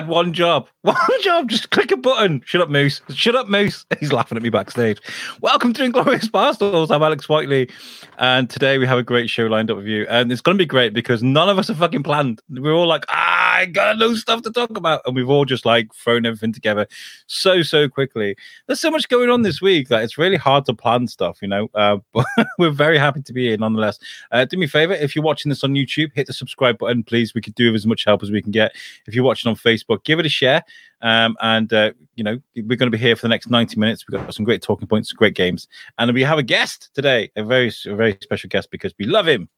[0.00, 0.66] Had one job.
[0.82, 1.50] One job.
[1.50, 2.40] Just click a button.
[2.46, 3.02] Shut up, Moose.
[3.10, 3.84] Shut up, Moose.
[4.00, 4.98] He's laughing at me backstage.
[5.42, 6.90] Welcome to Inglorious Barstools.
[6.90, 7.68] I'm Alex Whiteley.
[8.16, 10.06] And today we have a great show lined up with you.
[10.08, 12.40] And it's going to be great because none of us are fucking planned.
[12.48, 15.02] We're all like, ah, I got no stuff to talk about.
[15.04, 16.86] And we've all just like thrown everything together
[17.26, 18.34] so, so quickly.
[18.66, 21.48] There's so much going on this week that it's really hard to plan stuff, you
[21.48, 21.68] know.
[21.74, 22.24] Uh, but
[22.58, 23.98] we're very happy to be here nonetheless.
[24.32, 27.02] Uh, do me a favor, if you're watching this on YouTube, hit the subscribe button,
[27.02, 27.34] please.
[27.34, 28.74] We could do with as much help as we can get.
[29.06, 30.62] If you're watching on Facebook, give it a share.
[31.02, 34.04] Um, and uh, you know, we're going to be here for the next 90 minutes.
[34.08, 35.66] We've got some great talking points, great games,
[35.98, 39.26] and we have a guest today, a very, a very special guest because we love
[39.28, 39.48] him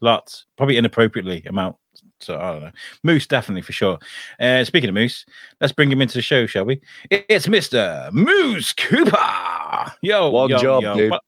[0.00, 1.76] lots, probably inappropriately amount.
[2.20, 2.70] So I don't know.
[3.04, 3.98] Moose, definitely for sure.
[4.40, 5.24] Uh, speaking of Moose,
[5.60, 6.80] let's bring him into the show, shall we?
[7.10, 8.12] It's Mr.
[8.12, 9.92] Moose Cooper.
[10.02, 10.94] Yo, one yo, job, yo.
[10.96, 11.10] dude.
[11.12, 11.22] What-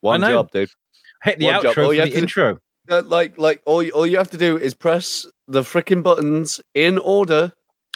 [0.00, 0.70] One job, dude.
[1.24, 1.66] Hit the One outro job.
[1.78, 2.58] All for you the to- intro.
[2.90, 6.58] Uh, like, like all, you- all you have to do is press the freaking buttons
[6.74, 7.52] in order,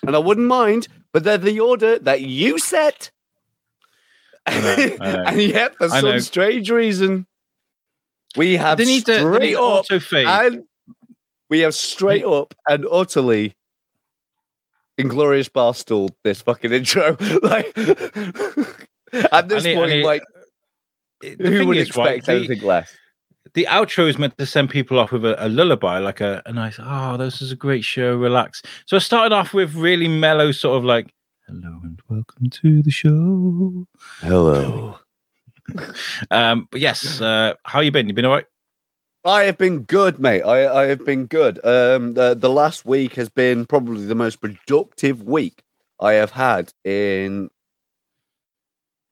[0.06, 3.10] and I wouldn't mind, but they're the order that you set.
[4.46, 5.22] I know, I know.
[5.26, 7.26] and yet, for some strange reason,
[8.36, 10.64] we have They need to, they straight need up and
[11.48, 13.54] we have straight up and utterly
[14.98, 17.16] inglorious barstool this fucking intro.
[17.42, 17.76] like
[19.32, 20.22] at this need- point, need- like
[21.38, 22.92] who would is, right, expect the- anything less?
[23.54, 26.52] The outro is meant to send people off with a, a lullaby, like a, a
[26.52, 28.62] nice, oh, this is a great show, relax.
[28.86, 31.12] So I started off with really mellow, sort of like,
[31.46, 33.86] hello and welcome to the show.
[34.20, 34.98] Hello.
[36.30, 38.08] Um, but yes, uh, how you been?
[38.08, 38.44] You been all right?
[39.24, 40.42] I have been good, mate.
[40.42, 41.64] I, I have been good.
[41.64, 45.62] Um, the, the last week has been probably the most productive week
[46.00, 47.48] I have had in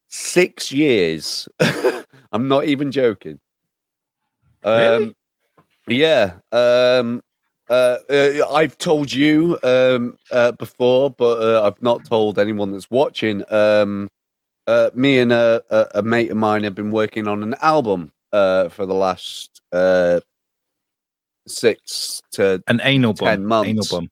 [0.09, 1.49] six years.
[2.33, 3.39] I'm not even joking.
[4.65, 5.15] Um, Really?
[5.89, 6.35] Yeah.
[6.53, 7.23] Um,
[7.69, 12.91] uh, uh, I've told you um, uh, before, but uh, I've not told anyone that's
[12.91, 13.43] watching.
[13.53, 14.09] Um,
[14.67, 18.13] uh, me and a, a, a mate of mine have been working on an album
[18.33, 20.21] uh, for the last uh,
[21.47, 23.45] six to An anal bum.
[23.47, 23.69] months.
[23.69, 24.11] Anal bum.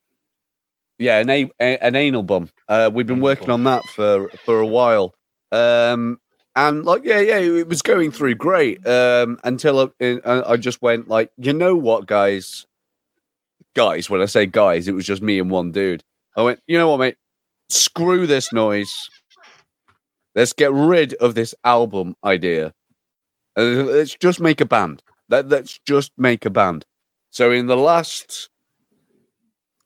[0.98, 2.48] yeah, an, a, an anal bum.
[2.68, 3.66] Uh, we've been Anal working bum.
[3.66, 5.14] on that for for a while,
[5.52, 6.18] um,
[6.58, 11.06] and like, yeah, yeah, it was going through great um, until I, I just went
[11.06, 12.66] like, you know what, guys,
[13.76, 14.10] guys.
[14.10, 16.02] When I say guys, it was just me and one dude.
[16.36, 17.16] I went, you know what, mate,
[17.68, 19.08] screw this noise.
[20.34, 22.74] Let's get rid of this album idea.
[23.56, 25.00] Uh, let's just make a band.
[25.28, 26.84] Let, let's just make a band.
[27.30, 28.50] So in the last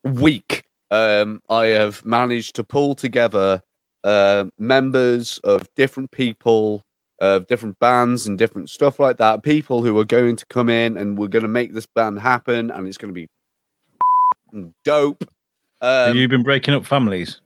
[0.05, 3.63] week, um, I have managed to pull together
[4.05, 6.83] uh, members of different people,
[7.21, 9.43] of different bands and different stuff like that.
[9.43, 12.71] People who are going to come in and we're going to make this band happen,
[12.71, 13.29] and it's going to be
[14.85, 15.25] dope.
[15.81, 17.41] Have Um, you been breaking up families?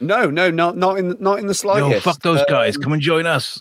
[0.00, 2.04] no, no, not not in the, not in the No, slightest.
[2.04, 2.76] fuck those guys.
[2.76, 3.58] Um, Come and join us.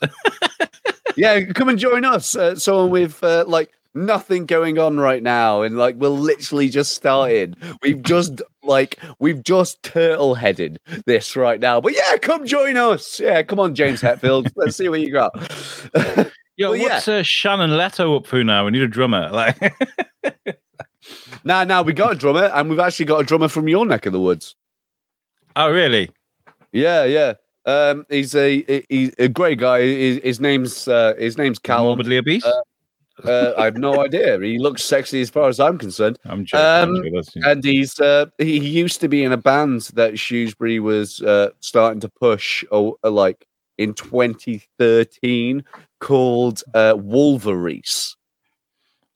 [1.15, 2.35] yeah, come and join us.
[2.35, 6.93] Uh, someone with uh, like nothing going on right now, and like we're literally just
[6.93, 7.55] started.
[7.81, 11.81] We've just like we've just turtle headed this right now.
[11.81, 13.19] But yeah, come join us.
[13.19, 14.51] Yeah, come on, James Hetfield.
[14.55, 15.33] Let's see what you got.
[16.57, 16.83] Yo, well, yeah.
[16.83, 18.65] what's uh, Shannon Leto up for now?
[18.65, 19.29] We need a drummer.
[19.29, 19.59] Like,
[21.43, 24.05] now, now we got a drummer, and we've actually got a drummer from your neck
[24.05, 24.55] of the woods.
[25.57, 26.09] oh, really?
[26.71, 27.33] Yeah, yeah.
[27.65, 29.81] Um, he's a he's a great guy.
[29.81, 31.83] His, his name's uh, his name's Cal.
[31.83, 32.45] Morbidly obese?
[32.45, 32.61] Uh,
[33.23, 34.37] Uh, I have no idea.
[34.41, 36.19] He looks sexy as far as I'm concerned.
[36.25, 36.65] I'm joking.
[36.65, 40.79] I'm um, joking, And he's uh, he used to be in a band that Shrewsbury
[40.81, 45.63] was uh, starting to push, oh, uh, like in 2013,
[45.99, 48.15] called uh, Wolverines.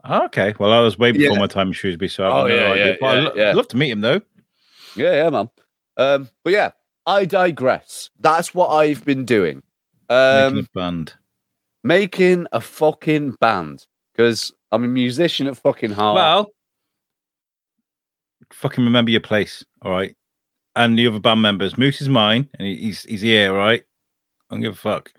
[0.05, 0.53] Oh, okay.
[0.59, 1.39] Well, I was way before Yeah.
[1.39, 2.85] my time in Shrewsbury, so I've Oh, no yeah, idea.
[2.87, 3.51] yeah, But I'd lo- yeah.
[3.53, 4.21] love to meet him, though.
[4.95, 5.49] Yeah, yeah, man.
[5.97, 6.72] Um, but yeah,
[7.05, 8.09] I digress.
[8.19, 9.61] That's what I've been doing.
[10.09, 11.13] Um, Making a band.
[11.90, 16.16] Making a fucking band because I'm a musician at fucking heart.
[16.16, 16.52] Well,
[18.53, 20.16] fucking remember your place, all right?
[20.76, 21.78] And the other band members.
[21.78, 23.84] Moose is mine, and he's he's here, all right?
[24.50, 25.12] I don't give a fuck.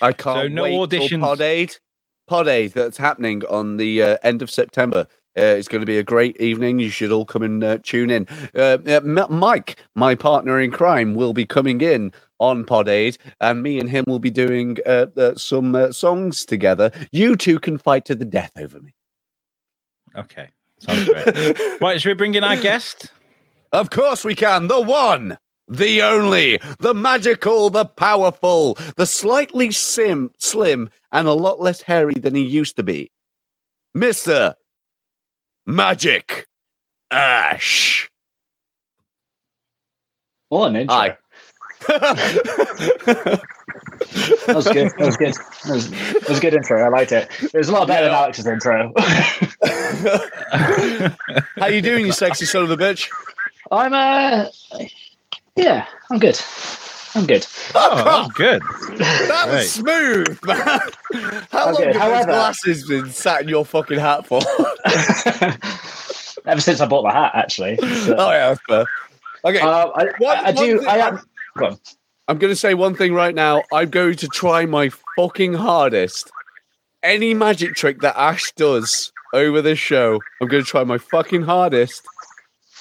[0.00, 1.20] I can't so no wait auditions.
[1.20, 1.76] Pod Aid.
[2.26, 5.06] Pod Aid that's happening on the uh, end of September.
[5.38, 6.78] Uh, it's going to be a great evening.
[6.78, 8.26] You should all come and uh, tune in.
[8.54, 13.62] Uh, uh, Mike, my partner in crime, will be coming in on Pod Aid, and
[13.62, 16.90] me and him will be doing uh, uh, some uh, songs together.
[17.12, 18.94] You two can fight to the death over me.
[20.16, 20.48] Okay.
[20.78, 21.58] Sounds great.
[21.80, 23.10] right, should we bring in our guest?
[23.72, 24.68] Of course we can.
[24.68, 25.38] The one,
[25.68, 32.14] the only, the magical, the powerful, the slightly sim, slim, and a lot less hairy
[32.14, 33.10] than he used to be.
[33.96, 34.54] Mr.
[35.68, 36.44] Magik
[37.10, 38.10] Ash.
[40.48, 40.96] What an intro.
[40.96, 41.16] Aye.
[44.46, 44.90] That was good.
[44.98, 45.34] That was good.
[45.34, 46.82] That was, that was a good intro.
[46.82, 47.28] I liked it.
[47.42, 48.92] It was a lot better than Alex's intro.
[51.58, 53.08] How you doing, you sexy son of a bitch?
[53.70, 54.46] I'm uh
[55.56, 56.38] yeah, I'm good.
[57.14, 57.46] I'm good.
[57.74, 58.62] Oh, that was good.
[58.98, 59.66] That was Right.
[59.66, 60.80] smooth, man.
[61.50, 64.40] How long Okay, have those however- glasses been sat in your fucking hat for?
[66.46, 67.76] Ever since I bought the hat, actually.
[67.78, 68.84] So, oh yeah, that's fair.
[69.44, 70.86] Okay, uh, I, One- I, I do.
[70.86, 71.20] I am.
[71.56, 71.78] Go on.
[72.28, 73.62] I'm going to say one thing right now.
[73.72, 76.30] I'm going to try my fucking hardest.
[77.02, 81.42] Any magic trick that Ash does over this show, I'm going to try my fucking
[81.42, 82.02] hardest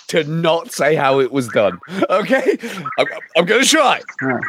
[0.08, 1.80] to not say how it was done.
[2.10, 2.58] Okay,
[3.00, 4.02] I'm, I'm going to try.
[4.22, 4.40] Yeah.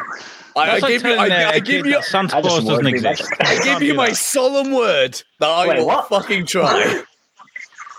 [0.55, 2.43] I, I That's like give you, telling, I, uh, I a give you, Santa Claus
[2.43, 3.31] doesn't wanted to be exist.
[3.39, 6.09] I give you my solemn word that I Wait, will what?
[6.09, 7.03] fucking try.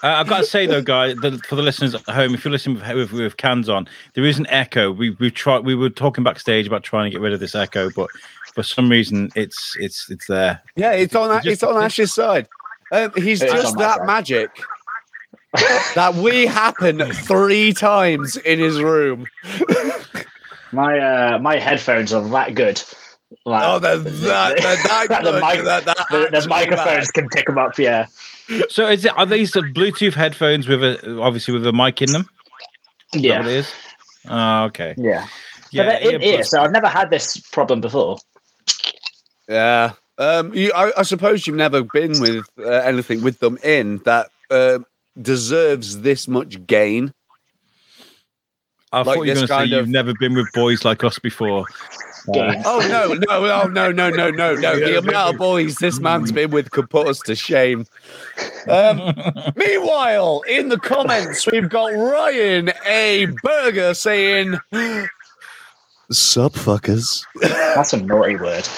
[0.02, 2.52] Uh, I've got to say though, guys, that for the listeners at home, if you're
[2.52, 4.92] listening with, with, with cans on, there is an echo.
[4.92, 5.60] We we tried.
[5.64, 8.08] We were talking backstage about trying to get rid of this echo, but
[8.54, 10.62] for some reason, it's it's it's there.
[10.76, 11.34] Yeah, it's on.
[11.42, 12.48] Just- it's on Ash's side.
[12.92, 14.06] Um, he's just that side.
[14.06, 14.50] magic
[15.94, 19.26] that we happen three times in his room.
[20.72, 22.82] My uh, my headphones are that good.
[23.44, 27.14] Like, Oh, they're that, they're that The good, mic- that- that the, the microphones bad.
[27.14, 27.78] can pick them up.
[27.78, 28.06] Yeah.
[28.70, 29.12] So is it?
[29.18, 32.22] Are these the Bluetooth headphones with a obviously with a mic in them?
[33.14, 33.38] Is that Yeah.
[33.40, 33.72] what it is.
[34.28, 34.94] Oh, okay.
[34.96, 35.26] Yeah.
[35.70, 38.16] Yeah, but they're yeah, so I've never had this problem before.
[39.48, 39.92] Yeah.
[40.16, 44.28] Um, you, I, I suppose you've never been with uh, anything with them in that
[44.50, 44.78] uh,
[45.20, 47.12] deserves this much gain.
[48.90, 51.04] I like thought you were going to say kind you've never been with boys like
[51.04, 51.66] us before.
[52.32, 52.62] Games.
[52.66, 54.78] Oh no, no, no, no, no, no, no, no!
[54.78, 57.86] The amount of boys this man's been with could put us to shame.
[58.68, 59.14] Um,
[59.56, 63.26] meanwhile, in the comments, we've got Ryan A.
[63.42, 64.58] Burger saying,
[66.10, 68.68] "Sup, fuckers." That's a naughty word.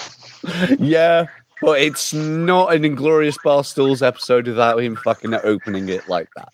[0.79, 1.27] yeah,
[1.63, 6.49] but it's not an Inglorious Barstools episode without him fucking opening it like that.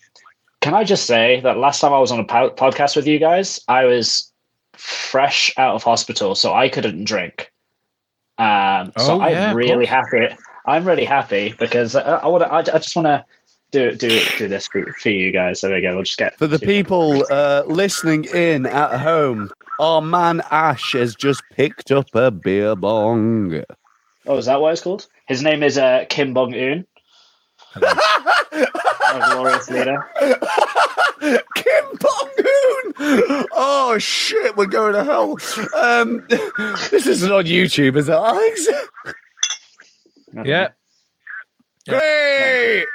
[0.61, 3.19] Can I just say that last time I was on a po- podcast with you
[3.19, 4.31] guys, I was
[4.77, 7.51] fresh out of hospital, so I couldn't drink.
[8.37, 10.29] Um, so Oh, yeah, I'm really happy.
[10.65, 12.43] I'm really happy because I, I want.
[12.43, 13.25] I, I just want to
[13.71, 15.61] do do do this for, for you guys.
[15.61, 15.95] There we go.
[15.95, 21.15] We'll just get For the people uh, listening in at home, our man Ash has
[21.15, 23.63] just picked up a beer bong.
[24.25, 25.07] Oh, is that what it's called?
[25.27, 26.85] His name is uh, Kim Bong Un,
[27.75, 30.09] a glorious leader.
[31.55, 33.45] Kim Bong-hoon!
[33.53, 35.37] Oh shit, we're going to hell.
[35.75, 36.25] Um,
[36.91, 38.67] this isn't on YouTube, is it, Alex?
[40.45, 40.69] Yeah.
[41.87, 42.85] Great!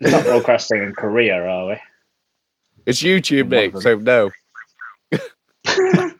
[0.00, 1.80] We're not broadcasting in Korea, are we?
[2.86, 3.76] It's YouTube, mate.
[3.78, 4.30] So no.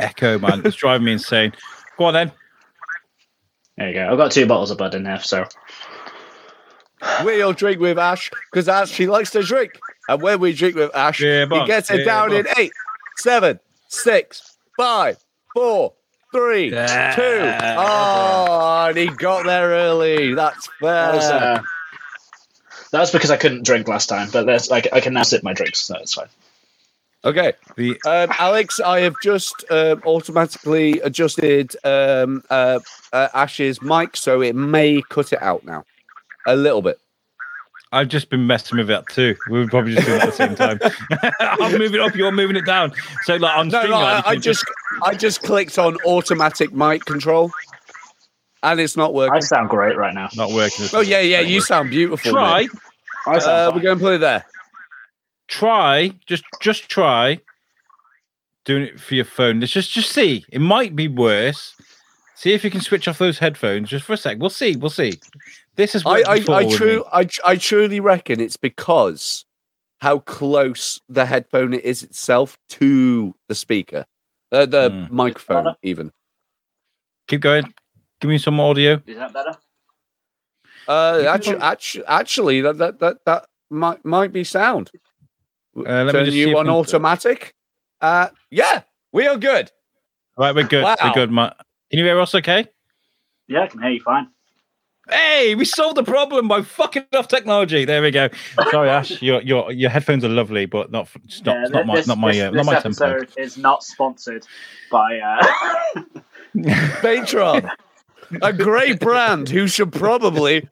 [0.00, 1.52] Echo, man, it's driving me insane.
[1.96, 2.32] Go on then.
[3.76, 4.08] There you go.
[4.10, 5.44] I've got two bottles of Bud in there, so
[7.24, 10.94] We'll drink with Ash because Ash she likes to drink, and when we drink with
[10.94, 12.38] Ash, Yeah, he gets it Yeah, down bong.
[12.40, 12.72] in eight,
[13.16, 15.18] seven, six, five,
[15.54, 15.92] four,
[16.32, 16.76] three, two.
[16.78, 18.86] Ah.
[18.86, 20.34] Oh, and he got there early.
[20.34, 21.40] That's that was, fair.
[21.40, 21.62] uh,
[22.92, 24.28] that was because I couldn't drink last time.
[24.32, 26.28] But that's like I can now sip my drinks, so it's fine.
[27.24, 27.54] Okay.
[27.76, 32.78] The Um, Alex, I have just um, automatically adjusted um, uh,
[33.12, 35.84] uh, Ash's mic, so it may cut it out now.
[36.46, 36.98] A little bit.
[37.92, 39.36] I've just been messing with that too.
[39.48, 40.78] We were probably just doing it at the same time.
[41.40, 42.92] I'm moving it up, you're moving it down.
[43.24, 44.64] So like on No, stream, no, guide, I, you I just
[45.04, 47.50] I just clicked on automatic mic control,
[48.64, 49.36] and it's not working.
[49.36, 50.28] I sound great right now.
[50.36, 50.86] not working.
[50.92, 52.32] Oh yeah, yeah, you sound beautiful.
[52.32, 52.70] try, mate.
[53.26, 53.76] I sound Uh, fine.
[53.76, 54.44] we're going to put it there.
[55.48, 57.40] try, just just try
[58.64, 59.60] doing it for your phone.
[59.60, 60.44] Let's just just see.
[60.50, 61.74] It might be worse.
[62.34, 64.38] See if you can switch off those headphones just for a sec.
[64.38, 64.76] We'll see.
[64.76, 65.14] We'll see.
[65.76, 66.70] This is I, I, I, true.
[66.70, 69.44] true, I, I truly reckon it's because
[70.00, 74.06] how close the headphone is itself to the speaker,
[74.52, 75.14] uh, the Hmm.
[75.14, 76.12] microphone, even.
[77.28, 77.74] Keep going.
[78.20, 79.02] Give me some audio.
[79.06, 79.56] Is that better?
[80.88, 84.90] Uh, actually, actually, actually, that that that, that might might be sound.
[85.76, 87.54] Uh, let me Turn just see you on automatic.
[88.00, 89.70] Uh, yeah, we are good.
[90.38, 90.84] Right, we're good.
[90.84, 90.96] Wow.
[91.02, 91.56] We're good, Matt.
[91.90, 92.68] Can you hear us okay?
[93.48, 94.28] Yeah, I can hear you fine.
[95.08, 97.84] Hey, we solved the problem by fucking off technology.
[97.84, 98.28] There we go.
[98.70, 99.22] Sorry, Ash.
[99.22, 102.18] Your your your headphones are lovely, but not f- it's not, it's not my not
[102.18, 103.20] my uh, not my tempo.
[103.36, 104.46] is not sponsored
[104.90, 105.18] by.
[105.18, 105.46] Uh...
[106.56, 107.70] Patreon,
[108.42, 110.68] a great brand who should probably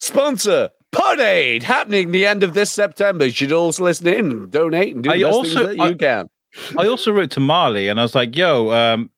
[0.00, 3.26] sponsor Pod Aid happening the end of this September.
[3.26, 5.96] You should also listen in, donate, and do I the best also- things that you
[5.96, 6.28] can.
[6.76, 9.10] I also wrote to Marley and I was like, "Yo, um,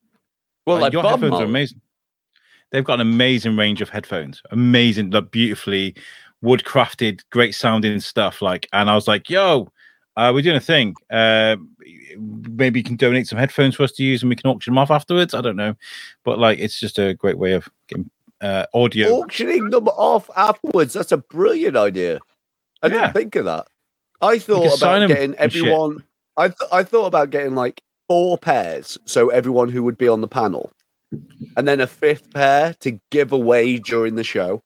[0.67, 1.45] Well, uh, like your Bob headphones Marley.
[1.45, 1.81] are amazing.
[2.73, 5.95] They've got an amazing range of headphones, amazing, like beautifully
[6.41, 8.43] wood crafted, great sounding stuff.
[8.43, 9.71] Like, and I was like, "Yo,
[10.17, 10.95] uh, we're doing a thing.
[11.11, 11.57] Uh,
[12.19, 14.79] maybe you can donate some headphones for us to use, and we can auction them
[14.79, 15.35] off afterwards.
[15.35, 15.75] I don't know,
[16.25, 18.11] but like, it's just a great way of getting
[18.41, 19.09] uh, audio.
[19.21, 20.95] auctioning them off afterwards.
[20.95, 22.19] That's a brilliant idea.
[22.83, 22.93] I Yeah.
[23.03, 23.69] didn't think of that.
[24.21, 25.41] I thought about getting shit.
[25.41, 26.03] everyone.
[26.37, 30.21] I th- I thought about getting like four pairs, so everyone who would be on
[30.23, 30.73] the panel,
[31.57, 34.63] and then a fifth pair to give away during the show.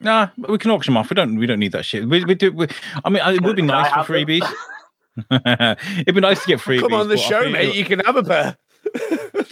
[0.00, 1.10] Nah, we can auction them off.
[1.10, 1.38] We don't.
[1.38, 2.08] We don't need that shit.
[2.08, 2.52] We, we do.
[2.52, 2.68] We,
[3.04, 4.48] I mean, it would be nice for freebies.
[5.30, 6.80] It'd be nice to get freebies.
[6.80, 7.74] Come on the show, feel- mate.
[7.74, 8.56] You can have a pair.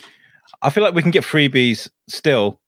[0.62, 2.60] I feel like we can get freebies still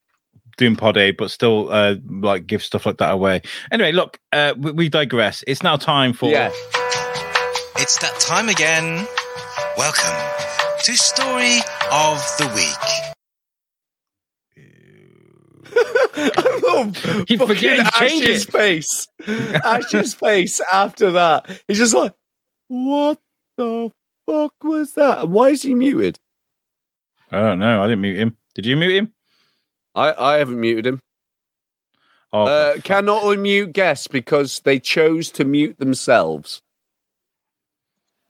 [0.58, 3.42] doing pod aid, but still uh, like give stuff like that away.
[3.72, 5.42] Anyway, look, uh, we, we digress.
[5.46, 6.50] It's now time for Yeah.
[7.76, 9.06] It's that time again.
[9.76, 11.58] Welcome to Story
[11.92, 13.14] of the Week.
[16.16, 16.96] I love
[17.28, 18.52] He fucking forget change Ash's it.
[18.52, 19.08] face.
[19.64, 21.62] Ash's face after that.
[21.68, 22.14] He's just like,
[22.68, 23.18] what
[23.56, 23.90] the
[24.26, 25.28] fuck was that?
[25.28, 26.18] Why is he muted?
[27.30, 27.82] I don't know.
[27.82, 28.36] I didn't mute him.
[28.54, 29.12] Did you mute him?
[29.94, 31.00] I, I haven't muted him.
[32.32, 36.62] Oh, Uh, cannot unmute guests because they chose to mute themselves.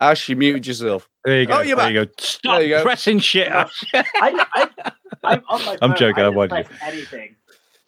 [0.01, 1.09] Ash, you muted yourself.
[1.25, 1.59] There you go.
[1.59, 2.11] oh, you're there you go.
[2.19, 2.83] Stop There you go.
[2.83, 3.49] pressing shit.
[3.49, 3.85] Ash.
[3.95, 4.69] I, I,
[5.25, 5.97] I'm on my I'm phone.
[5.99, 6.89] joking, I I didn't wanted press you.
[6.89, 7.37] anything.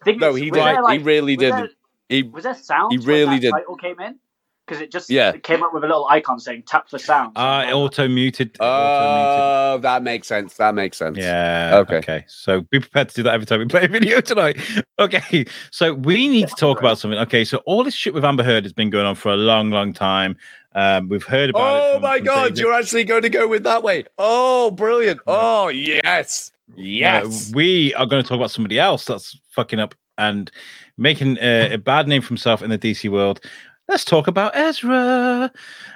[0.05, 1.57] Thing No, he like- he really didn't.
[1.57, 1.69] there-
[2.09, 2.91] He Was there sound?
[2.91, 3.51] He when really did.
[3.51, 4.19] Title came in
[4.67, 5.31] because it just Yeah.
[5.31, 8.55] it came up with a little icon saying "tap for sound." Uh, it auto muted.
[8.59, 10.55] Oh, that makes sense.
[10.57, 11.17] That makes sense.
[11.17, 11.77] Yeah.
[11.81, 11.97] Okay.
[11.97, 12.25] Okay.
[12.27, 14.59] So be prepared to do that every time we play a video tonight.
[14.99, 15.43] Okay.
[15.71, 17.19] So we need to talk about something.
[17.21, 17.43] Okay.
[17.43, 19.91] So all this shit with Amber Heard has been going on for a long, long
[19.91, 20.37] time.
[20.75, 21.95] Um, we've heard about it.
[21.95, 22.59] Oh my god, David.
[22.59, 24.05] you're actually going to go with that way.
[24.17, 25.19] Oh, brilliant.
[25.27, 26.51] Oh, yes.
[26.69, 27.51] Uh, Yes.
[27.53, 30.49] we are going to talk about somebody else that's fucking up and
[30.97, 33.41] making uh, a bad name for himself in the DC world.
[33.87, 35.51] Let's talk about Ezra.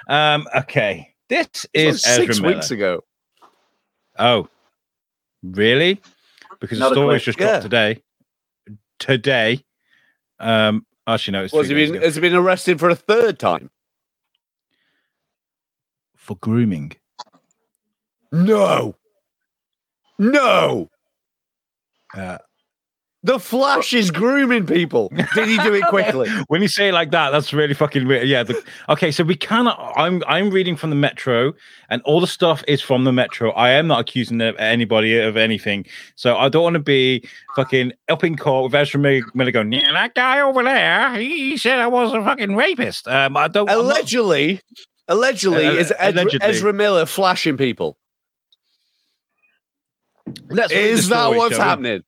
[0.08, 1.14] Um, okay.
[1.28, 2.54] This is Ezra six Miller.
[2.54, 3.02] weeks ago.
[4.18, 4.48] Oh,
[5.42, 6.00] really?
[6.60, 7.60] Because Not the story's just dropped Yeah.
[7.60, 8.02] today.
[8.98, 9.64] Today.
[10.38, 13.38] Um, actually, no, it's Was three he been, has he been arrested for a third
[13.38, 13.70] time?
[16.28, 16.92] For grooming.
[18.30, 18.94] No.
[20.18, 20.90] No.
[22.14, 22.38] Uh,
[23.22, 25.10] The Flash is grooming people.
[25.34, 26.28] Did he do it quickly?
[26.48, 28.28] when you say it like that, that's really fucking weird.
[28.28, 28.42] Yeah.
[28.44, 29.94] The, okay, so we cannot.
[29.96, 31.52] I'm I'm reading from the Metro,
[31.90, 33.50] and all the stuff is from the Metro.
[33.52, 37.24] I am not accusing anybody of anything, so I don't want to be
[37.56, 41.78] fucking up in court with Ezra Miller going, "Yeah, that guy over there, he said
[41.80, 43.68] I was a fucking rapist." Um, I don't.
[43.70, 44.06] I'm not-
[45.08, 46.48] allegedly, Uh, is Ezra, allegedly.
[46.48, 47.98] Ezra Miller flashing people?
[50.46, 52.02] Read Is that what's happening?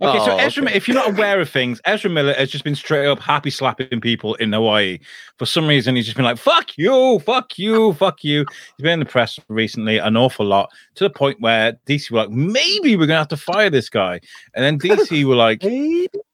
[0.00, 0.74] Okay, so Oh, Ezra, okay.
[0.74, 4.00] if you're not aware of things, Ezra Miller has just been straight up happy slapping
[4.00, 4.98] people in Hawaii.
[5.38, 8.46] For some reason, he's just been like, fuck you, fuck you, fuck you.
[8.76, 12.20] He's been in the press recently an awful lot to the point where DC were
[12.20, 14.20] like, maybe we're going to have to fire this guy.
[14.54, 15.60] And then DC were like,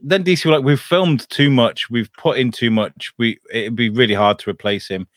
[0.00, 3.12] then DC were like, we've filmed too much, we've put in too much.
[3.18, 5.08] We It'd be really hard to replace him.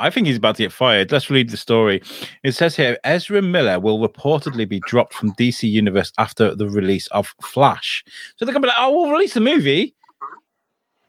[0.00, 1.10] I think he's about to get fired.
[1.10, 2.00] Let's read the story.
[2.44, 7.08] It says here Ezra Miller will reportedly be dropped from DC Universe after the release
[7.08, 8.04] of Flash.
[8.36, 9.96] So they're to be like, oh, we'll release the movie,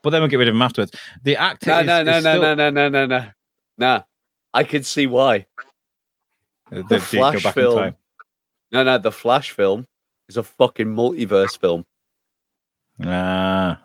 [0.02, 0.92] but then we'll get rid of him afterwards.
[1.24, 1.70] The actor.
[1.70, 3.26] No, is, no, no, is no, still- no, no, no, no, no.
[3.78, 4.02] Nah.
[4.54, 5.46] I can see why.
[6.72, 7.96] Uh, they- The Flash film.
[8.72, 9.86] No, no, the Flash film
[10.30, 11.86] is a fucking multiverse film.
[13.04, 13.82] Ah,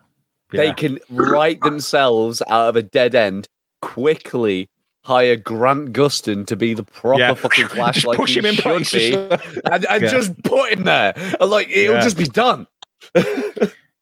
[0.53, 0.75] They yeah.
[0.75, 3.49] can write themselves out of a dead end
[3.83, 4.69] quickly.
[5.05, 7.35] Hire Grant Gustin to be the proper Yeah.
[7.35, 9.13] fucking Flash, like push he him in should be,
[9.71, 10.09] and, and Yeah.
[10.11, 11.13] just put him there.
[11.41, 12.67] And, like it'll just be done.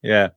[0.05, 0.31] Yeah.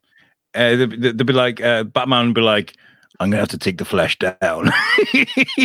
[0.53, 2.75] Uh, they'd, they'd be like, uh, Batman would be like,
[3.19, 4.71] I'm going to have to take the flesh down.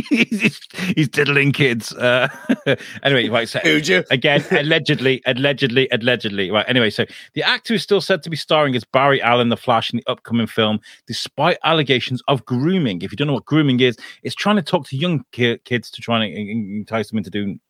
[0.08, 0.60] he's,
[0.94, 1.92] he's diddling kids.
[1.92, 2.28] Uh,
[3.02, 3.48] anyway, right.
[3.48, 6.50] So, Dude, you again, allegedly, allegedly, allegedly.
[6.50, 6.64] Right.
[6.68, 9.92] Anyway, so the actor is still said to be starring as Barry Allen, the Flash,
[9.92, 13.02] in the upcoming film, despite allegations of grooming.
[13.02, 15.90] If you don't know what grooming is, it's trying to talk to young ki- kids
[15.90, 17.60] to try and en- en- entice them into doing.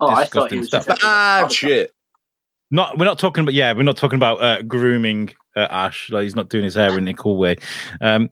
[0.00, 0.86] Oh, I thought he disgusting was stuff.
[0.86, 1.90] just bad shit.
[2.70, 3.54] Not, we're not talking about.
[3.54, 6.10] Yeah, we're not talking about uh, grooming uh, Ash.
[6.10, 7.56] Like he's not doing his hair in a cool way.
[8.00, 8.28] Um,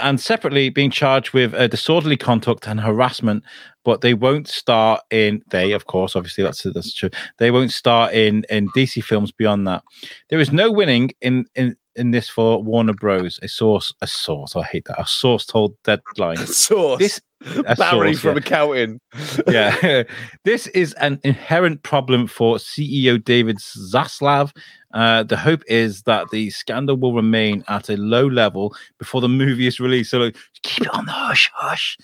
[0.00, 3.44] and separately being charged with uh, disorderly conduct and harassment,
[3.84, 7.10] but they won't start in they, of course, obviously that's that's true.
[7.38, 9.82] They won't start in in DC films beyond that.
[10.28, 13.38] There is no winning in in in this for Warner Bros.
[13.42, 14.56] A source, a source.
[14.56, 15.00] I hate that.
[15.00, 16.36] A source told Deadline.
[16.46, 16.98] Source.
[16.98, 17.20] This
[17.66, 18.38] a Barry source, from yeah.
[18.38, 19.00] accounting.
[19.48, 20.02] yeah,
[20.44, 24.54] this is an inherent problem for CEO David Zaslav.
[24.92, 29.28] Uh, the hope is that the scandal will remain at a low level before the
[29.28, 30.10] movie is released.
[30.10, 31.96] So like, keep it on the hush hush,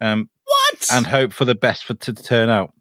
[0.00, 0.86] um, What?
[0.92, 2.72] and hope for the best for to turn out.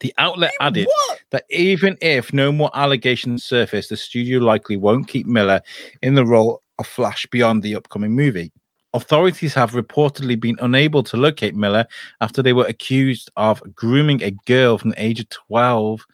[0.00, 1.20] The outlet added what?
[1.30, 5.60] that even if no more allegations surface, the studio likely won't keep Miller
[6.02, 8.52] in the role of Flash beyond the upcoming movie.
[8.94, 11.86] Authorities have reportedly been unable to locate Miller
[12.20, 16.06] after they were accused of grooming a girl from the age of 12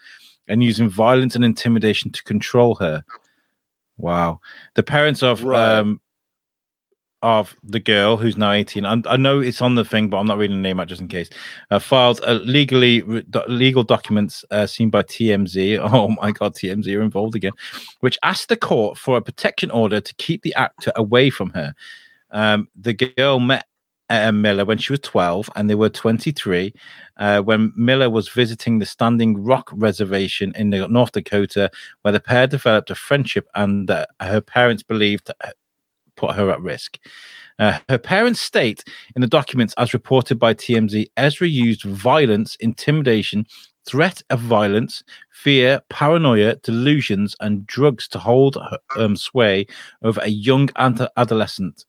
[0.49, 3.05] and using violence and intimidation to control her.
[3.99, 4.41] Wow.
[4.75, 5.79] The parents of Right.
[5.79, 6.01] um
[7.23, 10.27] of the girl who's now 18 I, I know it's on the thing but i'm
[10.27, 11.31] not reading the name out just in case.
[11.71, 16.93] Uh, filed uh, legally re- legal documents uh, seen by tmz oh my god tmz
[16.97, 17.53] are involved again.
[18.01, 21.75] Which asked the court for a protection order to keep the actor away from her.
[22.31, 23.67] Um, the girl met
[24.09, 26.73] uh, Miller when she was 12 and they were 23
[27.19, 31.71] uh, when Miller was visiting the Standing Rock Reservation in North Dakota,
[32.03, 33.89] where the pair developed a friendship and
[34.21, 35.31] her parents believed
[36.23, 36.99] put her at risk.
[37.59, 43.47] Uh, her parents state in the documents, as reported by TMZ, Ezra used violence, intimidation,
[43.85, 45.03] threat of violence,
[45.33, 49.67] fear, paranoia, delusions, and drugs to hold her, um, sway
[50.03, 51.85] over a young ant- adolescent.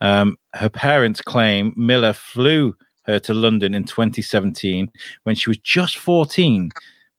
[0.00, 4.90] Um, her parents claim Miller flew her to London in 2017
[5.24, 6.70] when she was just 14.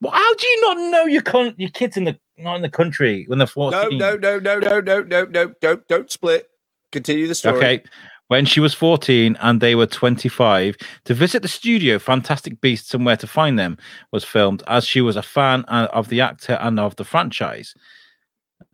[0.02, 2.70] Well, how do you not know your con- your kids in the not in the
[2.70, 3.98] country when they're 14?
[3.98, 5.54] No, no, no, no, no, no, no, no.
[5.62, 6.50] Don't don't split.
[6.92, 7.58] Continue the story.
[7.58, 7.84] Okay.
[8.30, 13.04] When she was 14 and they were 25, to visit the studio Fantastic Beasts and
[13.04, 13.78] Where to Find Them
[14.12, 17.74] was filmed as she was a fan uh, of the actor and of the franchise.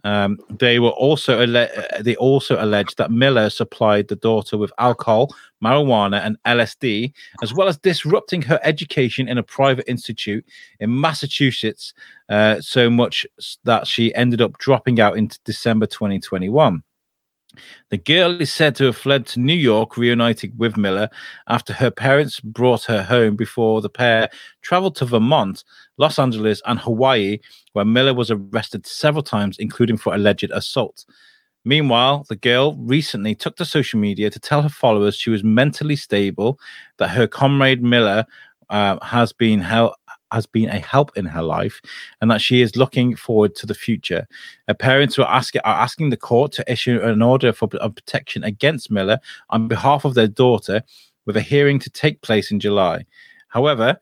[0.05, 1.67] Um, they were also uh,
[1.99, 7.67] they also alleged that Miller supplied the daughter with alcohol, marijuana, and LSD, as well
[7.67, 10.45] as disrupting her education in a private institute
[10.79, 11.95] in Massachusetts,
[12.29, 13.25] uh, so much
[13.63, 16.83] that she ended up dropping out in December 2021.
[17.89, 21.09] The girl is said to have fled to New York, reuniting with Miller
[21.47, 24.29] after her parents brought her home before the pair
[24.61, 25.63] traveled to Vermont,
[25.97, 27.39] Los Angeles, and Hawaii,
[27.73, 31.05] where Miller was arrested several times, including for alleged assault.
[31.65, 35.95] Meanwhile, the girl recently took to social media to tell her followers she was mentally
[35.95, 36.59] stable,
[36.97, 38.25] that her comrade Miller
[38.69, 39.95] uh, has been hel-
[40.36, 41.82] has been a help in her life,
[42.21, 44.28] and that she is looking forward to the future.
[44.67, 48.91] Her parents were asking are asking the court to issue an order for protection against
[48.91, 49.19] Miller
[49.50, 50.84] on behalf of their daughter,
[51.26, 53.06] with a hearing to take place in July.
[53.48, 53.98] However,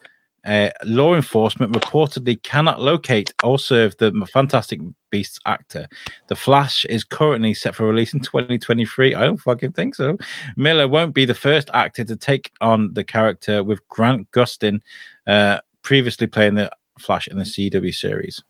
[0.46, 5.88] uh, law enforcement reportedly cannot locate or serve the Fantastic Beasts actor.
[6.28, 9.16] The Flash is currently set for release in 2023.
[9.16, 10.18] I don't fucking think so.
[10.58, 14.82] Miller won't be the first actor to take on the character, with Grant Gustin
[15.28, 18.44] uh, previously playing the Flash in the CW series.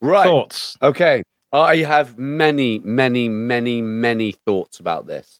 [0.00, 0.24] Right.
[0.24, 0.76] Thoughts?
[0.82, 1.22] Okay.
[1.52, 5.38] I have many, many, many, many thoughts about this.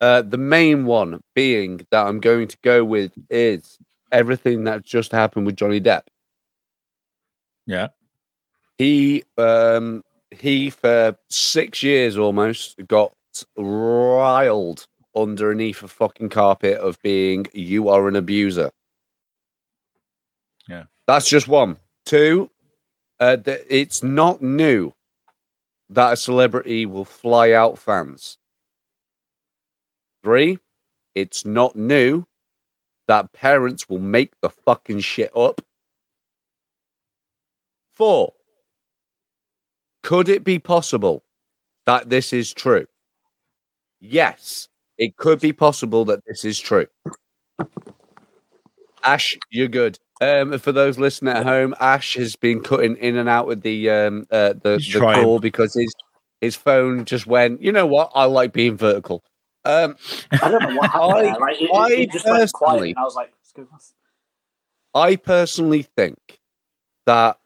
[0.00, 3.78] Uh, the main one being that I'm going to go with is
[4.10, 6.02] everything that just happened with Johnny Depp.
[7.66, 7.88] Yeah.
[8.78, 13.12] He um he for six years almost got
[13.56, 18.70] riled underneath a fucking carpet of being you are an abuser.
[20.68, 20.84] Yeah.
[21.06, 21.76] That's just one.
[22.06, 22.50] Two,
[23.20, 24.92] uh, th- it's not new
[25.90, 28.38] that a celebrity will fly out fans.
[30.24, 30.58] Three,
[31.14, 32.24] it's not new
[33.08, 35.60] that parents will make the fucking shit up.
[37.94, 38.32] Four,
[40.02, 41.22] could it be possible
[41.86, 42.86] that this is true?
[44.00, 46.86] Yes, it could be possible that this is true.
[49.04, 49.98] Ash, you're good.
[50.22, 53.90] Um, for those listening at home, Ash has been cutting in and out with the
[53.90, 55.92] um, uh, the, the call because his
[56.40, 57.60] his phone just went.
[57.60, 58.12] You know what?
[58.14, 59.24] I like being vertical.
[59.64, 59.96] Um,
[60.30, 61.12] I don't know what happened.
[61.12, 61.40] I- there.
[61.40, 63.32] Like, it, I it, it just went quiet, personally- and I was like,
[64.94, 66.38] I personally think
[67.06, 67.38] that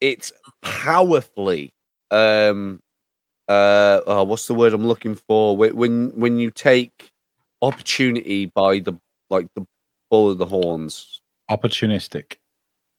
[0.00, 1.72] it's powerfully
[2.10, 2.80] um
[3.48, 7.10] uh oh, what's the word I'm looking for when when you take
[7.60, 8.94] opportunity by the
[9.30, 9.66] like the
[10.12, 11.20] of the horns
[11.50, 12.36] Opportunistic.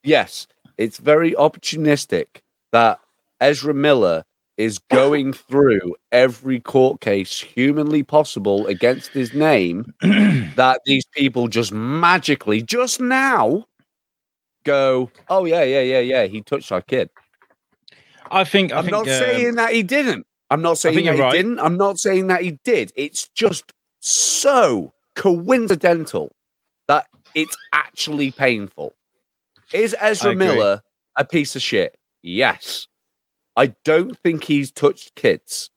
[0.04, 0.48] yes
[0.78, 3.00] it's very opportunistic that
[3.40, 4.24] Ezra Miller
[4.58, 11.72] is going through every court case humanly possible against his name that these people just
[11.72, 13.66] magically just now
[14.64, 17.10] go, oh yeah, yeah, yeah, yeah, he touched our kid.
[18.32, 18.72] I think.
[18.72, 20.26] I I'm think, not um, saying that he didn't.
[20.50, 21.32] I'm not saying that he right.
[21.32, 21.60] didn't.
[21.60, 22.92] I'm not saying that he did.
[22.96, 26.32] It's just so coincidental
[27.36, 28.94] it's actually painful.
[29.74, 30.36] Is Ezra.
[30.36, 30.82] Miller
[31.16, 31.98] a piece of shit?
[32.22, 32.88] Yes.
[33.56, 35.70] I don't think he's touched kids.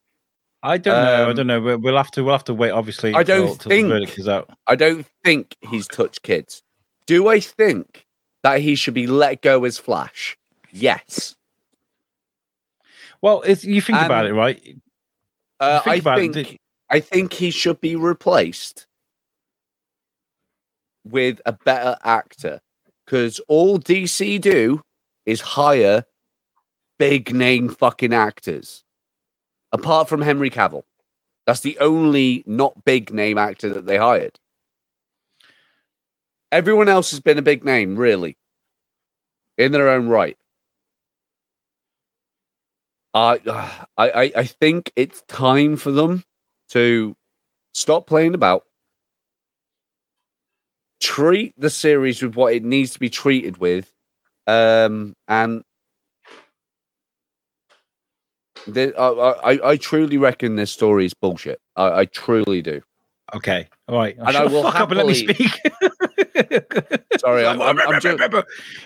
[0.62, 1.25] I don't know.
[1.27, 1.61] I Um, don't know.
[1.61, 2.25] We'll, we'll have to.
[2.25, 2.71] We'll have to wait.
[2.71, 4.51] Obviously, I don't till, till think- out.
[4.66, 6.62] I don't think he's touched kids.
[7.07, 8.07] Do I think
[8.42, 10.37] that he should be let go as Flash?
[10.73, 11.37] Yes.
[13.23, 14.77] Well, you think about Um, it, right?
[15.61, 16.57] Uh, Think I about it, think the-
[16.90, 18.87] I think he should be replaced
[21.11, 22.61] with a better actor
[23.05, 24.83] because all DC do
[25.25, 26.05] is hire
[26.99, 28.83] big name fucking actors.
[29.73, 30.85] Apart from Henry Cavill,
[31.45, 34.38] that's the only not big name actor that they hired.
[36.51, 38.37] Everyone else has been a big name, really,
[39.59, 40.37] in their own right.
[43.12, 46.25] I, uh, I, I, I think it's time for them
[46.71, 47.16] to
[47.75, 48.64] stop playing about.
[51.01, 53.93] Treat the series with what it needs to be treated with,
[54.47, 55.63] um, and
[58.67, 61.61] the, I, I, I truly reckon this story is bullshit.
[61.77, 62.81] I, I truly do.
[63.35, 63.69] Okay.
[63.89, 64.17] All right.
[64.17, 65.61] And Shut I will fuck up and let me speak.
[67.19, 68.21] Sorry, I'm, I'm, I'm, just,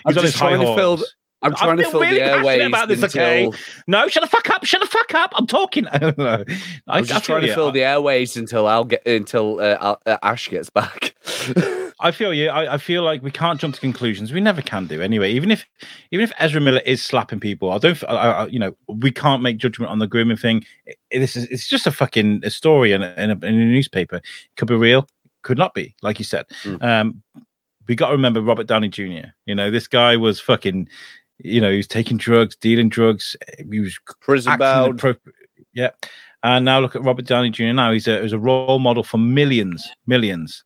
[0.05, 0.99] I'm just trying to fill.
[1.43, 3.23] I'm I trying to fill really the airways about this, until.
[3.23, 3.51] okay?
[3.87, 4.63] No, shut the fuck up!
[4.63, 5.31] Shut the fuck up!
[5.35, 5.87] I'm talking.
[5.91, 6.43] I don't know.
[6.87, 10.49] I I'm just trying to fill the airways until I'll get until uh, uh, Ash
[10.49, 11.15] gets back.
[11.99, 12.49] I feel you.
[12.49, 14.31] I, I feel like we can't jump to conclusions.
[14.31, 15.31] We never can do anyway.
[15.33, 15.65] Even if,
[16.11, 18.03] even if Ezra Miller is slapping people, I don't.
[18.05, 20.63] I, I- you know, we can't make judgment on the grooming thing.
[21.11, 21.45] This is.
[21.45, 24.21] It's just a fucking a story in a, in a, in a newspaper.
[24.57, 25.07] Could be real.
[25.43, 25.95] Could not be.
[26.01, 26.45] Like you said.
[26.63, 26.83] Mm.
[26.83, 27.23] Um,
[27.87, 29.27] we got to remember Robert Downey Jr.
[29.45, 30.87] You know, this guy was fucking.
[31.43, 33.35] You know, he was taking drugs, dealing drugs.
[33.71, 34.99] He was Prison bound.
[34.99, 35.17] appropri-
[35.73, 35.89] yeah.
[36.43, 37.65] And now look at Robert Downey Jr.
[37.73, 40.63] Now he's a he's a role model for millions, millions.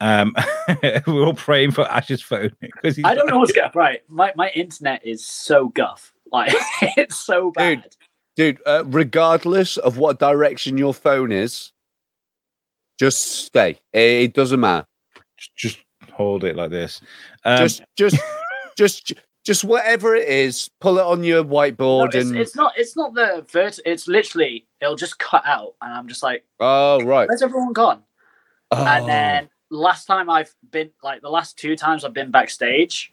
[0.00, 0.34] Um,
[1.06, 4.02] we're all praying for Ash's phone because I don't know what's going right.
[4.08, 6.12] My my internet is so guff.
[6.32, 6.52] Like
[6.96, 7.94] it's so bad.
[8.36, 11.70] Dude, uh, regardless of what direction your phone is,
[12.98, 13.78] just stay.
[13.92, 14.86] It, it doesn't matter.
[15.56, 15.78] Just
[16.12, 17.00] hold it like this.
[17.44, 18.16] Um, just, just,
[18.76, 19.12] just,
[19.44, 22.36] just whatever it is, pull it on your No, whiteboard it's, and.
[22.36, 22.72] it's not.
[22.76, 23.78] It's not the vert.
[23.86, 24.66] It's literally.
[24.80, 27.28] It'll just cut out, and I'm just like, oh right.
[27.28, 28.02] "Where's everyone gone?"
[28.72, 33.12] Oh, And then last time I've been, like the last two times I've been backstage,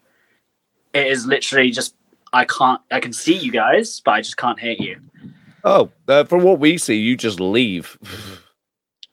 [0.94, 1.96] it is literally just
[2.34, 2.82] I can't.
[2.92, 5.00] I can see you guys, but I just can't hear you.
[5.64, 7.98] oh, uh, from what we see, you just leave.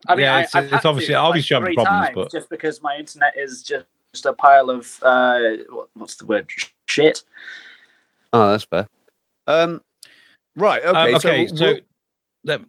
[0.06, 2.30] I mean, Yeah, it's- I've it's had to, obviously- obviously like, having three problems, but-
[2.30, 6.48] just because my internet is just, just a pile of uh, what- what's the word?
[6.86, 7.22] Shit.
[8.32, 8.86] oh, that's fair.
[9.46, 9.82] Um,
[10.56, 10.82] right.
[10.84, 11.14] um, Okay.
[11.16, 11.74] okay, so, so,
[12.44, 12.60] let-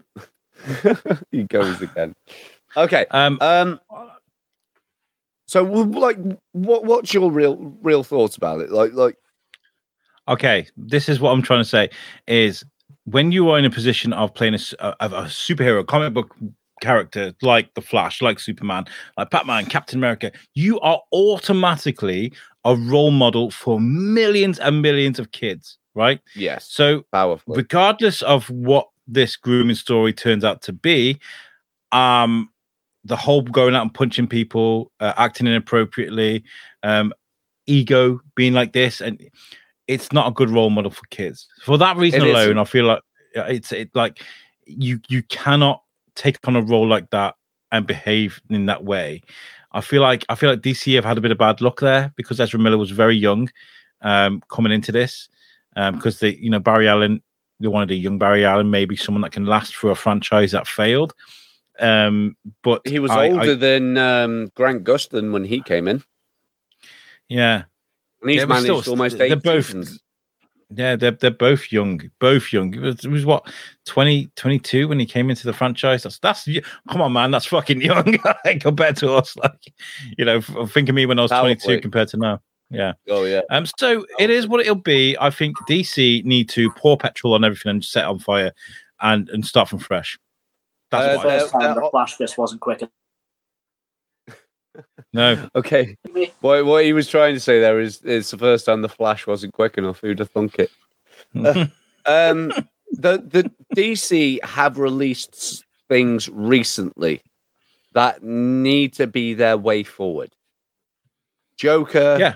[0.83, 2.15] we'll- he goes again.
[2.75, 3.05] Okay.
[3.11, 3.79] um, Um.
[5.49, 6.19] So, like,
[6.51, 8.69] what what's your real real thoughts about it?
[8.69, 9.17] Like, like,
[10.27, 11.89] okay, this is what I'm trying to say:
[12.27, 12.63] is
[13.05, 16.35] when you are in a position of playing a, of a superhero comic book
[16.81, 18.85] character like the Flash, like Superman,
[19.17, 22.31] like Batman, Captain America, you are automatically
[22.63, 26.21] a role model for millions and millions of kids, right?
[26.35, 27.55] yes, So powerful.
[27.55, 31.19] regardless of what this grooming story turns out to be,
[31.91, 32.51] um,
[33.03, 36.43] the whole going out and punching people, uh, acting inappropriately,
[36.83, 37.13] um,
[37.65, 39.21] ego being like this, and
[39.87, 41.47] it's not a good role model for kids.
[41.63, 42.57] For that reason It alone, isn't.
[42.57, 43.01] I feel like
[43.35, 44.21] it's it like
[44.65, 45.83] you you cannot
[46.15, 47.35] take on a role like that
[47.71, 49.21] and behave in that way.
[49.71, 52.11] I feel like I feel like DC have had a bit of bad luck there
[52.15, 53.49] because Ezra Miller was very young
[54.01, 55.29] um, coming into this
[55.75, 57.21] because they you know Barry Allen
[57.59, 60.67] they wanted a young Barry Allen, maybe someone that can last for a franchise that
[60.67, 61.13] failed.
[61.79, 66.03] Um, but he was I- I- older than um, Grant Gustin when he came in,
[67.27, 67.63] yeah,
[68.21, 69.99] and he's Yeah, managed still, almost they're eight both- seasons.
[70.75, 72.73] yeah, they're they're both young, both young.
[72.73, 73.51] It was, it was what
[73.85, 76.03] 20, 22 when he came into the franchise.
[76.03, 78.17] That's that's y- come on, man, that's fucking young
[78.59, 79.35] compared to us.
[79.37, 79.73] Like,
[80.17, 82.41] you know, think of me when I was twenty two compared to now.
[82.71, 82.93] Yeah.
[83.09, 85.17] Oh yeah, Um, so it is what it'll be.
[85.19, 88.51] I think DC need to pour petrol on everything and set on fire,
[89.01, 90.19] and and start from fresh.
[90.91, 92.91] That's Uh, what I- there- First time uh, the flash just wasn't quick enough.
[95.13, 95.49] no.
[95.55, 95.97] okay.
[96.41, 99.25] What what he was trying to say there is it's the first time the Flash
[99.27, 99.99] wasn't quick enough.
[99.99, 100.71] Who'd have thunk it?
[102.05, 102.47] Um,
[102.91, 107.21] the the DC have released things recently
[107.93, 110.31] that need to be their way forward.
[111.57, 112.35] Joker, yeah.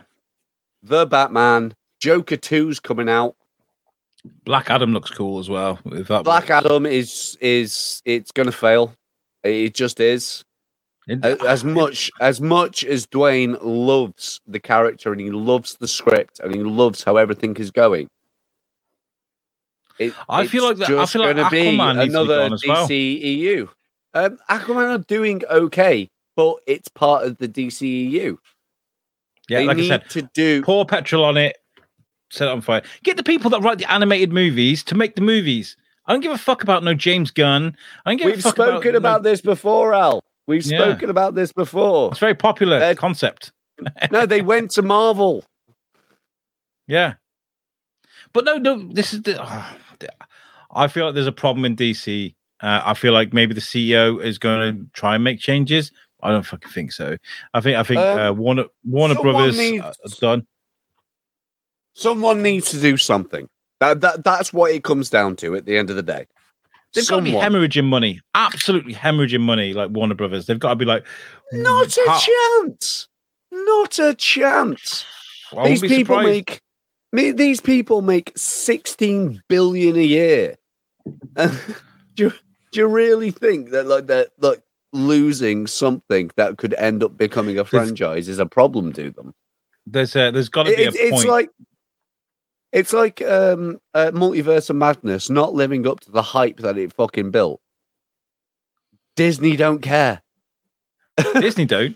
[0.83, 3.35] the Batman, Joker 2's coming out.
[4.45, 5.79] Black Adam looks cool as well.
[6.23, 8.95] Black Adam is is it's going to fail.
[9.43, 10.43] It just is.
[11.09, 16.55] As much as much as Dwayne loves the character and he loves the script and
[16.55, 18.07] he loves how everything is going.
[19.99, 22.87] It, I feel like that- I feel like gonna be Aquaman another as well.
[22.87, 23.69] DCEU.
[24.13, 28.37] Um, Aquaman are doing okay, but it's part of the DCEU.
[29.49, 30.61] yeah, they like I said, to do.
[30.63, 31.57] pour petrol on it,
[32.33, 32.81] set it on fire.
[33.03, 35.77] Get the people that write the animated movies to make the movies.
[36.05, 37.77] I don't give a fuck about no James Gunn.
[38.05, 40.21] I don't give a We've fuck spoken about, about, this before, Al.
[40.47, 40.79] We've Yeah.
[40.79, 42.09] spoken about this before.
[42.11, 43.51] It's very popular Uh, concept.
[44.11, 45.45] no, they went to Marvel.
[46.87, 47.13] Yeah,
[48.33, 48.77] but no, no.
[48.91, 49.33] This is the.
[49.99, 50.09] the-
[50.75, 52.33] I feel like there's a problem in DC.
[52.61, 55.91] Uh, I feel like maybe the CEO is going to try and make changes.
[56.23, 57.17] I don't fucking think so.
[57.53, 60.47] I think I think Um, uh, Warner Warner Brothers needs- uh, done.
[61.93, 63.47] Someone needs to do something.
[63.79, 66.25] That, that that's what it comes down to at the end of the day.
[66.93, 70.45] They've got to be hemorrhaging money, absolutely hemorrhaging money, like Warner Brothers.
[70.45, 71.05] They've got to be like,
[71.51, 73.07] Not a how- chance.
[73.51, 75.05] Not a chance.
[75.51, 76.61] Wouldn't these people surprised.
[77.11, 80.55] make these people make 16 billion a year.
[81.35, 81.49] do,
[82.15, 82.29] you,
[82.71, 84.61] do you really think that like that like
[84.93, 89.33] losing something that could end up becoming a franchise is a problem to them?
[89.85, 91.27] There's there's got to be It- a it's point.
[91.27, 91.49] like
[92.73, 96.91] it's like um uh, multiverse of madness not living up to the hype that it
[96.91, 97.61] fucking built.
[99.15, 100.21] Disney don't care.
[101.35, 101.95] Disney don't.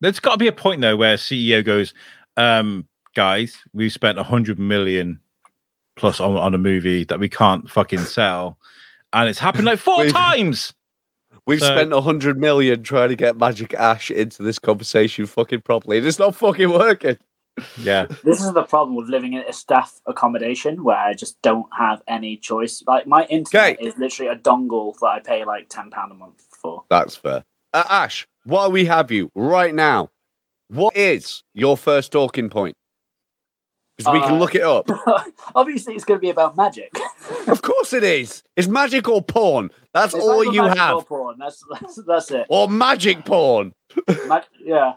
[0.00, 1.94] There's got to be a point though where CEO goes,
[2.36, 5.20] um, guys, we've spent a hundred million
[5.96, 8.58] plus on, on a movie that we can't fucking sell,
[9.12, 10.72] and it's happened like 4 We've- times.
[11.46, 15.60] We've So- spent a hundred million trying to get Magik Ash into this conversation fucking
[15.60, 15.98] properly.
[15.98, 17.16] and It's not fucking working.
[17.78, 21.66] Yeah, This is the problem with living in a staff accommodation where I just don't
[21.76, 22.82] have any choice.
[22.86, 23.86] Like my internet Okay.
[23.86, 26.84] is literally a dongle that I pay like ten pound a month for.
[26.90, 27.44] That's fair.
[27.72, 30.10] Uh, Ash, while we have you right now,
[30.68, 32.76] what is your first talking point?
[33.96, 34.90] Because we can Uh, look it up.
[35.54, 36.92] Obviously, it's going to be about magic.
[37.48, 38.42] Of course it is.
[38.56, 39.70] It's magic or porn.
[39.94, 41.06] That's It's all you magic or have.
[41.08, 41.36] porn.
[41.38, 42.46] That's, that's that's it.
[42.48, 43.72] Or magic porn.
[44.28, 44.94] Mag- yeah.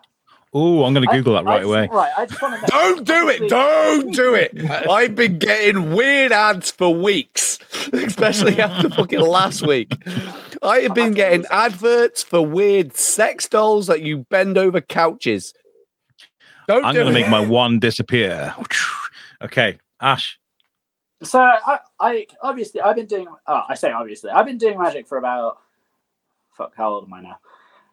[0.52, 1.90] Oh, I'm going to I- Google that right just- away.
[1.92, 2.12] Right.
[2.18, 2.68] I just want to.
[2.72, 3.50] Don't do it.
[3.50, 4.58] Don't do it.
[4.90, 7.60] I've been getting weird ads for weeks,
[7.94, 9.94] especially after fucking last week.
[10.64, 15.54] I have been getting adverts for weird sex dolls that you bend over couches.
[16.68, 18.56] Don't I'm do going to make my one disappear.
[19.42, 20.38] Okay, Ash.
[21.24, 23.26] So I, I obviously I've been doing.
[23.48, 25.60] Oh, I say obviously I've been doing magic for about.
[26.58, 27.38] Fuck, how old am I now?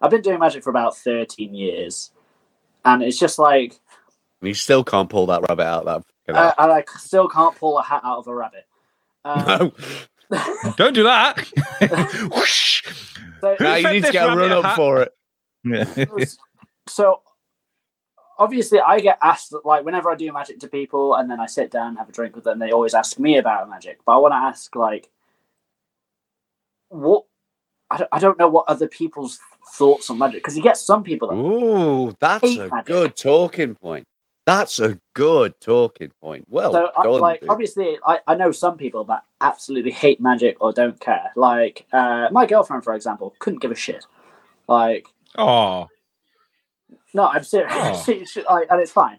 [0.02, 2.10] I've been doing magic for about thirteen years,
[2.86, 3.78] and it's just like,
[4.40, 5.84] And you still can't pull that rabbit out.
[5.84, 8.66] That uh, and I still can't pull a hat out of a rabbit.
[9.24, 9.72] Um,
[10.30, 10.72] no.
[10.76, 11.38] Don't do that.
[12.34, 12.82] Whoosh.
[13.40, 14.76] so, Who Now you need to get a run up hat?
[14.76, 15.12] for it.
[15.64, 16.06] Yeah.
[16.86, 17.22] so
[18.38, 21.72] obviously I get asked like whenever I do magic to people and then I sit
[21.72, 23.98] down and have a drink with them, they always ask me about magic.
[24.06, 25.10] But I want to ask like
[26.88, 27.24] what
[27.90, 29.40] I don't, I don't know what other people's
[29.74, 32.86] thoughts on magic because you get some people that Ooh, that's Hate a magic.
[32.86, 34.06] good talking point.
[34.46, 36.44] That's a good talking point.
[36.48, 37.48] Well so I, done, like dude.
[37.50, 41.32] obviously I, I know some people that absolutely hate magic or don't care.
[41.34, 44.04] Like uh, my girlfriend, for example, couldn't give a shit.
[44.68, 45.88] Like Oh,
[47.12, 47.72] No, I'm serious.
[47.76, 48.02] Oh.
[48.06, 49.18] She- she- like, and it's fine.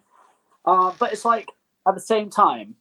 [0.65, 1.51] Um, but it's like
[1.87, 2.75] at the same time,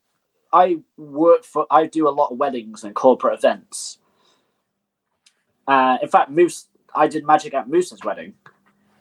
[0.52, 1.66] I work for.
[1.70, 3.98] I do a lot of weddings and corporate events.
[5.66, 6.66] Uh, in fact, Moose.
[6.96, 8.34] I did magic at Moose's wedding.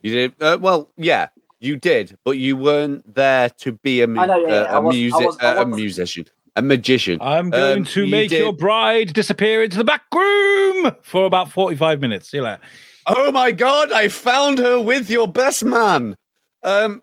[0.01, 1.29] You did uh, well, yeah,
[1.59, 4.73] you did, but you weren't there to be a, mu- I know, yeah, yeah, uh,
[4.73, 7.17] I a, was- I music, was- I uh, a musician, a magician.
[7.21, 11.51] I'm going Um, to you make your bride disappear into the back room for about
[11.51, 12.29] 45 minutes.
[12.29, 12.61] See you later.
[13.07, 16.15] Oh my god, I found her with your best man.
[16.63, 17.01] Um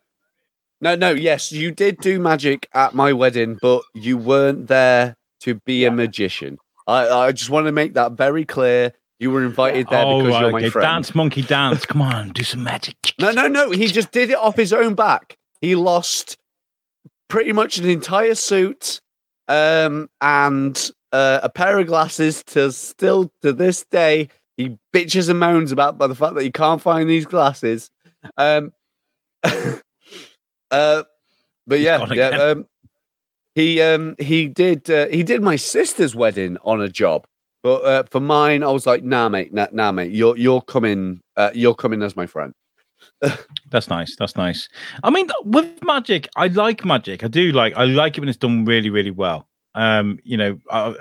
[0.81, 5.55] no, no, yes, you did do magic at my wedding, but you weren't there to
[5.64, 5.88] be Yeah.
[5.88, 6.59] a magician.
[6.88, 8.92] I, I just want to make that very clear.
[9.23, 10.71] You were invited there oh, because right, you're my okay.
[10.71, 10.85] friend.
[10.85, 11.87] Dance, monkey, dance.
[11.87, 12.97] Come on, do some magic.
[13.21, 13.71] No, no, no.
[13.71, 15.39] He just did it off his own back.
[15.61, 16.39] He lost
[17.29, 19.01] pretty much an entire suit
[19.47, 24.29] um, and uh, a pair of glasses to still to this day.
[24.57, 27.93] He bitches and moans about by the fact that he can't find these glasses.
[28.37, 28.73] Um,
[29.45, 31.05] uh,
[31.65, 32.29] but yeah, yeah.
[32.29, 32.67] Um,
[33.55, 37.25] he um, he did uh, he did my sister's wedding on a job,
[37.62, 41.20] but uh, for mine, I was like, nah, mate, nah, nah mate, you're you're coming,
[41.37, 42.53] uh, you're coming as my friend.
[43.70, 44.14] That's nice.
[44.16, 44.68] That's nice.
[45.03, 47.25] I mean, with magic, I like magic.
[47.25, 47.75] I do like.
[47.77, 49.48] I like it when it's done really, really well.
[49.75, 50.94] Um, you know, uh,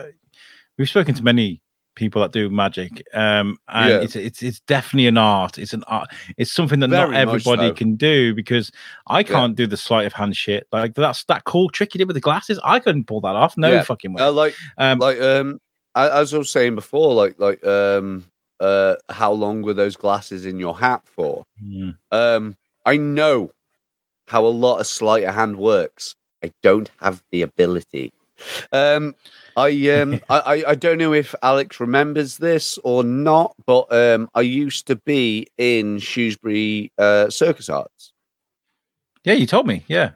[0.77, 1.61] we've spoken to many
[1.95, 3.99] people that do magic, um, and Yeah.
[4.01, 5.57] it's it's it's definitely an art.
[5.57, 6.09] It's an art.
[6.37, 7.73] It's something that not Very much everybody so.
[7.73, 8.71] can do because
[9.07, 10.67] I can't do the sleight of hand shit.
[10.71, 12.59] Like that's that cool trick you did with the glasses.
[12.63, 13.57] I couldn't pull that off.
[13.57, 13.83] No Yeah.
[13.83, 14.23] fucking way.
[14.23, 15.59] Uh, like Um, like um
[15.95, 18.25] as I was saying before, like like um
[18.59, 21.43] uh how long were those glasses in your hat for?
[21.63, 23.51] mm, Um I know
[24.27, 26.15] how a lot of sleight of hand works.
[26.43, 28.13] I don't have the ability.
[28.71, 29.15] Um
[29.55, 34.29] I um I, I, I don't know if Alex remembers this or not, but um
[34.33, 38.13] I used to be in Shrewsbury uh Circus Arts.
[39.23, 39.83] yeah, you told me.
[39.87, 40.11] Yeah.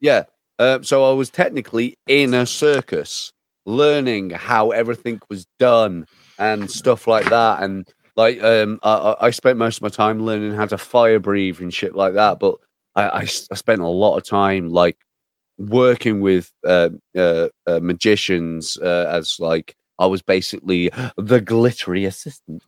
[0.00, 0.24] Yeah.
[0.58, 3.32] Uh, so I was technically in a circus
[3.66, 6.06] learning how everything was done
[6.38, 7.62] and stuff like that.
[7.62, 11.18] And like, um, I, I- I spent most of my time learning how to fire
[11.20, 12.38] breathe and shit like that.
[12.40, 12.56] But
[12.96, 14.96] i i spent a lot of time like
[15.58, 22.62] working with uh, uh, uh, magicians uh, as like I was basically the glittery assistant,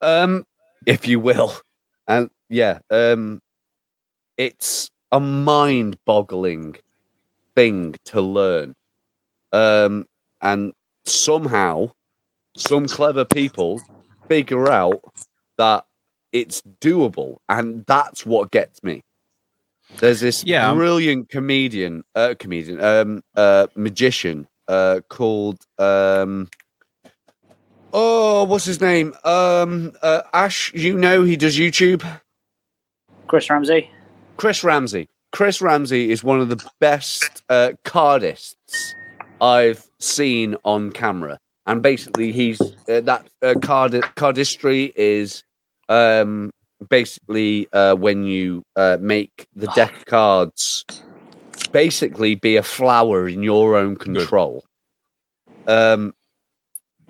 [0.00, 0.44] um,
[0.86, 1.54] if you will.
[2.08, 3.40] And yeah, um,
[4.36, 6.76] it's a mind-boggling
[7.56, 8.74] thing to learn.
[9.52, 10.06] Um,
[10.46, 10.72] and
[11.04, 11.90] somehow,
[12.56, 13.80] some clever people
[14.28, 15.02] figure out
[15.58, 15.84] that
[16.32, 19.02] it's doable, and that's what gets me.
[19.98, 26.48] There's this Yeah, brilliant comedian, uh, comedian, um, uh, magician, uh, called um,
[27.92, 29.14] oh, what's his name?
[29.24, 30.72] Um, uh, Ash.
[30.74, 32.04] You know he does YouTube.
[33.26, 33.90] Chris Ramsay.
[34.36, 35.08] Chris Ramsay.
[35.32, 38.94] Chris Ramsay is one of the best uh, cardists
[39.40, 45.42] I've seen on camera, and basically, he's uh, that uh, card cardistry is
[45.88, 46.50] um,
[46.88, 50.84] basically uh, when you uh, make the deck of cards
[51.72, 54.64] basically be a flower in your own control.
[55.66, 56.14] Um,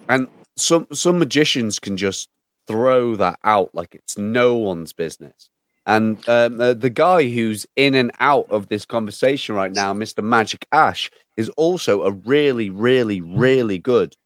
[0.08, 2.28] and some some magicians can just
[2.66, 5.48] throw that out like it's no one's business.
[5.86, 10.20] And um, uh, the guy who's in and out of this conversation right now, Mr.
[10.20, 14.16] Magik Ash, is also a really, really, really good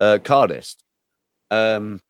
[0.00, 0.76] uh, cardist.
[1.50, 2.00] Um,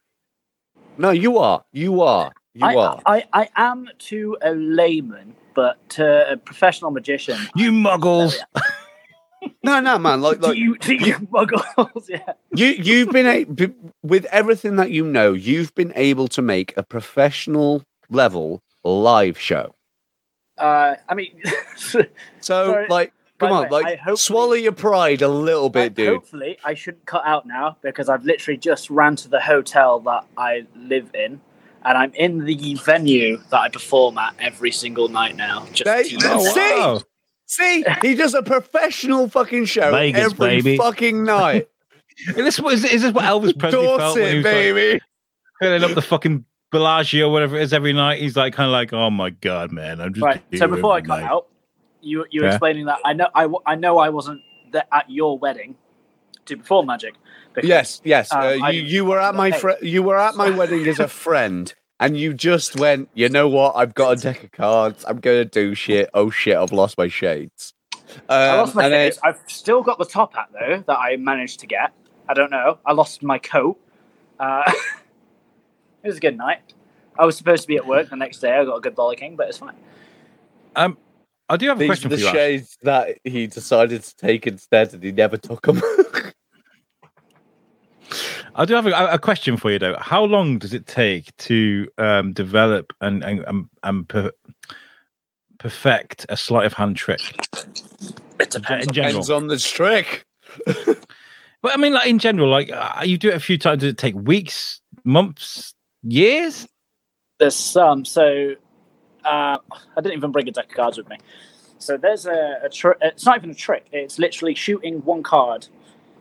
[0.98, 1.64] no, you are.
[1.72, 2.32] You are.
[2.54, 3.02] You I, are.
[3.06, 7.38] I, I am to a layman, but to a professional magician.
[7.54, 8.36] You muggles.
[9.62, 10.20] No, no, man.
[10.20, 12.04] Like, Do you, do you muggles?
[12.08, 12.32] yeah.
[12.54, 13.46] you, you've been a,
[14.02, 15.32] with everything that you know.
[15.32, 19.74] You've been able to make a professional level live show.
[20.58, 21.40] Uh, I mean,
[21.76, 22.04] So,
[22.40, 26.08] Sorry, like, come on, way, like, swallow your pride a little bit, Like, dude.
[26.08, 30.26] Hopefully, I shouldn't cut out now because I've literally just ran to the hotel that
[30.36, 31.40] I live in,
[31.84, 35.66] and I'm in the venue that I perform at every single night now.
[35.72, 36.38] Just There to you you know.
[36.44, 36.60] See?
[36.78, 37.00] wow.
[37.46, 40.76] See, he does a professional fucking show Vegas, every baby.
[40.76, 41.68] fucking night.
[42.28, 44.52] Is this, what- is, is this what Elvis Presley felt when he Dorset, was like,
[44.52, 45.00] baby.
[45.58, 48.20] filling up the fucking Bellagio, whatever it is, every night?
[48.20, 50.42] He's like, kind of like, oh my god, man, I'm just Right.
[50.58, 51.46] So before I cut night." out,
[52.02, 52.48] you you Yeah.
[52.50, 54.40] explaining that I know I, w- I know I wasn't
[54.72, 55.76] th- at your wedding
[56.46, 57.14] to perform magic.
[57.54, 58.32] because- Yes, yes.
[58.32, 60.98] Um, uh, I- you, you were at my fr- you were at my wedding as
[61.00, 63.08] a friend, and you just went.
[63.14, 63.76] You know what?
[63.76, 65.04] I've got a deck of cards.
[65.06, 66.08] I'm gonna do shit.
[66.14, 66.56] Oh shit!
[66.56, 67.74] I've lost my shades.
[68.10, 69.20] Um, I lost my and then- face.
[69.22, 71.92] I've still got the top hat though that I managed to get.
[72.28, 72.78] I don't know.
[72.86, 73.78] I lost my coat.
[74.38, 74.70] Uh,
[76.02, 76.60] it was a good night.
[77.18, 78.56] I was supposed to be at work the next day.
[78.56, 79.74] I got a good bollocking, but it's fine.
[80.74, 80.96] Um,
[81.50, 82.28] I do have a These are question the for you.
[82.28, 82.32] Ash.
[82.32, 85.82] shades that he decided to take instead, and he never took them.
[88.54, 89.96] I do have a, a question for you though.
[89.98, 94.30] How long does it take to um, develop and and and, and per,
[95.58, 97.20] perfect a sleight of hand trick?
[98.38, 98.86] It depends.
[98.86, 100.26] In general, Depends on the trick.
[100.66, 100.98] but
[101.64, 103.80] I mean, like in general, like uh, you do it a few times.
[103.80, 105.74] Does it take weeks, months,
[106.04, 106.68] years?
[107.38, 108.04] There's some.
[108.04, 108.54] So
[109.24, 111.16] uh, I didn't even bring a deck of cards with me.
[111.78, 112.98] So there's a, a trick.
[113.00, 113.86] It's not even a trick.
[113.92, 115.68] It's literally shooting one card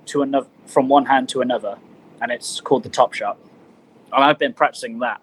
[0.07, 1.77] to another from one hand to another,
[2.21, 3.37] and it's called the top shot.
[4.13, 5.21] And I've been practicing that,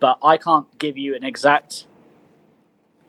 [0.00, 1.86] but I can't give you an exact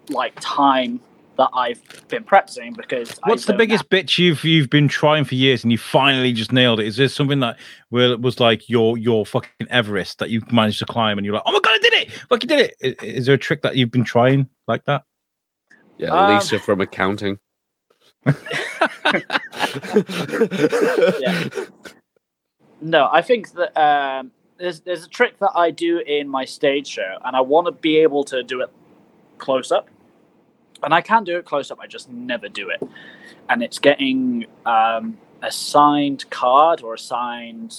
[0.10, 1.00] like time
[1.38, 5.24] that I've been practicing because I What's the don't biggest bitch you've you've been trying
[5.26, 6.88] for years and you finally just nailed it?
[6.88, 7.58] Is there something that
[7.90, 11.36] where it was like your your fucking Everest that you managed to climb and you're
[11.36, 12.12] like, oh my god, I did it!
[12.30, 12.76] Fucking did it!
[13.02, 15.04] I- Is, there a trick that you've been trying like that?
[15.98, 17.40] Yeah, Um, Lisa from accounting.
[21.20, 21.44] Yeah.
[22.82, 26.88] No, I think that um, there's there's a trick that I do in my stage
[26.88, 28.70] show, and I want to be able to do it
[29.40, 29.90] close up,
[30.84, 31.80] and I can do it close up.
[31.80, 32.82] I just never do it,
[33.50, 37.76] and it's getting um, a signed card or a signed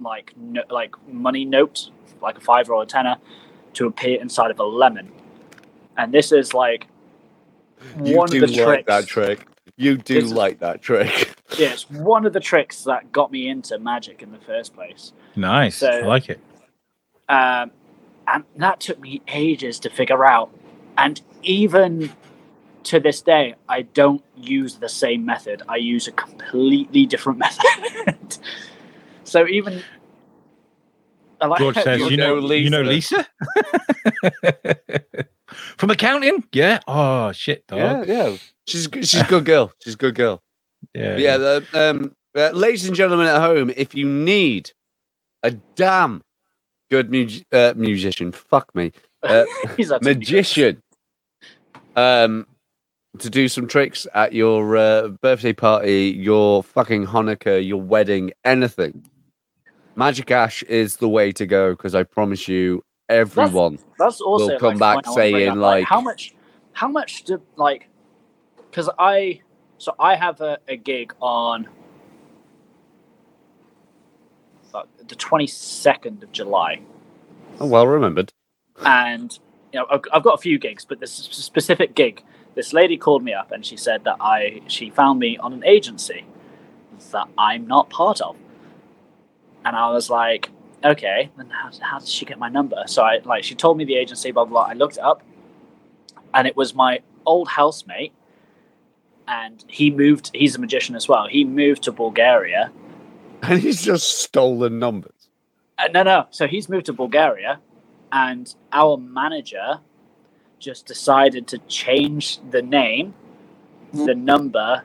[0.00, 1.90] like no, like money note,
[2.20, 3.16] like a five or a tenner,
[3.74, 5.10] to appear inside of a lemon.
[5.96, 6.88] And this is like
[8.04, 8.86] You one do of the like tricks.
[8.88, 9.46] that trick.
[9.76, 11.30] You do It's- like that trick.
[11.58, 15.12] Yeah, it's one of the tricks that got me into magic in the first place.
[15.36, 15.76] nice.
[15.76, 16.40] So- I like it.
[17.28, 17.70] Um,
[18.26, 20.50] and that took me ages to figure out.
[20.98, 22.12] And even
[22.84, 25.62] to this day, I don't use the same method.
[25.68, 28.38] I use a completely different method.
[29.24, 29.82] so even
[31.40, 33.26] like George says, You "You know, know you know Lisa
[35.76, 36.80] from accounting." Yeah.
[36.86, 38.08] Oh shit, dog.
[38.08, 38.36] Yeah, yeah.
[38.66, 39.72] She's she's a good girl.
[39.82, 40.42] She's a good girl.
[40.94, 41.16] Yeah.
[41.16, 44.72] Yeah, the, um, uh, ladies and gentlemen at home, if you need
[45.42, 46.22] a damn
[46.90, 48.92] good mu- uh, musician, fuck me,
[49.22, 49.44] uh,
[49.76, 50.82] he's actually magician,
[51.96, 52.46] um,
[53.18, 59.04] to do some tricks at your uh, birthday party, your fucking Hanukkah, your wedding, anything.
[59.96, 63.78] Magik Ash is the way to go because I promise you, everyone.
[63.98, 66.34] That's also will come like, back point I wanna bring saying, up, like- how much,
[66.72, 67.88] how much do like,
[68.70, 69.40] because I,
[69.78, 71.68] so I have a, a gig on
[75.06, 76.80] the twenty second of July,
[77.60, 78.32] Oh, well remembered.
[78.84, 79.38] and
[79.74, 82.22] you know I've, got a few gigs, but this specific gig,
[82.54, 85.64] this lady called me up and she said that I she found me on an
[85.64, 86.24] agency
[87.10, 88.36] that I'm not part of,
[89.64, 90.50] and I was like,
[90.84, 92.84] okay, then how, how did she get my number?
[92.86, 94.64] So I like she told me the agency, blah blah.
[94.64, 94.70] blah.
[94.70, 95.22] I looked it up,
[96.32, 98.12] and it was my old housemate,
[99.26, 100.30] and he moved.
[100.32, 101.26] He's a magician as well.
[101.26, 102.70] He moved to Bulgaria.
[103.42, 105.28] And he's just stolen numbers.
[105.76, 106.26] Uh, no, no.
[106.30, 107.60] So he's moved to Bulgaria,
[108.14, 109.80] and our manager
[110.58, 113.12] just decided to change the name,
[113.92, 114.84] the number,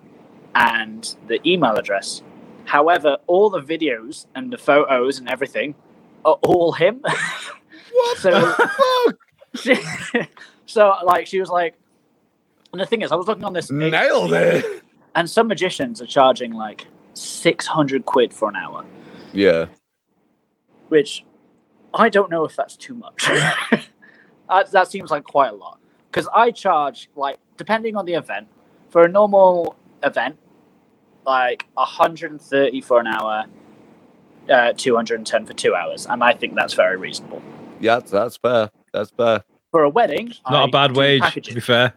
[0.56, 2.22] and the email address.
[2.66, 5.76] However, all the videos and the photos and everything
[6.26, 7.02] are all him.
[7.92, 9.16] What So- the
[9.56, 10.30] fuck?
[10.66, 11.76] so, like, she was like,
[12.72, 14.84] and the thing is, I was looking on this, Nailed it.
[15.16, 18.86] and some magicians are charging like six hundred quid for an hour.
[19.34, 19.66] Yeah.
[20.90, 21.24] which
[21.94, 23.28] I don't know if that's too much.
[24.50, 25.80] that, that seems like quite a lot
[26.12, 28.48] because I charge like depending on the event
[28.90, 30.38] for a normal event,
[31.26, 33.46] like 130 for an hour,
[34.50, 37.42] uh, 210 for two hours, and I think that's very reasonable.
[37.80, 38.70] Yeah, that's fair.
[38.94, 39.44] That's fair.
[39.72, 41.50] For a wedding, Not I a bad wage, packages.
[41.50, 41.94] to be fair.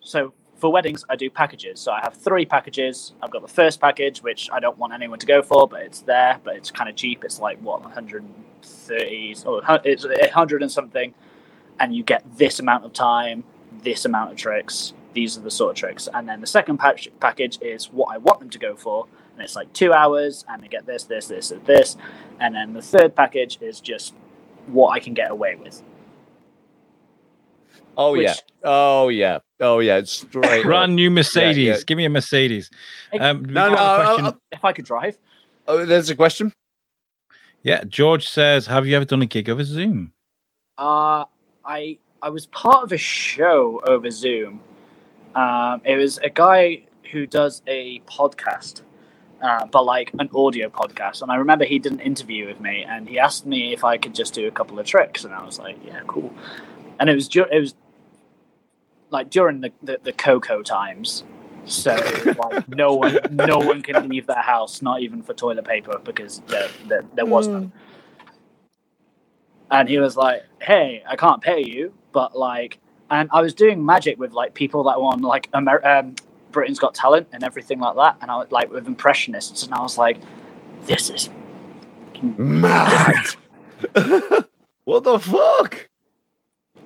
[0.00, 1.80] So for weddings, I do packages.
[1.80, 3.14] So I have three packages.
[3.22, 6.00] I've got the first package, which I don't want anyone to go for, but it's
[6.02, 7.24] there, but it's kind of cheap.
[7.24, 11.14] It's like what 130 or it's 100 and something,
[11.80, 13.42] and you get this amount of time,
[13.82, 14.92] this amount of tricks.
[15.12, 16.08] These are the sort of tricks.
[16.12, 19.42] And then the second pack- package is what I want them to go for, and
[19.42, 21.96] it's like two hours, and they get this, this, this, and this.
[22.38, 24.14] And then the third package is just
[24.66, 25.82] what I can get away with.
[27.96, 28.34] Oh Which- yeah.
[28.64, 29.38] Oh yeah.
[29.60, 29.98] Oh yeah.
[29.98, 30.60] It's straight.
[30.60, 30.64] up.
[30.64, 31.56] Brand new Mercedes.
[31.66, 31.76] yeah.
[31.86, 32.70] Give me a Mercedes.
[33.18, 33.74] Um, No, no.
[33.74, 34.40] a I- question.
[34.52, 35.18] If I could drive,
[35.68, 36.52] oh, there's a question.
[37.62, 40.12] yeah, George says, "Have you ever done a gig over Zoom?"
[40.78, 41.24] Uh,
[41.64, 44.60] I I was part of a show over Zoom.
[45.34, 46.82] Um, it was a guy
[47.12, 48.82] who does a podcast,
[49.42, 51.22] uh, but like an audio podcast.
[51.22, 53.96] And I remember he did an interview with me, and he asked me if I
[53.98, 56.32] could just do a couple of tricks, and I was like, "Yeah, cool."
[57.00, 57.74] And it was dur- it was
[59.10, 61.24] like during the the, the Coco times.
[61.64, 66.00] So like no one no one can leave their house, not even for toilet paper,
[66.04, 67.72] because there there, there was none
[69.70, 72.78] and he was like, "Hey, I can't pay you, but like,"
[73.10, 76.14] and I was doing magic with like people that were on like Amer- um,
[76.52, 79.80] Britain's Got Talent and everything like that, and I was like with impressionists, and I
[79.80, 80.18] was like,
[80.86, 81.30] "This is
[82.22, 83.26] Mad.
[84.84, 85.89] what the fuck?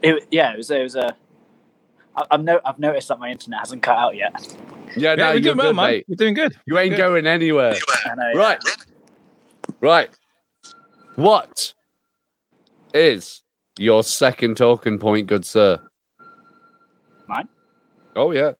[0.04, 1.14] It, yeah." It was it was a.
[2.16, 4.32] I- I've no, I've noticed that my internet hasn't cut out yet.
[4.96, 5.90] Yeah, Yeah, no, we're you're doing well, good, man.
[5.90, 6.04] mate.
[6.08, 6.56] You're doing good.
[6.66, 6.98] You ain't Good.
[6.98, 7.74] going anywhere.
[8.08, 8.64] And I, Right.
[9.80, 10.10] Right.
[11.16, 11.74] What
[12.92, 13.42] is
[13.78, 15.80] your second talking point, good sir?
[17.26, 17.48] Mine?
[18.14, 18.52] Oh yeah.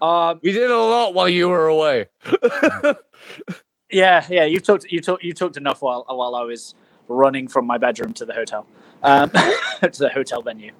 [0.00, 2.06] Um, We did a lot while you were away.
[3.90, 4.44] yeah, yeah.
[4.44, 6.74] You talked, you talked, you talked enough while while I was
[7.08, 8.66] running from my bedroom to the hotel,
[9.06, 9.30] um,
[9.80, 10.72] to the hotel venue.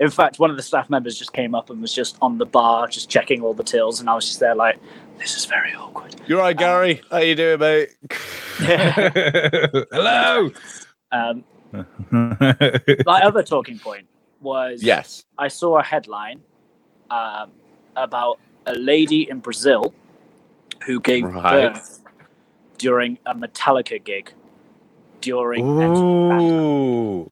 [0.00, 2.46] In fact, one of the staff members just came up and was just on the
[2.46, 4.78] bar, just checking all the tills, and I was just there like,
[5.18, 7.00] "This is very awkward." You're right, Gary.
[7.10, 7.90] How you doing, mate?
[9.92, 10.50] Hello.
[11.12, 11.44] um,
[12.10, 14.06] my other talking point
[14.40, 15.24] was Yes.
[15.38, 16.40] I saw a headline
[17.10, 17.52] um,
[17.96, 19.94] about a lady in Brazil
[20.86, 21.72] who gave Right.
[21.72, 22.00] birth
[22.78, 24.32] during a Metallica gig
[25.22, 27.30] during Enter the Ooh.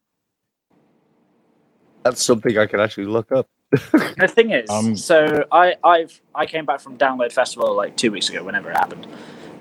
[2.05, 3.47] That's something I can actually look up.
[4.17, 8.11] The thing is, Um, so I I've I came back from Download Festival like two
[8.11, 9.07] weeks ago, whenever it happened,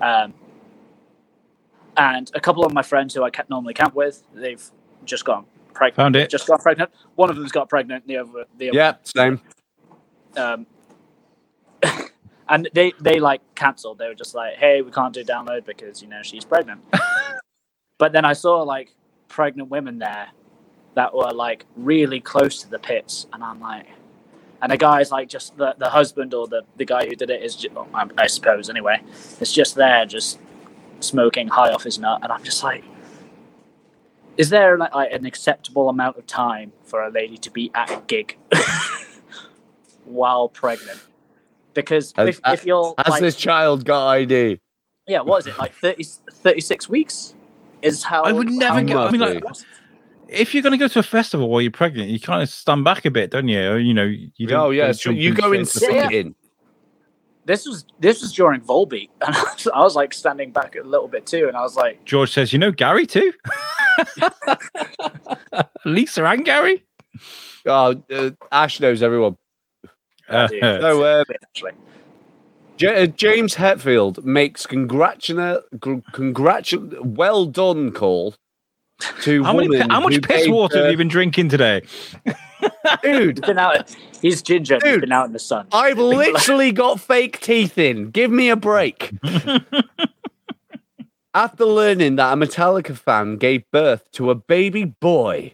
[0.02, 0.34] um,
[1.98, 4.64] and a couple of my friends who I ca- normally camp with, they've
[5.06, 5.96] just gone pregnant.
[5.98, 6.30] Found it.
[6.30, 6.92] Just got pregnant.
[7.16, 8.08] One of them's got pregnant.
[8.08, 9.42] The other, the other Yeah, same.
[10.38, 10.66] um,
[12.50, 13.98] and they they like cancelled.
[13.98, 16.82] They were just like, "Hey, we can't do download because you know she's pregnant."
[18.00, 18.96] but then I saw like
[19.28, 20.30] pregnant women there
[20.96, 23.86] that were like really close to the pits, and I'm like,
[24.62, 27.44] and the guy's like just the, the husband or the, the guy who did it
[27.44, 29.02] is, just, I, I suppose anyway,
[29.40, 30.40] it's just there just
[31.02, 32.84] smoking high off his nut, and I'm just like.
[34.38, 37.92] Is there like, like an acceptable amount of time for a lady to be at
[37.92, 38.38] a gig
[40.06, 41.02] while pregnant?
[41.74, 44.62] Because Has- if, if you're Has like, this child got ID?
[45.08, 47.36] yeah, what is it like 30, 36 weeks?
[47.82, 49.44] Is how I would never how get- I mean, like,
[50.28, 52.84] If you're going to go to a festival while you're pregnant, you kind of stand
[52.84, 53.76] back a bit, don't you?
[53.76, 54.60] You know, you don't.
[54.60, 56.24] Oh yeah, so you go in straight Yeah, yeah.
[57.46, 60.84] this was this was during Volbeat, and I was, I was like standing back a
[60.84, 63.34] little bit too, and I was like, George says, "You know Gary too."
[65.86, 66.84] Lisa and Gary.
[67.66, 69.38] Oh, uh, Ash knows everyone.
[70.28, 70.62] Uh, dude.
[70.62, 71.72] So, uh, actually,
[72.80, 78.36] J- uh, James Hetfield makes congratula- gr- congratu- well done call
[79.24, 79.68] to how many?
[79.68, 81.82] woman How much piss gave water have you been drinking today?
[83.04, 83.38] dude?
[83.38, 83.94] he's been out.
[84.22, 84.76] He's ginger.
[84.76, 85.02] He's Dude.
[85.02, 85.68] been out in the sun.
[85.74, 88.12] I've literally got fake teeth in.
[88.12, 89.12] Give me a break.
[91.34, 95.54] After learning that a Metallica fan gave birth to a baby boy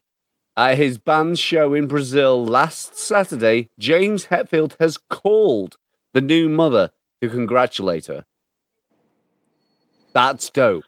[0.55, 5.76] at his band's show in Brazil last Saturday, James Hetfield has called
[6.13, 6.91] the new mother
[7.28, 8.26] to congratulate her.
[10.13, 10.84] That's dope.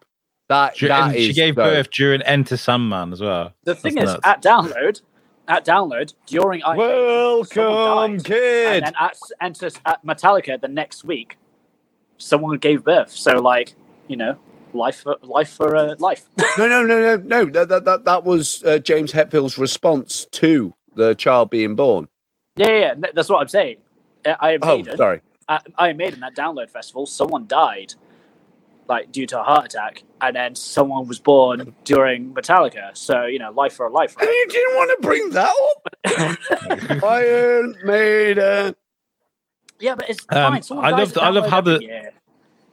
[0.50, 1.66] That, Dur- that she gave dope.
[1.66, 3.54] birth during Enter Sandman as well.
[3.66, 4.28] The thing That's is, nuts.
[4.28, 5.02] at download,
[5.48, 8.24] at download during I Welcome, died.
[8.26, 8.68] kid.
[8.78, 11.38] and then at, enter, at Metallica the next week,
[12.18, 13.12] someone gave birth.
[13.12, 13.76] So like,
[14.08, 14.38] you know,
[14.74, 16.24] life for life for uh, life.
[16.58, 17.46] No, no, no, no, no.
[17.52, 22.08] That that that, that was uh, James Hetfield's response to the child being born.
[22.56, 23.78] yeah, yeah, yeah, that's what I'm saying.
[24.26, 25.22] I Oh, sorry.
[25.50, 27.94] At Iron Maiden that download festival, someone died,
[28.88, 32.96] like due to a heart attack, and then someone was born during Metallica.
[32.98, 34.16] So you know, life for a life.
[34.20, 35.56] And you didn't want to bring that
[36.90, 37.04] up.
[37.04, 38.76] Iron Maiden.
[39.80, 40.62] yeah, but it's Um, fine.
[40.64, 42.14] Someone I love- I love how the- year.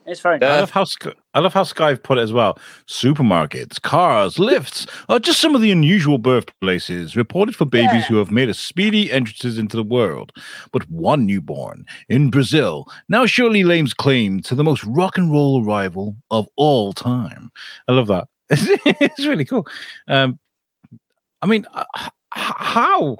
[0.06, 2.58] It's very I love how Sky, I love how Sky put it as well.
[2.86, 8.06] Supermarkets, cars, lifts are just some of the unusual birthplaces reported for babies Yeah.
[8.08, 10.32] who have made a speedy entrances into the world.
[10.72, 15.64] But one newborn in Brazil now surely lays claim to the most rock and roll
[15.64, 17.50] arrival of all time.
[17.88, 18.28] I love that.
[18.50, 19.66] it's really cool.
[20.06, 20.38] Um,
[21.40, 23.16] I mean, uh, h- how?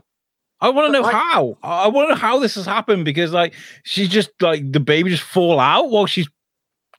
[0.61, 1.57] I want to know Like- how.
[1.63, 3.55] I want to know how this has happened because, like,
[3.85, 6.29] she just like the baby just fall out while she's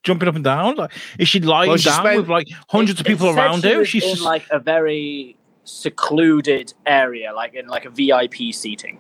[0.06, 0.76] jumping up and down.
[0.76, 3.34] Like, is she lying Well, she down spent- with like hundreds of It- it people
[3.34, 3.80] said around she her?
[3.80, 5.36] was She's in just like a very
[5.66, 9.00] secluded area, like in like a VIP seating.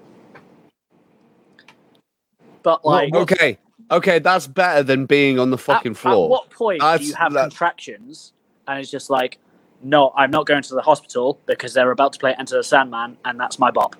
[2.63, 3.57] But like, okay,
[3.91, 6.25] okay, that's better than being on the fucking at, floor.
[6.25, 8.33] At what point do you have that- contractions
[8.67, 9.37] and it's just like,
[9.83, 13.17] no, I'm not going to the hospital because they're about to play Enter the Sandman
[13.23, 13.95] and that's my bop.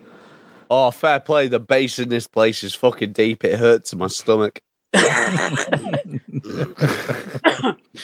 [0.72, 1.47] Oh, fair play.
[1.47, 3.43] The bass in this place is fucking deep.
[3.45, 4.60] It hurts my stomach.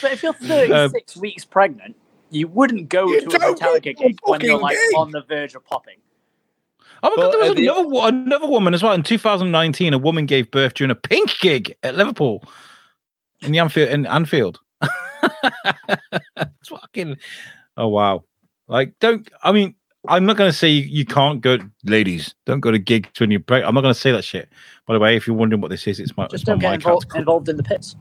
[0.00, 1.96] But if you're 36 um, weeks pregnant,
[2.30, 4.96] you wouldn't go You to a don't Metallica gig when you're like gig.
[4.96, 5.96] on the verge of popping.
[7.02, 8.92] Oh my god, there was at the- another wo- another woman as well.
[8.92, 12.44] In 2019, a woman gave birth during a Pink gig at Liverpool
[13.42, 14.60] in the Anfield in Anfield.
[15.42, 17.16] it's fucking
[17.76, 18.24] oh wow.
[18.68, 19.74] Like don't I mean
[20.08, 23.40] I'm not gonna say you, you can't go ladies, don't go to gigs when you're
[23.40, 23.68] pregnant.
[23.68, 24.48] I'm not gonna say that shit.
[24.86, 26.74] By the way, if you're wondering what this is, it's my Just it's don't get.
[26.74, 27.94] Involved, to, involved in the pits.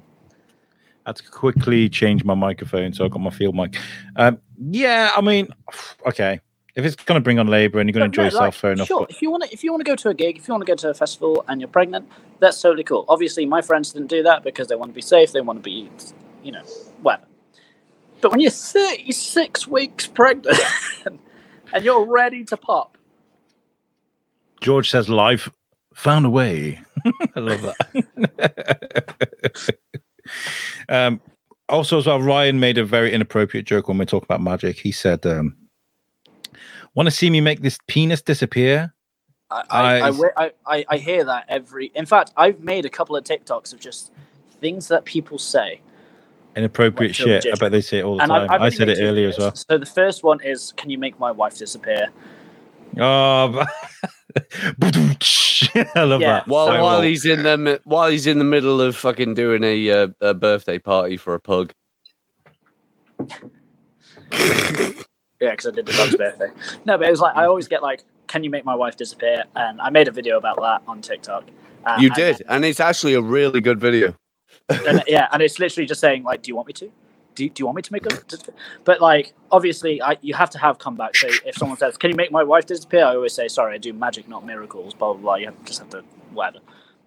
[1.05, 3.75] I had to quickly change my microphone, so I got my field mic.
[4.15, 5.49] Um, yeah, I mean,
[6.07, 6.39] okay.
[6.73, 8.71] If it's gonna bring on labour and you're gonna But enjoy no, yourself, like, fair
[8.71, 8.87] enough.
[8.87, 10.47] Sure, but- if you want to, if you want to go to a gig, if
[10.47, 13.05] you want to go to a festival and you're pregnant, that's totally cool.
[13.09, 15.33] Obviously, my friends didn't do that because they want to be safe.
[15.33, 15.89] They want to be,
[16.43, 16.63] you know,
[17.01, 17.25] whatever.
[18.21, 20.57] But when you're 36 weeks pregnant
[21.73, 22.97] and you're ready to pop,
[24.61, 25.49] George says life
[25.93, 26.81] found a way.
[27.35, 29.75] I love that.
[30.89, 31.21] um,
[31.69, 34.77] also, as well, Ryan made a very inappropriate joke when we talk about magic.
[34.77, 35.55] He said, um,
[36.95, 38.93] "Want to see me make this penis disappear?
[39.49, 41.91] I, I, I, I- I, I, I hear that every.
[41.95, 44.11] In fact, I've made a couple of TikToks of just
[44.59, 45.81] things that people say.
[46.55, 47.53] Inappropriate What's your shit.
[47.53, 48.43] I bet they say it all the And time.
[48.43, 49.55] I've, I've I said it two earlier as well.
[49.55, 52.09] So the first one is, "Can you make my wife disappear?"
[52.99, 53.63] Oh,
[55.95, 56.33] I love Yeah.
[56.33, 56.47] that.
[56.47, 57.01] While So while well.
[57.01, 60.77] he's in the while he's in the middle of fucking doing a, uh, a birthday
[60.77, 61.71] party for a pug.
[64.31, 66.47] Yeah, because I did the dog's birthday.
[66.85, 69.45] No, but it was like I always get like, "Can you make my wife disappear?"
[69.55, 71.45] And I made a video about that on TikTok.
[71.85, 74.15] Uh, You and- did, and it's actually a really good video.
[74.87, 76.91] And, yeah, and it's literally just saying like, "Do you want me to?
[77.35, 78.19] Do, do you want me to make a?"
[78.83, 81.15] But like, obviously, I, you have to have comeback.
[81.15, 83.77] So if someone says, "Can you make my wife disappear?" I always say, "Sorry, I
[83.77, 85.35] do magic, not miracles." Blah blah blah.
[85.35, 86.03] You have, just have to
[86.33, 86.59] whatever.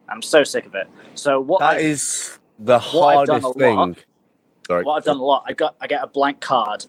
[0.08, 0.88] I'm so sick of it.
[1.14, 3.76] So what That I, is the what I've done hardest thing.
[3.76, 4.04] lot-
[4.66, 4.84] Sorry.
[4.84, 6.86] what I've done a lot, I got I get a blank card,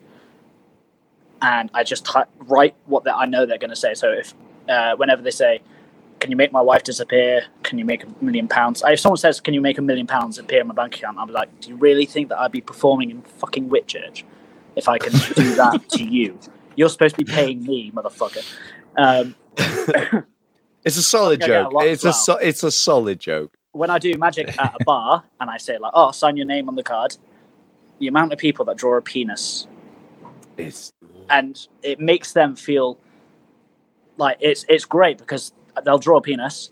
[1.42, 2.08] and I just
[2.40, 3.94] write what that I know they're going to say.
[3.94, 4.34] So if
[4.70, 5.62] uh, whenever they say,
[6.20, 7.44] "Can you make my wife disappear?
[7.64, 10.38] Can you make a million pounds?" If someone says, "Can you make a million pounds
[10.40, 12.62] appear in my bank account?" I'll be like, "Do you really think that I'd be
[12.62, 14.24] performing in fucking Whitchurch
[14.76, 16.38] if I can do that to you?
[16.76, 18.44] You're supposed to be paying me, motherfucker."
[18.98, 19.36] Um,
[20.86, 21.74] It's a solid a joke.
[21.74, 23.58] lot It's a so, it's a solid joke.
[23.72, 26.70] when I do magic at a bar and I say like, "Oh, sign your name
[26.70, 27.18] on the card,"
[28.00, 29.68] the amount of people that draw a penis
[30.58, 30.94] It's
[31.30, 33.00] and it makes them feel
[34.18, 35.54] like it's it's great because
[35.84, 36.72] they'll draw a penis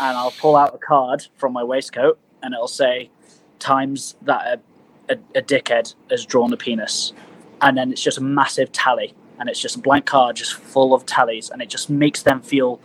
[0.00, 3.10] and I'll pull out a card from my waistcoat and it'll say
[3.58, 4.60] times that
[5.08, 7.12] a, a, a dickhead has drawn a penis
[7.62, 10.94] and then it's just a massive tally and it's just a blank card just full
[10.94, 12.80] of tallies and it just makes them feel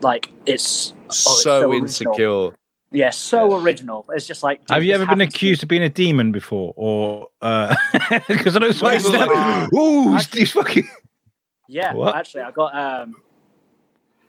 [0.00, 2.50] like it's oh, it's so, insecure.
[2.92, 5.82] yeah so original it's just like Have you ever been happens to accused of being
[5.82, 7.28] a demon before, or
[8.28, 10.88] because I know some Wait, people are like, "Ooh, he's fucking."
[11.68, 12.16] Yeah, What?
[12.16, 13.16] actually, I got um,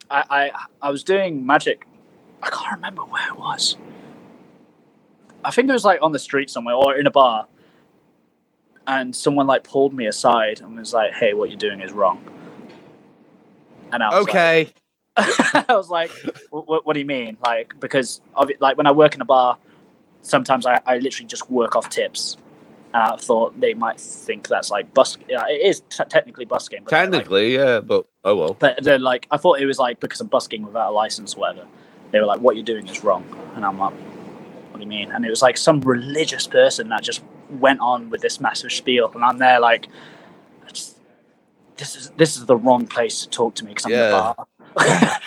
[0.09, 0.51] I, I
[0.81, 1.85] I was doing magic.
[2.41, 3.77] I can't remember where it was.
[5.43, 7.47] I think it was like on the street somewhere or in a bar,
[8.87, 12.23] and someone like pulled me aside and was like, "Hey, what you're doing is wrong."
[13.91, 14.69] And I was Okay.
[15.17, 16.11] like, I was like,
[16.49, 19.25] what, "What do you mean?" Like because of it, like when I work in a
[19.25, 19.57] bar,
[20.21, 22.37] sometimes I, I literally just work off tips.
[22.93, 25.17] And I thought they might think that's like bus.
[25.27, 26.83] Yeah, it is t- technically busking.
[26.83, 28.53] but they're like- Technically, yeah, but oh well.
[28.57, 31.41] but they're like, I thought it was like because I'm busking without a license or
[31.41, 31.67] whatever.
[32.11, 33.23] They were like, what you're doing is wrong.
[33.55, 35.11] And I'm like, what do you mean?
[35.11, 37.21] And it was like some religious person that just
[37.51, 39.11] went on with this massive spiel.
[39.13, 39.87] And I'm there like,
[40.73, 40.97] just,
[41.77, 44.31] this is this is the wrong place to talk to me because I'm in Yeah.
[44.31, 44.47] a bar.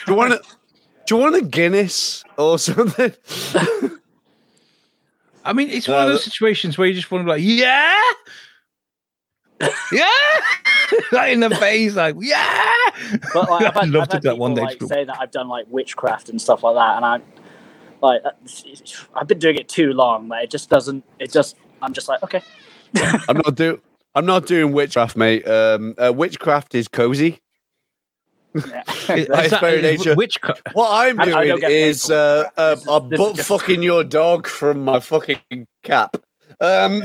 [0.06, 0.42] Do you want to?
[1.06, 3.12] Do you want a Guinness or something?
[5.44, 8.00] I mean, it's one of those situations where you just want to be like, "Yeah,
[9.92, 10.08] yeah,"
[11.12, 12.62] like in the face, like, "Yeah."
[13.32, 14.62] But like, I've I had, love I've to do that one day.
[14.62, 17.20] like say that I've done like witchcraft and stuff like that, and I
[18.00, 18.30] like uh,
[19.14, 20.28] I've been doing it too long.
[20.28, 21.04] Like it just doesn't.
[21.18, 22.42] It just I'm just like okay.
[23.28, 23.80] I'm not do.
[24.14, 25.46] I'm not doing witchcraft, mate.
[25.48, 27.40] Um, uh, witchcraft is cozy.
[28.54, 28.82] Yeah.
[29.16, 30.14] Is that- very nature.
[30.14, 33.82] Which co- What I'm I- I doing is uh, uh, is- I'm this butt fucking
[33.82, 36.16] your dog from my fucking cap.
[36.60, 37.02] Um,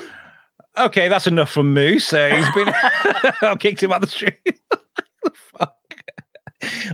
[0.78, 2.12] okay, that's enough from Moose.
[2.12, 2.68] Uh, he's been.
[3.42, 4.38] I kicked him out the street.
[5.34, 5.76] Fuck.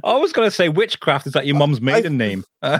[0.02, 2.44] I was going to say witchcraft is that your mum's maiden name.
[2.62, 2.78] Uh,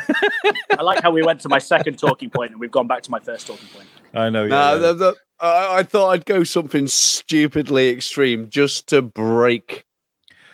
[0.78, 3.10] I like how we went to my second talking point and we've gone back to
[3.10, 3.86] my first talking point.
[4.14, 4.44] I know.
[4.44, 4.76] Yeah, no, yeah.
[4.78, 9.84] the, the, I, I thought I'd go something stupidly extreme just to break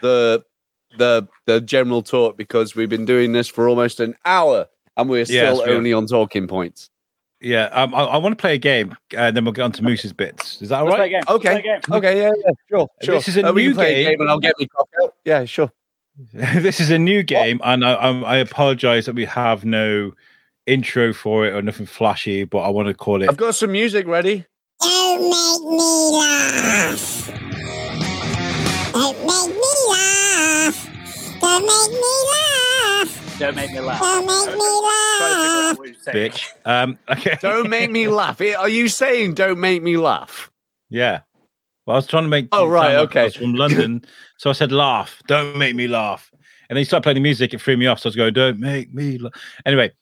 [0.04, 0.44] the
[0.98, 5.24] the the general talk because we've been doing this for almost an hour and we're
[5.24, 5.76] still we have.
[5.76, 6.90] only on talking points.
[7.40, 9.82] Yeah, um, I, I want to play a game, and then we'll get on to
[9.82, 10.62] Moose's bits.
[10.62, 11.26] Is that all Let's play a right?
[11.26, 11.34] game.
[11.34, 11.62] Let's play a Okay.
[11.62, 11.80] game.
[11.96, 13.14] Okay, yeah, yeah, sure, sure.
[13.16, 14.20] This is a Uh, new can play a game.
[14.20, 15.14] and I'll get me cock out.
[15.26, 15.70] Yeah, sure.
[16.32, 20.12] this is a new game, and I, I'm, I apologize that we have no
[20.66, 23.28] intro for it or nothing flashy, but I want to call it.
[23.28, 24.46] I've got some music ready.
[24.80, 27.26] Don't make me laugh.
[28.94, 29.73] Don't make me laugh.
[31.44, 33.38] Don't make me laugh.
[33.38, 34.00] Don't make me laugh.
[34.00, 35.70] Don't make me Try to figure laugh.
[35.72, 36.30] out what you're saying.
[36.32, 36.48] bitch.
[36.64, 37.38] Um, okay.
[37.42, 38.40] Don't make me laugh.
[38.40, 40.50] Are you saying don't make me laugh?
[40.88, 41.20] Yeah.
[41.86, 42.48] Well, I was trying to make.
[42.52, 43.24] Oh, right, sound like I okay.
[43.24, 44.04] was from London,
[44.38, 46.30] so I said, "Laugh, don't make me laugh."
[46.70, 48.00] And then you started playing the music, it threw me off.
[48.00, 49.32] So I was going, "Don't make me." laugh.
[49.66, 49.92] Anyway,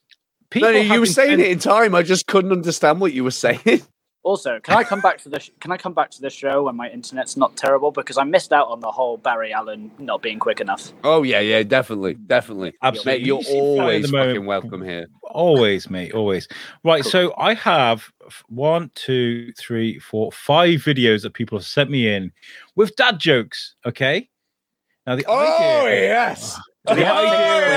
[0.51, 0.69] people.
[0.71, 1.95] no, no, you were saying send- it in time.
[1.97, 3.61] I just couldn't understand what you were saying.
[4.25, 5.51] Also, can I come back to this?
[5.59, 7.91] Can I come back to this show when my internet's not terrible?
[7.91, 10.93] Because I missed out on the whole Barry Allen not being quick enough.
[11.03, 12.73] Oh yeah, yeah, definitely, definitely.
[12.83, 13.13] Absolutely.
[13.13, 15.07] Mate, you're You seem fine at always fucking welcome here.
[15.25, 16.13] Always, mate.
[16.15, 16.47] Always.
[16.85, 17.03] Right.
[17.03, 17.11] Cool.
[17.11, 18.05] So I have
[18.49, 22.31] one, two, three, four, five videos that people have sent me in
[22.77, 23.75] with dad jokes.
[23.85, 24.29] Okay.
[25.05, 26.61] Now the Oh idea, yes.
[26.87, 27.07] Do we Oh,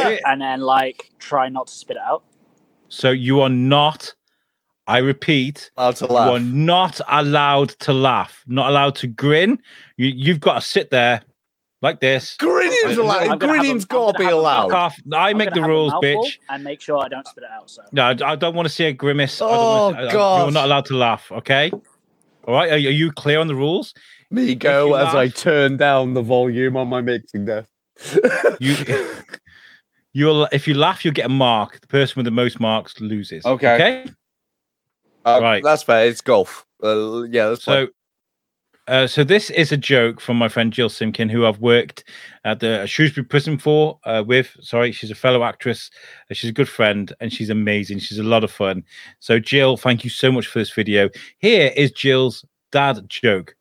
[0.04, 0.32] take yeah.
[0.32, 2.24] and then like try not to spit it out?
[2.88, 4.14] so you are not.
[4.88, 6.42] I repeat, Allowed to you are laugh.
[6.44, 9.60] not allowed to laugh, not allowed to grin.
[9.98, 11.22] You, you've got to sit there
[11.82, 12.36] like this.
[12.38, 13.40] Grinning's I'm allowed.
[13.40, 14.72] gonna have a- got to be allowed.
[14.72, 14.96] Off.
[15.12, 16.38] I I'm make the rules, mouthful bitch.
[16.50, 17.70] And make sure I don't spit it out.
[17.70, 19.42] So No, I I don't want to see a grimace.
[19.42, 20.42] I don't Oh, wanna see- I- God.
[20.44, 21.72] You're not allowed to laugh, okay?
[22.48, 22.72] All right.
[22.72, 23.94] Are, you- are you clear on the rules?
[24.30, 27.70] Me If go you as I turn down the volume on my mixing desk.
[28.60, 28.76] You,
[30.14, 31.80] you'll if you laugh, you'll get a mark.
[31.82, 33.46] The person with the most marks loses.
[33.46, 33.74] Okay.
[33.76, 34.06] Okay.
[35.26, 35.64] Uh, Right.
[35.64, 36.08] That's fair.
[36.08, 36.66] It's golf.
[36.84, 37.64] Uh, yeah, that's.
[37.64, 37.88] So,
[38.88, 42.04] uh, so this is a joke from my friend Jill Simkin, who I've worked
[42.44, 44.56] at the Shrewsbury Prison for uh, with.
[44.62, 45.90] Sorry, she's a fellow actress.
[46.30, 48.00] Uh, She's a good friend, and she's amazing.
[48.00, 48.84] She's a lot of fun.
[49.20, 51.10] So, Jill, thank you so much for this video.
[51.40, 53.56] Here is Jill's dad joke.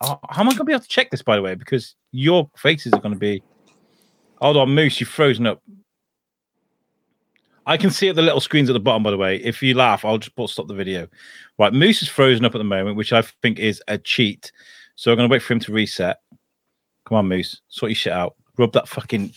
[0.00, 1.54] Uh, how am I going to be able to check this, by the way?
[1.54, 3.42] Because your faces are going to be.
[4.40, 5.62] Hold on, Moose, you've frozen up.
[7.68, 9.36] I can see at the little screens at the bottom, by the way.
[9.36, 11.06] If you laugh, I'll just put stop the video.
[11.58, 14.50] Right, Moose is frozen up at the moment, which I think is a cheat.
[14.96, 16.20] So I'm going to wait for him to reset.
[17.04, 18.36] Come on, Moose, sort your shit out.
[18.56, 19.32] Rub that fucking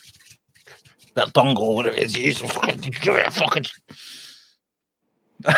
[1.15, 2.17] that dongle, whatever it is.
[2.17, 3.65] Use fucking, give it a fucking.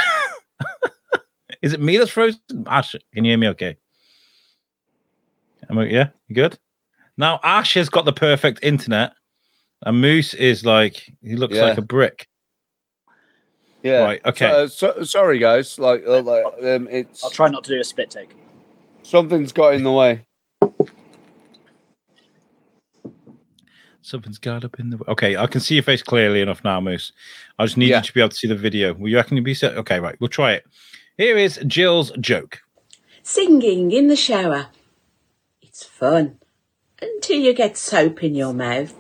[1.62, 2.40] is it me that's frozen?
[2.66, 3.50] Ash, can you hear me?
[3.50, 3.78] Okay.
[5.70, 6.58] Am I, yeah, you good?
[7.18, 9.14] Now Ash has got the perfect internet,
[9.86, 11.66] and Moose is like he looks Yeah.
[11.66, 12.28] like a brick.
[13.84, 14.04] Yeah.
[14.04, 14.22] Right.
[14.26, 14.68] Okay.
[14.68, 15.78] So, so, sorry, guys.
[15.78, 18.32] Like, uh, like um, it's I'll try not to do a spit take.
[19.04, 20.26] something's got in the way.
[24.02, 25.00] Something's got up in the.
[25.08, 27.14] Okay, I can see your face clearly enough now, Moose.
[27.58, 27.98] I just need Yeah.
[28.00, 28.94] you to be able to see the video.
[28.94, 29.78] Will you reckon you'd be set?
[29.78, 30.16] Okay, right.
[30.20, 30.66] We'll try it.
[31.18, 32.60] Here is Jill's joke.
[33.22, 34.68] Singing in the shower.
[35.62, 36.40] It's fun
[37.02, 38.94] until you get soap in your mouth.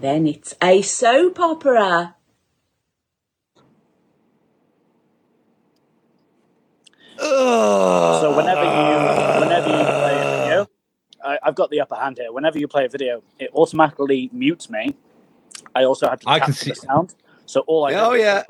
[0.00, 2.14] Then it's a soap opera.
[7.30, 10.66] So whenever you whenever you play a video,
[11.24, 12.32] I, I've got the upper hand here.
[12.32, 14.96] Whenever you play a video, it automatically mutes me.
[15.74, 17.14] I also have to I can see- the sound.
[17.46, 18.42] So all I Oh, do is yeah.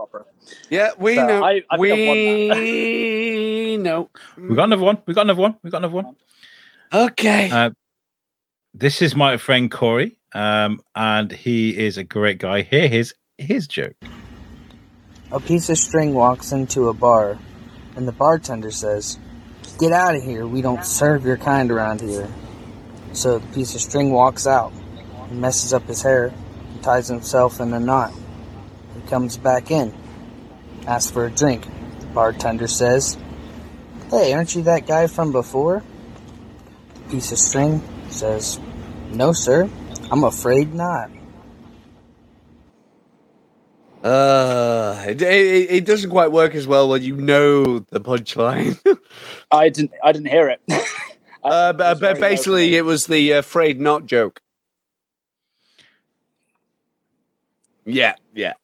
[0.69, 1.43] Yeah, we So know.
[1.43, 4.11] I- I think I've won we know.
[4.37, 4.99] We got another one.
[5.07, 5.57] We got another one.
[5.63, 6.17] We got another one.
[6.93, 7.51] Okay.
[7.51, 7.71] Uh,
[8.75, 12.63] This is my friend Corey, um, and he is a great guy.
[12.63, 13.97] Here, his his joke.
[15.33, 17.39] A piece of string walks into a bar,
[17.97, 19.19] and the bartender says,
[19.79, 22.29] Get out of here, we don't serve your kind around here.
[23.13, 24.73] So the piece of string walks out,
[25.31, 26.33] messes up his hair,
[26.73, 28.13] and ties himself in a knot.
[28.95, 29.95] He comes back in,
[30.87, 31.67] asks for a drink.
[32.01, 33.17] The bartender says,
[34.11, 35.83] Hey, aren't you that guy from before?
[37.11, 38.61] Piece of string says,
[39.11, 39.69] No, sir,
[40.11, 41.11] I'm afraid not.
[44.03, 48.79] Uh, it, it, it doesn't quite work as well when you know the punchline.
[49.51, 50.61] I didn't I didn't hear it.
[51.45, 54.41] uh, but, but basically, it was the afraid not joke.
[57.85, 58.55] Yeah, yeah.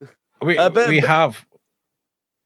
[0.42, 1.44] We Uh, but- we have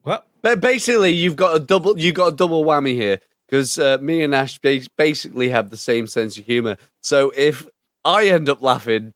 [0.03, 0.27] what?
[0.43, 1.99] But basically, you've got a double.
[1.99, 4.59] You got a double whammy here because uh, me and Ash
[4.97, 6.77] basically have the same sense of humor.
[7.03, 7.67] So if
[8.05, 9.13] I end up laughing,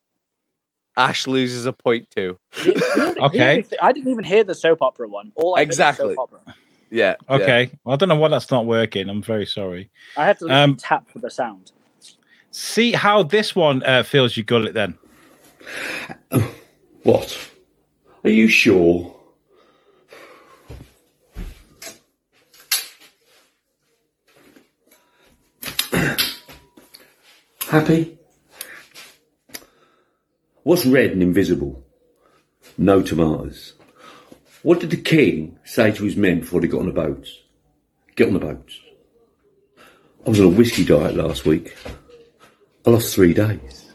[0.97, 2.39] Ash loses a point too.
[2.53, 3.65] The- the only- the Okay.
[3.83, 5.33] I didn't even hear the soap opera one.
[5.35, 6.15] All I heard Exactly.
[6.15, 6.55] soap opera.
[6.91, 7.17] Yeah.
[7.29, 7.35] yeah.
[7.37, 9.09] Okay, well, I don't know why that's not working.
[9.09, 9.91] I'm very sorry.
[10.17, 11.73] I had to Um, tap for the sound.
[12.53, 14.37] See how this one uh, feels.
[14.37, 14.97] You got it then.
[17.03, 17.37] What?
[18.23, 19.15] Are you sure?
[27.69, 28.19] Happy?
[30.65, 31.85] What's red and invisible?
[32.79, 33.75] No tomatoes.
[34.63, 37.43] What did the king say to his men before they got on the boats?
[38.17, 38.81] Get on the boats.
[40.27, 41.77] I was on a whiskey diet last week.
[42.87, 43.93] I lost three days.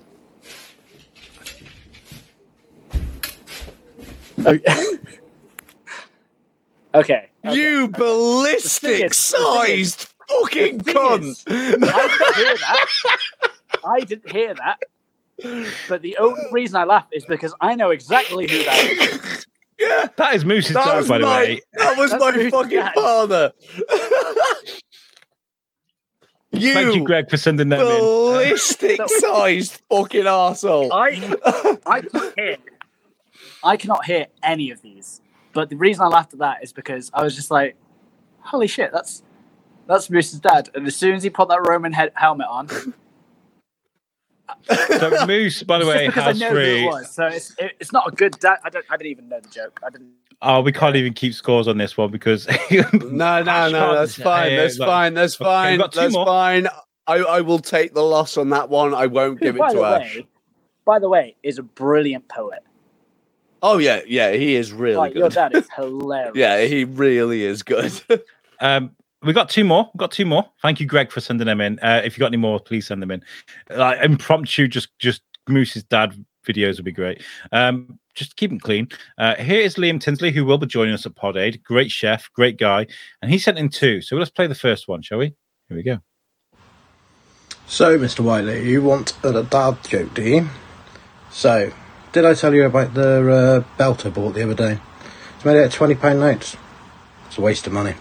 [4.46, 4.86] Okay.
[6.94, 7.30] okay.
[7.52, 11.44] You ballistic sized fucking cunt.
[11.48, 11.62] I
[12.12, 12.88] didn't hear that.
[13.84, 14.78] I didn't hear that.
[15.88, 19.46] But the only reason I laugh is because I know exactly who that is.
[19.80, 20.08] yeah.
[20.18, 21.62] That is Moose's That joke, was by the my, way.
[21.74, 22.94] that was That's my who's fucking dad.
[22.96, 23.52] father.
[26.52, 27.86] you, Thank you, Greg, for sending that in.
[27.88, 30.90] ballistic sized fucking arsehole.
[30.92, 32.58] I I can't hear.
[33.64, 35.22] I cannot hear any of these.
[35.54, 37.76] But the reason I laughed at that is because I was just like,
[38.42, 39.24] "Holy shit, that's
[39.88, 42.68] that's Moose's dad!" And as soon as he put that Roman head helmet on,
[44.68, 46.84] So Moose, by the way, because has I know who three.
[46.84, 48.38] it was, so it's it, it's not a good.
[48.40, 48.86] Da- I don't.
[48.90, 49.80] I didn't even know the joke.
[49.86, 50.12] I didn't.
[50.42, 53.96] Oh, we can't even keep scores on this one because No, no, no.
[53.96, 54.56] That's fine.
[54.56, 55.14] That's fine.
[55.14, 55.78] That's fine.
[55.80, 56.26] got two That's more.
[56.26, 56.68] fine.
[57.08, 58.94] I, I will take the loss on that one.
[58.94, 60.16] I won't give it to Ash.
[60.18, 60.28] way,
[60.86, 62.60] by the way, is a brilliant poet.
[63.62, 64.32] Oh yeah, yeah.
[64.34, 66.34] He is really like your dad is hilarious.
[66.36, 67.92] yeah, he really is good.
[68.62, 68.94] Um,
[69.24, 69.90] we got two more.
[69.94, 70.46] We've got two more.
[70.62, 71.80] Thank you, Greg, for sending them in.
[71.80, 73.24] Uh, if you got any more, please send them in.
[73.70, 76.14] Like impromptu, just just Moose's dad
[76.48, 77.22] videos would be great.
[77.52, 78.88] Um, just keep them clean.
[79.18, 81.64] Uh, here is Liam Tinsley, who will be joining us at Pod Aid.
[81.64, 82.88] Great chef, great guy,
[83.22, 84.02] and he sent in two.
[84.02, 85.36] So let's play the first one, shall we?
[85.68, 86.00] Here we go.
[87.68, 88.22] So, Mr.
[88.22, 90.50] Wiley, you want a dad joke, do you?
[91.30, 91.72] So,
[92.12, 94.80] did I tell you about the uh, belt I bought the other day?
[95.36, 96.58] It's made out of twenty pound notes.
[97.28, 97.94] It's a waste of money.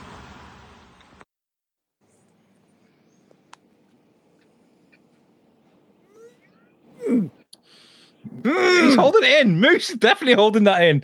[8.43, 8.85] Mm.
[8.87, 9.61] He's holding it in.
[9.61, 11.03] Moose is definitely holding that in.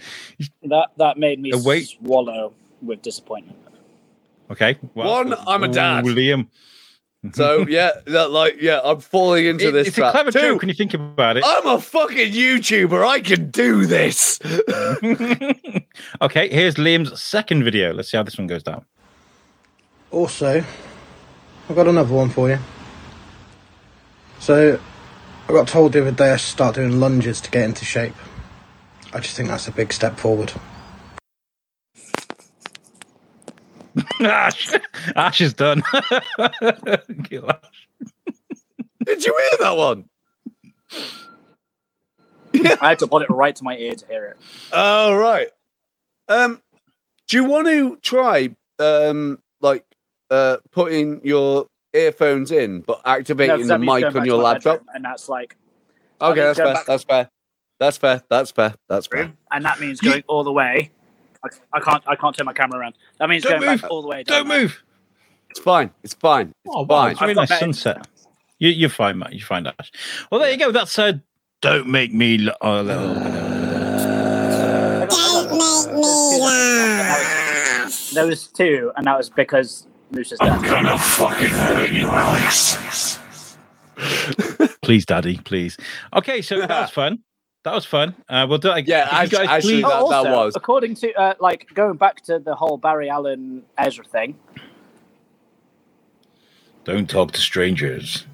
[0.64, 2.53] That that made me The weight- swallow
[2.83, 3.59] with disappointment.
[4.51, 4.79] Okay.
[4.93, 6.07] One, I'm a dad.
[6.07, 6.49] Ooh, Liam.
[7.33, 10.61] so yeah, that like yeah, I'm falling into It- this it's a clever Two, joke
[10.61, 11.45] when you think about it.
[11.47, 13.07] I'm a fucking YouTuber.
[13.07, 14.39] I can do this.
[16.22, 17.93] okay, here's Liam's second video.
[17.93, 18.85] Let's see how this one goes down.
[20.11, 20.62] Also,
[21.68, 22.59] I've got another one for you.
[24.39, 24.79] So,
[25.47, 28.14] I got told the other day I should start doing lunges to get into shape.
[29.12, 30.53] I just think that's a big step forward.
[34.20, 34.72] Ash,
[35.14, 35.82] Ash is done.
[37.24, 37.88] Kill Ash.
[39.05, 40.09] Did you hear that one?
[42.80, 44.36] I had to put it right to my ear to hear it.
[44.72, 45.49] Oh right.
[46.28, 46.62] Um,
[47.28, 49.84] do you want to try um like
[50.30, 54.80] uh putting your earphones in but No, the mic on your laptop?
[54.80, 55.57] bedroom, and that's like,
[56.20, 56.74] Okay, that's fair.
[56.74, 57.30] back- That's fair.
[57.80, 58.22] That's fair.
[58.28, 58.74] That's fair.
[58.88, 59.32] That's fair.
[59.51, 60.90] and that means going all the way.
[61.45, 62.03] I, I can't.
[62.07, 62.95] I can't turn my camera around.
[63.18, 63.82] That means Don't going move.
[63.82, 64.22] back all the way.
[64.22, 64.61] Don't down.
[64.61, 64.82] move.
[65.51, 65.90] It's fine.
[66.03, 66.53] It's fine.
[66.64, 67.12] It's Oh, wow, fine.
[67.12, 68.07] it's a really nice sunset.
[68.59, 69.34] You, you're fine, Matt.
[69.34, 69.92] You're fine, Ash.
[70.30, 70.70] Well, there you go.
[70.72, 71.14] That's uh,
[71.61, 72.38] don't make me.
[72.38, 73.24] Lo- oh, little, Don't
[75.51, 78.11] make me laugh.
[78.12, 80.61] There was two, and that was because Moose's dad.
[84.82, 85.76] please, Daddy, please.
[86.14, 87.20] Okay, so that was fun.
[87.64, 88.14] That was fun.
[88.28, 88.86] Uh, we'll do it.
[88.86, 90.57] Yeah, If you act- guys actually, please- that- Oh, also, was.
[90.57, 94.38] according to uh, like going back to the whole Barry Allen Ezra thing.
[96.84, 98.26] don't talk to strangers.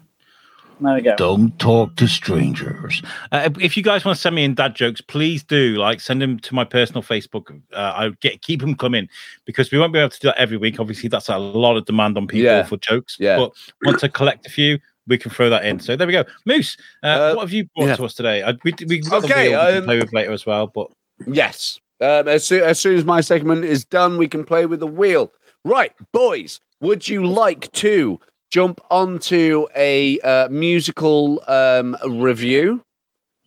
[0.81, 1.15] There we go.
[1.17, 3.03] Don't talk to strangers.
[3.33, 5.77] Uh, if you guys want to send me in dad jokes, please do.
[5.77, 7.51] Like, send them to my personal Facebook.
[7.73, 9.09] Uh, I get keep them coming
[9.45, 10.81] because we won't be able to do that every week.
[10.81, 12.63] Obviously, that's a lot of demand on people Yeah.
[12.65, 13.17] for jokes.
[13.21, 13.37] Yeah.
[13.37, 13.53] But
[13.85, 15.81] once I collect a few, we can throw that in.
[15.81, 16.25] So there we go.
[16.47, 17.97] Moose, uh, Uh, what have you brought yeah.
[17.97, 18.43] to us today?
[18.43, 20.67] I, we we Okay, the wheel we can um, play with later as well.
[20.67, 20.89] But
[21.27, 21.79] Yes.
[22.01, 24.87] Um, as, soon, as soon as my segment is done, we can play with the
[24.87, 25.33] wheel.
[25.67, 28.19] Right, boys, would you like to
[28.51, 32.83] jump onto a uh, musical um, review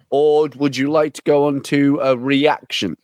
[0.10, 2.95] or would you like to go on to a reaction?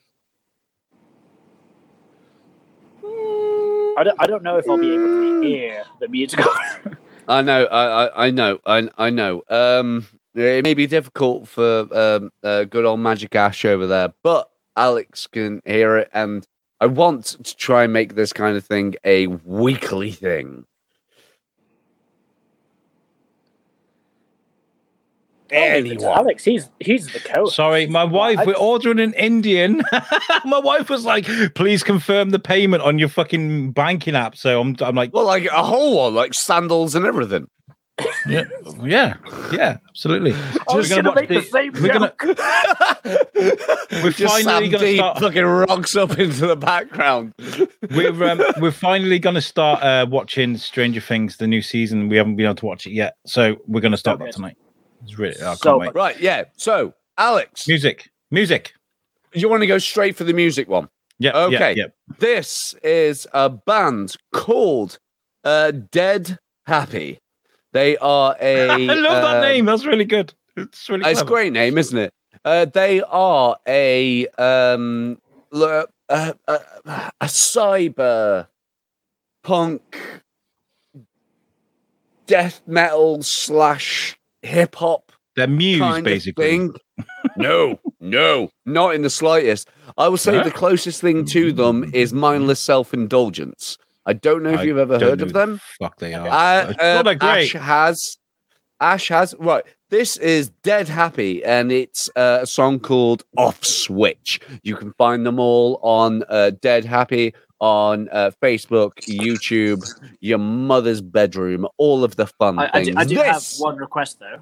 [3.98, 4.16] I don't.
[4.22, 6.50] I don't know if I'll be able to hear the musical.
[7.28, 9.44] I know, I, I, I know, I, I know.
[9.50, 14.50] Um, it may be difficult for um, uh, good old Magik Ash over there, but
[14.76, 16.48] Alex can hear it, and
[16.80, 20.66] I want to try and make this kind of thing a weekly thing.
[25.52, 27.56] Anyway, Alex, he's he's the coach.
[27.56, 28.40] sorry, my wife.
[28.40, 29.82] I- We're ordering an Indian.
[30.46, 31.26] my wife was like,
[31.56, 35.46] "Please confirm the payment on your fucking banking app." So I'm, I'm like, well, like
[35.46, 37.48] a whole one, like sandals and everything.
[38.30, 38.46] yeah,
[38.82, 39.16] yeah,
[39.52, 40.34] yeah, absolutely.
[40.70, 42.14] I was We're gonna watch make the same We're gonna.
[44.04, 45.20] We're Just finally Sam gonna Deep start.
[45.20, 47.34] fucking rocks up into the background.
[47.92, 52.08] We're um, we're finally gonna start uh, watching Stranger Things, the new season.
[52.08, 54.26] We haven't been able to watch it yet, so we're gonna start Okay.
[54.26, 54.56] that tonight.
[55.04, 55.96] It's really, I can't So wait.
[55.96, 56.46] right, yeah.
[56.58, 58.74] So, Alex, Music, music.
[59.34, 60.90] you want to go straight for the music one?
[61.20, 61.36] Yeah.
[61.36, 61.74] Okay.
[61.76, 61.88] Yeah,
[62.20, 65.00] This is a band called
[65.44, 67.20] uh, Dead Happy.
[67.74, 68.70] They are a.
[68.90, 69.66] I love that uh, name.
[69.66, 70.34] That's really good.
[70.58, 71.10] It's really.
[71.10, 72.14] It's a great name, isn't it?
[72.46, 75.20] Uh, they are a um,
[75.54, 76.60] l- uh, uh,
[77.22, 78.48] a cyber
[79.44, 80.00] punk
[82.28, 86.46] death metal slash hip hop They're Muse, kind basically.
[86.46, 87.06] of thing.
[87.38, 89.70] no, no, not in the slightest.
[89.98, 90.44] I will say Huh?
[90.44, 93.78] the closest thing to them is mindless self indulgence.
[94.06, 95.62] I don't know if I you've ever heard of who the them.
[95.80, 96.28] Fuck, they are.
[96.28, 97.22] Uh, uh, great.
[97.22, 98.18] Ash has,
[98.80, 99.64] Ash has right.
[99.90, 104.40] This is Dead Happy, and it's uh, a song called Off Switch.
[104.64, 109.84] You can find them all on uh, Dead Happy on uh, Facebook, YouTube,
[110.22, 112.88] your mother's bedroom, all of the fun I, I things.
[112.88, 114.40] do, I do have one request though.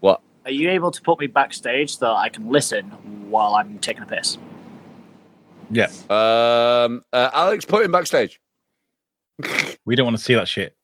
[0.00, 0.20] What?
[0.44, 2.84] Are you able to put me backstage so that I can listen
[3.30, 4.38] while I'm taking a piss?
[5.70, 5.88] Yeah.
[6.08, 8.40] Um, uh, Alex, put him backstage.
[9.84, 10.76] We don't want to see that shit.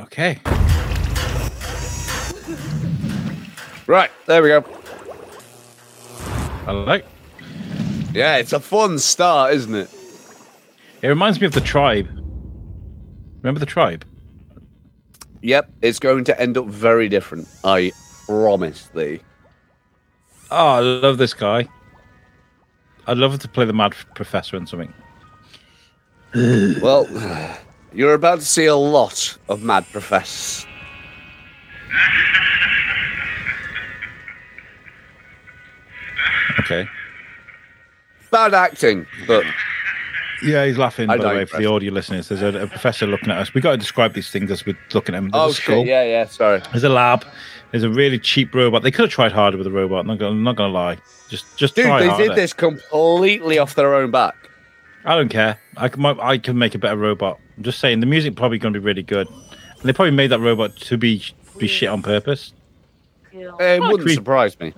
[0.00, 0.38] Okay.
[3.88, 4.64] Right, there we go.
[6.66, 7.04] I like.
[8.12, 9.90] Yeah, it's a fun start, isn't it?
[11.02, 12.08] It reminds me of the tribe.
[13.42, 14.04] Remember the tribe?
[15.42, 17.48] Yep, it's going to end up very different.
[17.62, 17.92] I
[18.26, 19.20] promise thee.
[20.50, 21.68] Oh, I love this guy.
[23.06, 24.92] I'd love to play the mad professor and something.
[26.82, 27.08] Well,
[27.94, 30.66] you're about to see a lot of mad professors.
[36.60, 36.86] Okay.
[38.30, 39.44] Bad acting, but
[40.42, 41.10] Yeah, he's laughing.
[41.10, 43.54] I By the way, for the audio listeners, there's a, a professor looking at us.
[43.54, 45.30] We got to describe these things as we're looking at them.
[45.30, 46.26] There's oh a shit, yeah, yeah.
[46.26, 46.60] Sorry.
[46.70, 47.24] There's a lab.
[47.70, 48.82] There's a really cheap robot.
[48.82, 50.00] They could have tried harder with the robot.
[50.00, 50.98] I'm not gonna, I'm not gonna lie.
[51.28, 52.28] Just, just Dude, try they harder.
[52.28, 54.34] did this completely off their own back.
[55.04, 55.58] I don't care.
[55.76, 57.38] I can, I can make a better robot.
[57.56, 59.28] I'm just saying the music probably going to be really good.
[59.28, 61.24] And they probably made that robot to be
[61.58, 62.52] be shit on purpose.
[63.32, 64.74] It wouldn't creep- surprise me.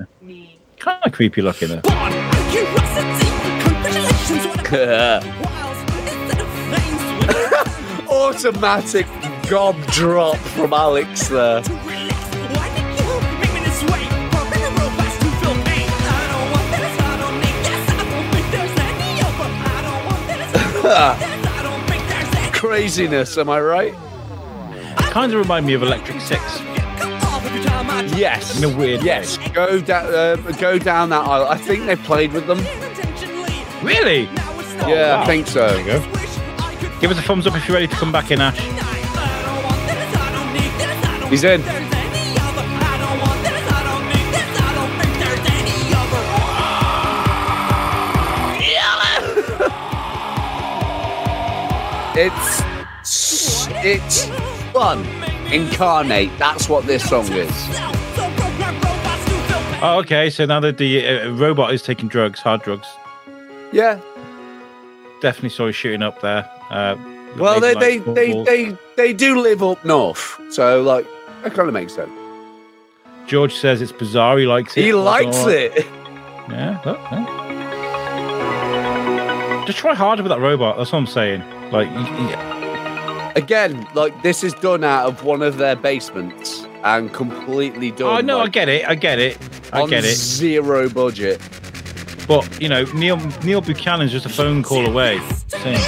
[0.79, 1.69] Kind of creepy looking.
[1.69, 2.77] Though.
[8.09, 9.05] Automatic
[9.49, 11.61] gob drop from Alex there.
[22.53, 23.95] Craziness, am I right?
[24.97, 26.41] Kind of remind me of Electric Six.
[28.17, 28.57] Yes.
[28.57, 29.37] In a weird Yes.
[29.53, 30.15] Go down.
[30.15, 31.49] Uh, go down that aisle.
[31.49, 32.59] I think they played with them.
[33.83, 34.29] Really?
[34.89, 35.23] Yeah, wow.
[35.23, 35.67] I think so.
[35.67, 37.01] There you go.
[37.01, 38.59] Give us a thumbs up if you're ready to come back in, Ash.
[41.31, 41.63] He's in.
[52.23, 52.63] It's
[53.83, 54.27] it's
[54.73, 55.07] fun
[55.53, 56.31] incarnate.
[56.39, 57.51] That's what this song is.
[59.83, 60.29] Oh, okay.
[60.29, 62.87] So now that the uh, robot is taking drugs, hard drugs,
[63.73, 64.01] Yeah.
[65.21, 66.49] Definitely saw you shooting up there.
[66.71, 66.97] Uh,
[67.37, 71.07] Well, they laser they they, they they do live up north, so like
[71.43, 72.11] that kind of makes sense.
[73.27, 74.39] George says it's bizarre.
[74.39, 74.83] He likes it.
[74.85, 75.87] He likes it.
[76.51, 76.81] Yeah.
[76.85, 77.37] look, yeah.
[79.67, 80.77] Just try harder with that robot.
[80.79, 81.43] That's what I'm saying.
[81.71, 87.13] Like, y- y- Again, like this is done out of one of their basements and
[87.15, 88.19] completely done.
[88.19, 88.85] oh no, I get it.
[88.89, 89.39] I get it.
[89.73, 90.17] I get it.
[90.17, 91.39] Zero budget.
[92.31, 95.19] But you know, Neil Neil Buchanan's just a phone call away.
[95.49, 95.81] Saying,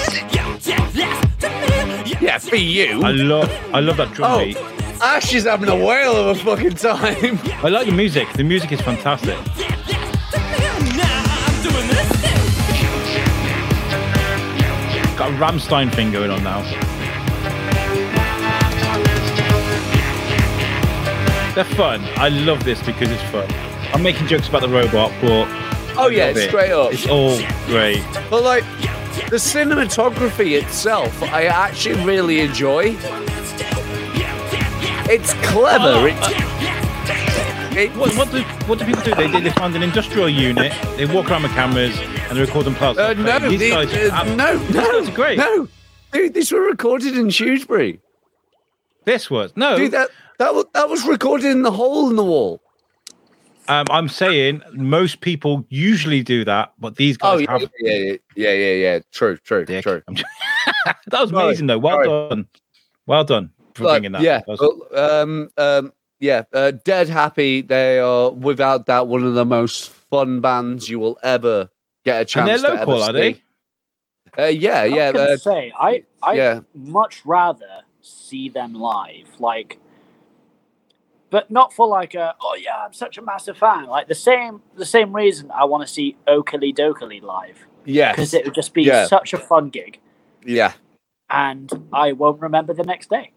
[2.21, 3.01] Yeah, for you.
[3.05, 4.57] I love I love that drum Oh, beat.
[5.01, 7.39] Ash is having a whale of a fucking time.
[7.65, 8.29] I like the music.
[8.33, 9.37] The music is fantastic.
[15.17, 16.63] Got a Rammstein thing going on now.
[21.55, 22.01] They're fun.
[22.17, 23.47] I love this because it's fun.
[23.95, 25.62] I'm making jokes about the robot, but
[25.97, 26.49] Oh yeah, love it.
[26.49, 26.93] straight up.
[26.93, 27.37] It's all
[27.67, 28.03] great.
[28.31, 28.65] But like
[29.29, 32.97] the cinematography itself, I actually really enjoy.
[35.11, 36.09] It's clever.
[36.09, 39.15] It's, it, What, what do what do people do?
[39.15, 40.73] They, they they find an industrial unit.
[40.97, 42.99] They walk around with cameras and they record them parts.
[42.99, 45.39] uh, no, These the- guys, uh, are- no, these no, guys are great.
[45.39, 45.69] no,
[46.13, 48.01] dude, these were recorded in Shrewsbury.
[49.05, 49.77] This was no.
[49.77, 52.61] Dude, that that was, that was recorded in the hole in the wall.
[53.69, 57.71] Um, I'm saying most people usually do that, but these Oh guys yeah, have.
[57.81, 58.99] yeah, yeah, yeah, yeah, yeah.
[59.13, 59.83] True, true, Dick.
[59.85, 60.03] true.
[61.07, 61.79] That was Sorry, amazing, though.
[61.79, 62.29] Well sorry.
[62.29, 62.49] done.
[63.07, 64.23] Well done for Like, bringing that.
[64.23, 64.61] yeah, That was-
[64.93, 66.43] well, um, um, yeah.
[66.53, 67.63] Uh, Dead Happy.
[67.63, 71.69] They are without doubt one of the most fun bands you will ever
[72.05, 73.33] get a and chance they're to local, ever are they?
[73.35, 73.43] see.
[74.39, 76.61] Uh, yeah, I was yeah, gonna uh, say I I yeah.
[76.75, 79.79] much rather see them live, like,
[81.33, 83.87] but not for like a oh yeah I'm such a massive fan.
[83.87, 88.33] Like the same the same reason I want to see Oakley Dokley live yeah, because
[88.35, 89.07] it would just be Yeah.
[89.07, 89.99] such a fun gig,
[90.45, 90.75] yeah.
[91.31, 93.33] and I won't remember the next day.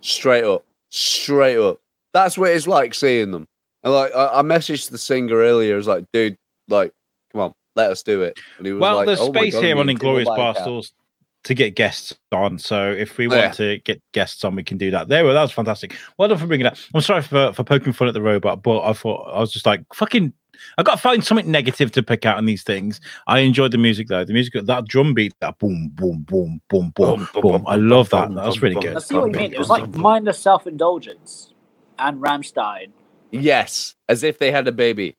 [0.00, 1.78] Straight up, straight up.
[2.14, 3.46] That's what it's like seeing them.
[3.82, 5.74] And like, I, I messaged the singer earlier.
[5.74, 6.36] I was like, dude,
[6.68, 6.92] like,
[7.32, 8.38] come on, let us do it.
[8.56, 10.28] And he was Well, like, there's "Oh space God, here on and Tim will Inglorious
[10.28, 10.92] buy a car." Barstools.
[11.44, 12.58] To get guests on.
[12.58, 13.50] So if we Oh, want yeah.
[13.52, 15.08] to get guests on, we can do that.
[15.08, 15.96] There, well, that was fantastic.
[16.18, 16.78] Well done for bringing that.
[16.94, 19.64] I'm sorry for for poking fun at the robot, but I thought I was just
[19.66, 20.34] like fucking.
[20.76, 23.00] I got to find something negative to pick out on these things.
[23.26, 24.24] I enjoyed the music though.
[24.26, 27.40] The music, that drum beat, that boom, boom, boom, boom, boom, boom.
[27.42, 27.64] boom.
[27.66, 28.34] I love that.
[28.34, 29.02] That was really I good.
[29.02, 29.54] see what you mean.
[29.54, 31.54] It was like mindless self indulgence
[31.98, 32.88] and Rammstein.
[33.30, 35.16] Yes, as if they had a baby.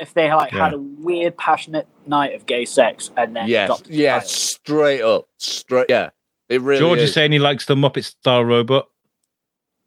[0.00, 0.64] If they like Yeah.
[0.64, 4.30] had a weird, passionate night of gay sex and then Yes, adopted a yeah, child.
[4.30, 5.86] straight up, straight.
[5.88, 6.10] Yeah,
[6.48, 6.80] it really.
[6.80, 7.10] George is.
[7.10, 8.86] is saying he likes the Muppet style robot.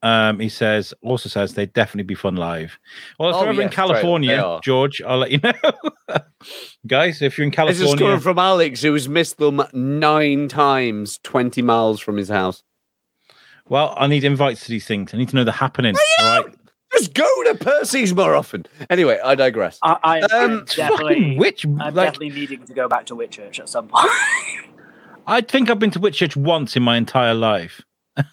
[0.04, 2.78] Um, he says also says they'd definitely be fun live.
[3.18, 4.60] Well, if Oh, you're ever in yes, right, California, are.
[4.60, 5.54] George, I'll let you know.
[6.88, 10.50] Guys, if you're in California, This is coming from Alex, who has missed them nine
[10.50, 12.64] times, twenty miles from his house.
[13.70, 15.14] well, I need invites to these things.
[15.14, 15.96] I need to know the happening.
[16.20, 16.54] All right.
[16.94, 18.66] Just go to Percy's more often.
[18.90, 19.80] Anyway, I digress.
[19.82, 23.60] I, I am Um, definitely, witch, I'm like- definitely needing to go back to Whitchurch
[23.60, 24.10] at some point.
[25.26, 27.82] I think I've been to Whitchurch once in my entire life.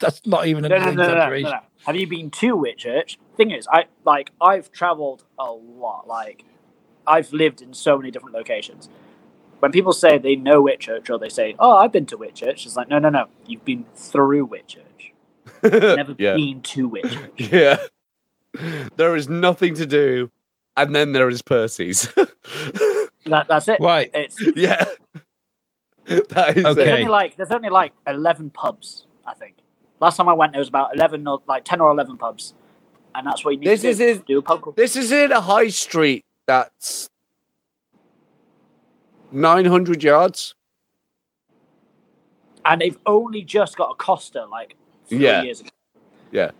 [0.00, 1.50] That's not even an no, no, no, no, no, exaggeration.
[1.50, 1.58] no.
[1.86, 3.16] Have you been to Whitchurch?
[3.36, 6.06] Thing is, I like I've travelled a lot.
[6.06, 6.44] Like
[7.06, 8.88] I've lived in so many different locations.
[9.60, 12.76] When people say they know Whitchurch or they say, "Oh, I've been to Whitchurch," it's
[12.76, 13.26] like, no, no, no.
[13.46, 14.82] You've been through Whitchurch.
[15.62, 16.34] You've never Yeah.
[16.34, 17.50] been to Whitchurch.
[17.52, 17.78] Yeah,
[18.96, 20.30] there is nothing to do,
[20.76, 22.12] and then there is Percy's.
[23.26, 23.78] That, that's it.
[23.80, 24.10] Right.
[24.14, 24.84] It's yeah,
[26.06, 29.06] that is there's only like there's only like eleven pubs.
[29.26, 29.56] I think
[30.00, 32.54] last time I went, there was about eleven or like ten or eleven pubs,
[33.14, 34.04] and that's what you need This to is do.
[34.08, 34.26] it.
[34.26, 34.72] do a pub crawl.
[34.76, 37.10] This is in a high street that's
[39.30, 40.54] nine hundred yards.
[42.64, 44.78] and they've only just got a Costa like three
[45.16, 45.42] Yeah.
[45.42, 45.70] years ago.
[46.30, 46.50] Yeah,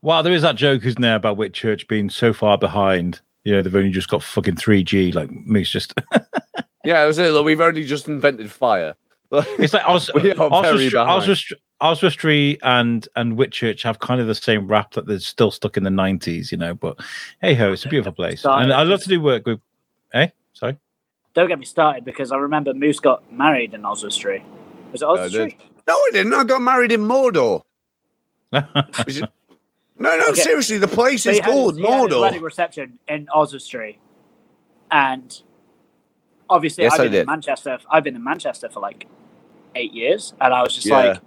[0.00, 3.20] Well, there is that joke, isn't there, about Whitchurch being so far behind.
[3.44, 5.14] You know, they've only just got fucking 3G.
[5.14, 5.92] Like, Moose just.
[6.84, 7.00] yeah.
[7.00, 8.94] I was saying, look, we've only just invented fire.
[9.32, 11.10] It's like Os- We are very Oswestry, behind.
[11.22, 15.76] Oswestry, Oswestry and and Whitchurch have kind of the same rap that they're still stuck
[15.76, 16.74] in the nineties, you know.
[16.74, 17.00] But
[17.40, 19.58] hey ho, it's a beautiful place, Sorry, and I love to do work with.
[20.14, 20.76] Eh, sorry.
[21.34, 24.44] Don't get me started because I remember Moose got married in Oswestry.
[24.92, 25.56] Was it Oswestry?
[25.88, 26.34] No, I didn't.
[26.34, 27.62] I got married in Mordor.
[29.06, 29.30] Is it-
[29.98, 30.40] No, no, Okay.
[30.40, 32.40] seriously, the place So is he had his- called he had Mordor.
[32.42, 33.98] reception in Oswestry,
[34.90, 35.42] and
[36.50, 37.26] obviously Yes, I've been in.
[37.26, 37.78] Manchester.
[37.90, 39.06] I've been in Manchester for like
[39.74, 40.96] eight years, and I was just Yeah.
[40.96, 41.20] like,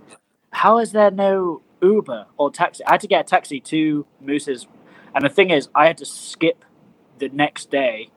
[0.52, 4.68] "How is there no Uber or taxi?" I had to get a taxi to Moose's,
[5.14, 6.64] and the thing is, I had to skip
[7.20, 8.10] the next day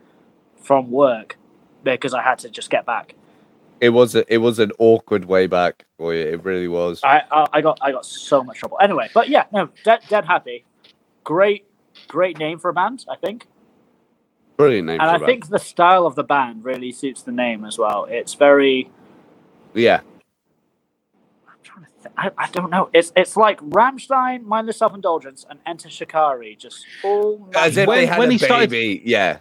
[0.61, 1.39] from work
[1.85, 3.15] because I had to just get back.
[3.81, 6.21] It was a, it was an awkward way back for you.
[6.27, 7.01] It really was.
[7.05, 8.79] I, I I got I got so much trouble.
[8.81, 10.65] Anyway, but yeah, no, dead, dead happy.
[11.25, 11.67] Great,
[12.09, 13.47] great name for a band, I think.
[14.57, 15.01] Brilliant name.
[15.01, 15.27] and for I a band.
[15.27, 18.05] think the style of the band really suits the name as well.
[18.11, 18.91] It's very
[19.75, 20.01] yeah,
[22.17, 22.91] I, I don't know.
[22.93, 27.99] It's it's like Rammstein, mindless self indulgence, and Enter Shikari, just all as if When-
[27.99, 28.73] they had when a he started-
[29.05, 29.39] Yeah,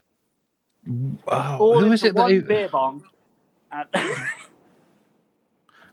[1.28, 3.04] Oh, all who into is it that one you- beer bong.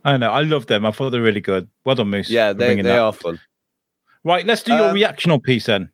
[0.04, 0.30] I know.
[0.30, 0.84] I love them.
[0.84, 1.68] I thought they're really good.
[1.84, 2.28] Well done, Moose.
[2.30, 2.98] yeah, they they that.
[2.98, 3.40] are fun.
[4.22, 5.90] Right, let's do your Um, reactional piece then.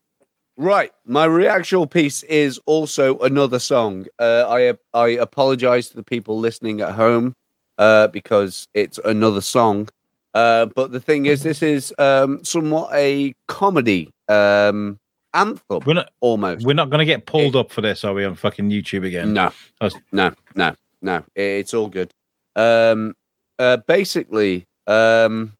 [0.56, 4.06] Right, my reactional piece is also another song.
[4.18, 7.34] Uh, I I apologize to the people listening at home
[7.78, 9.88] uh, because it's another song.
[10.34, 14.98] Uh, but the thing is, this is um, somewhat a comedy um,
[15.34, 16.10] anthem, We're not.
[16.20, 16.64] almost.
[16.66, 18.24] We're not going to get pulled up for this, are we?
[18.24, 19.32] On fucking YouTube again?
[19.32, 19.50] No,
[19.80, 21.24] That's- no, no, no.
[21.34, 22.12] It's all good.
[22.56, 23.14] Um,
[23.58, 25.54] uh, basically, um,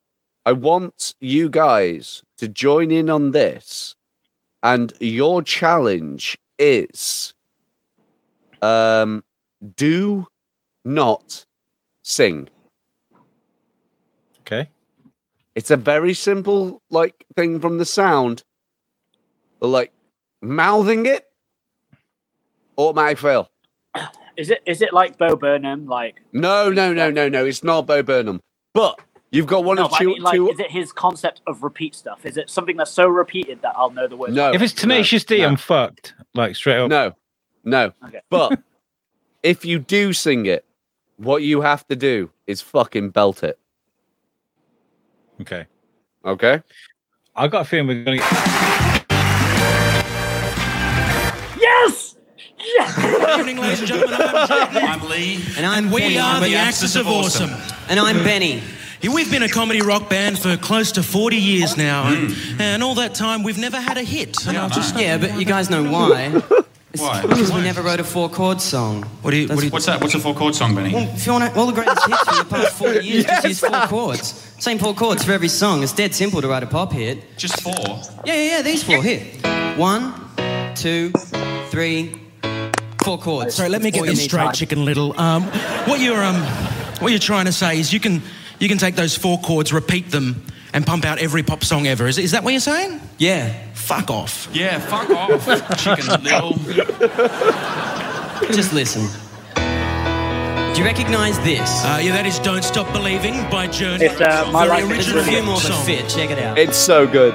[0.45, 3.95] I want you guys to join in on this,
[4.63, 7.35] and your challenge is,
[8.63, 9.25] um,
[9.77, 10.27] do
[10.85, 11.45] not
[12.03, 12.49] sing.
[14.41, 14.69] Okay.
[15.55, 18.43] It's a very simple like thing from the sound,
[19.61, 19.93] but like
[20.41, 21.27] mouthing it,
[22.79, 23.51] automatic fail.
[24.41, 25.87] Is it is it like Bo Burnham?
[25.87, 27.45] Like No, no, no, no, no.
[27.45, 28.41] It's not Bo Burnham.
[28.73, 28.99] But
[29.31, 30.09] you've got one no, of but I two.
[30.09, 32.25] mean, like, two is it his concept of repeat stuff?
[32.25, 34.35] Is it something that's so repeated that I'll know the words?
[34.35, 34.55] no.
[34.55, 36.15] if it's Tenacious no, D, no, am fucked.
[36.35, 36.89] Like straight up.
[36.91, 37.15] no,
[37.65, 37.93] no.
[38.07, 38.21] Okay.
[38.31, 38.59] But
[39.43, 40.65] if you do sing it,
[41.19, 43.59] what you have to do is fucking belt it.
[45.43, 45.67] Okay.
[46.25, 46.63] Okay.
[47.37, 48.80] I got a feeling we're going to
[52.61, 54.21] Good evening, ladies and gentlemen.
[54.21, 54.77] I'm Jordan.
[54.77, 55.43] I'm Lee.
[55.57, 56.19] And I'm we Benny.
[56.19, 57.51] are I'm the the Axis of Awesome.
[57.89, 58.63] And I'm Benny.
[59.01, 62.61] Yeah, We've been a comedy rock band for close to 40 years now, and, hmm.
[62.61, 64.47] and all that time we've never had a hit.
[64.47, 66.29] And I was just Yeah, but you guys know why.
[66.97, 67.23] Why?
[67.23, 69.05] Because we never wrote a four chord song.
[69.23, 70.01] What do you, what do you, what's that?
[70.01, 70.93] What's a four chord song, Benny?
[70.93, 73.61] Well, if you want all the greatest hits from the past 40 years just use
[73.61, 74.55] four chords.
[74.59, 75.83] Same four chords for every song.
[75.83, 77.39] It's dead simple to write a pop hit.
[77.39, 77.73] Just four?
[78.27, 79.03] Yeah, yeah, yeah, these four.
[79.03, 79.21] Here.
[79.77, 80.13] One,
[80.75, 81.11] two,
[81.71, 82.21] three,
[83.05, 83.55] four chords.
[83.55, 84.53] Sorry, let me get you this straight, time.
[84.53, 85.19] Chicken Little.
[85.19, 85.45] Um,
[85.87, 86.41] what you're um,
[87.01, 88.23] what you're trying to say is you can
[88.59, 92.07] you can take those four chords, repeat them, and pump out every pop song ever.
[92.07, 93.01] Is, is that what you're saying?
[93.19, 93.53] Yeah.
[93.75, 94.49] Fuck off.
[94.53, 96.53] Yeah, fuck off, Chicken Little.
[98.55, 99.03] Just listen.
[99.57, 101.85] Do you recognise this?
[101.85, 104.05] Uh, yeah, that is "Don't Stop Believing" by Journey.
[104.05, 105.71] It's, uh, My Very Life is original There's a more song.
[105.71, 106.09] that fit.
[106.09, 106.57] Check it out.
[106.59, 107.35] It's so good.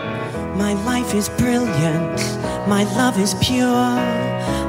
[0.56, 2.18] My life is brilliant.
[2.70, 4.25] My love is pure.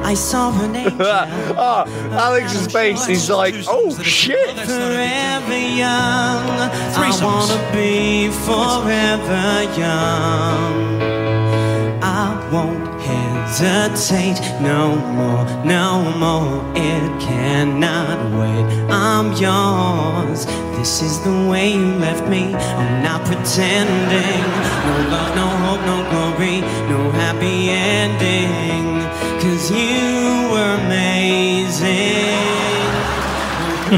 [0.07, 0.95] I saw her name.
[1.01, 4.55] Ah, oh, Alex's face, he's like, oh shit.
[4.55, 6.45] Forever young.
[6.95, 9.47] I wanna be forever
[9.77, 10.75] young.
[12.01, 15.85] I won't hesitate no more, no
[16.23, 16.63] more.
[16.73, 18.65] It cannot wait.
[18.89, 20.45] I'm yours.
[20.77, 22.55] This is the way you left me.
[22.55, 24.45] I'm not pretending.
[24.87, 26.61] No love, no hope, no glory,
[26.91, 28.96] no happy ending.
[29.39, 31.85] Cause you were amazing.
[33.91, 33.97] We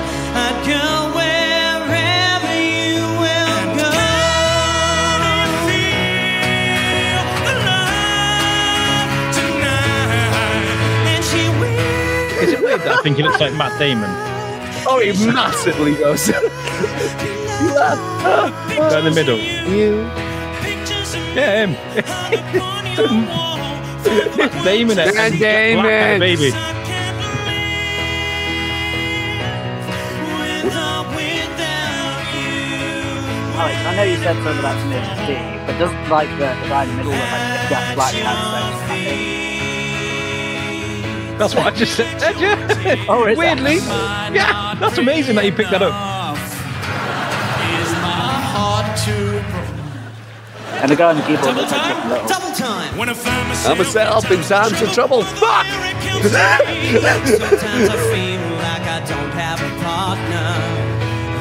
[0.45, 3.95] I'd go wherever you will go.
[7.47, 9.09] Tonight
[9.39, 10.67] tonight
[11.13, 12.43] and she will.
[12.43, 14.11] Is it weird that I think he looks like Matt Damon?
[14.87, 16.31] Oh, he massively does.
[17.65, 19.39] Right in the middle.
[21.35, 21.75] Yeah, him.
[24.65, 24.99] Damon.
[24.99, 25.07] it.
[25.07, 26.21] Yeah, Black Damon.
[26.21, 26.51] baby.
[33.57, 35.35] Alex, I know you said something about Smith D,
[35.67, 38.95] but doesn't like the, the guy in the middle look like Jack Black has?
[41.39, 42.15] That's what I just said.
[43.09, 43.39] Oh, is that?
[43.39, 43.77] Weirdly.
[44.37, 45.93] Yeah, that's amazing that you picked that up.
[50.85, 52.29] And the guy on the keyboard looks like Chicken Little.
[52.29, 52.99] Double time.
[52.99, 55.23] When I find I'm myself in times of trouble.
[55.25, 55.65] Fuck!
[55.65, 56.21] Sometimes
[57.89, 60.53] I feel like I don't have a partner.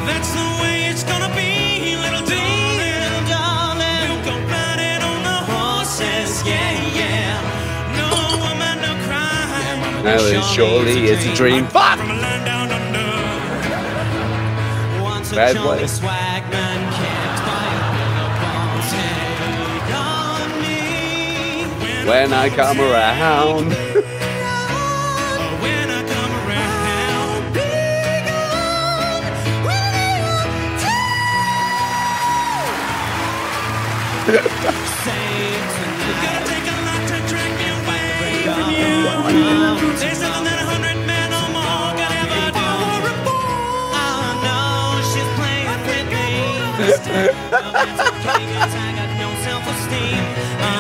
[0.08, 6.40] That's the way it's gonna be, little Little darling, We'll go riding on the horses,
[6.48, 7.36] yeah, yeah.
[8.00, 10.06] No woman, no crime.
[10.06, 11.68] Now it surely is a dream.
[11.68, 12.00] Fuck!
[12.00, 13.12] From a land down under.
[15.04, 15.88] once a Bad charming way.
[22.06, 23.74] When I come around.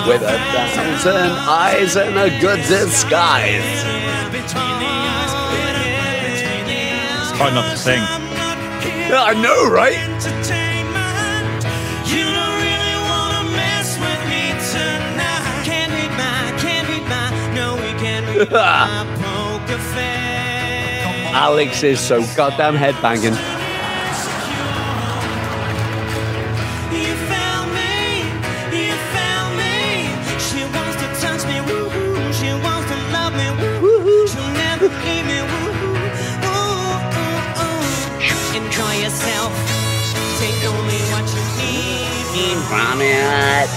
[0.08, 3.84] With a thousand eyes and a good disguise.
[4.32, 6.44] between the eyes.
[7.38, 8.02] Try not to sing.
[9.10, 9.98] Yeah, I know, right?
[21.34, 23.53] Alex is so goddamn really wanna
[42.74, 43.70] From it.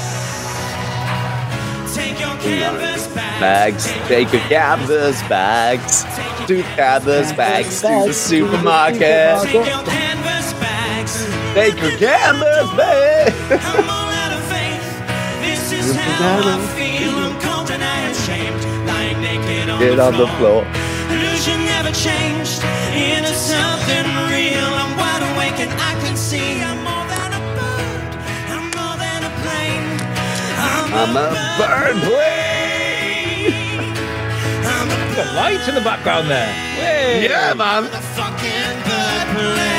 [1.93, 3.40] Take your canvas back.
[3.40, 3.93] Bags.
[4.09, 6.05] Take your canvas bags.
[6.47, 9.43] Two canvas bags to the supermarket.
[9.43, 11.27] Take your canvas bags.
[11.52, 13.36] Take your canvas bags.
[13.66, 14.89] I'm all out of faith.
[15.44, 17.12] This is how I feel.
[17.20, 18.64] I'm cold and I am ashamed.
[18.89, 20.64] Lying naked on Get on the floor.
[20.64, 21.12] floor.
[21.12, 22.64] Illusion never changed
[22.97, 24.64] into something real.
[24.81, 24.95] I'm
[30.97, 31.28] I'm, I'm a
[31.59, 33.52] bird plane.
[34.64, 36.48] I'm a Got lights in the background there.
[36.81, 37.24] Way.
[37.28, 37.85] Yeah, man.
[38.16, 39.77] fucking bird plane.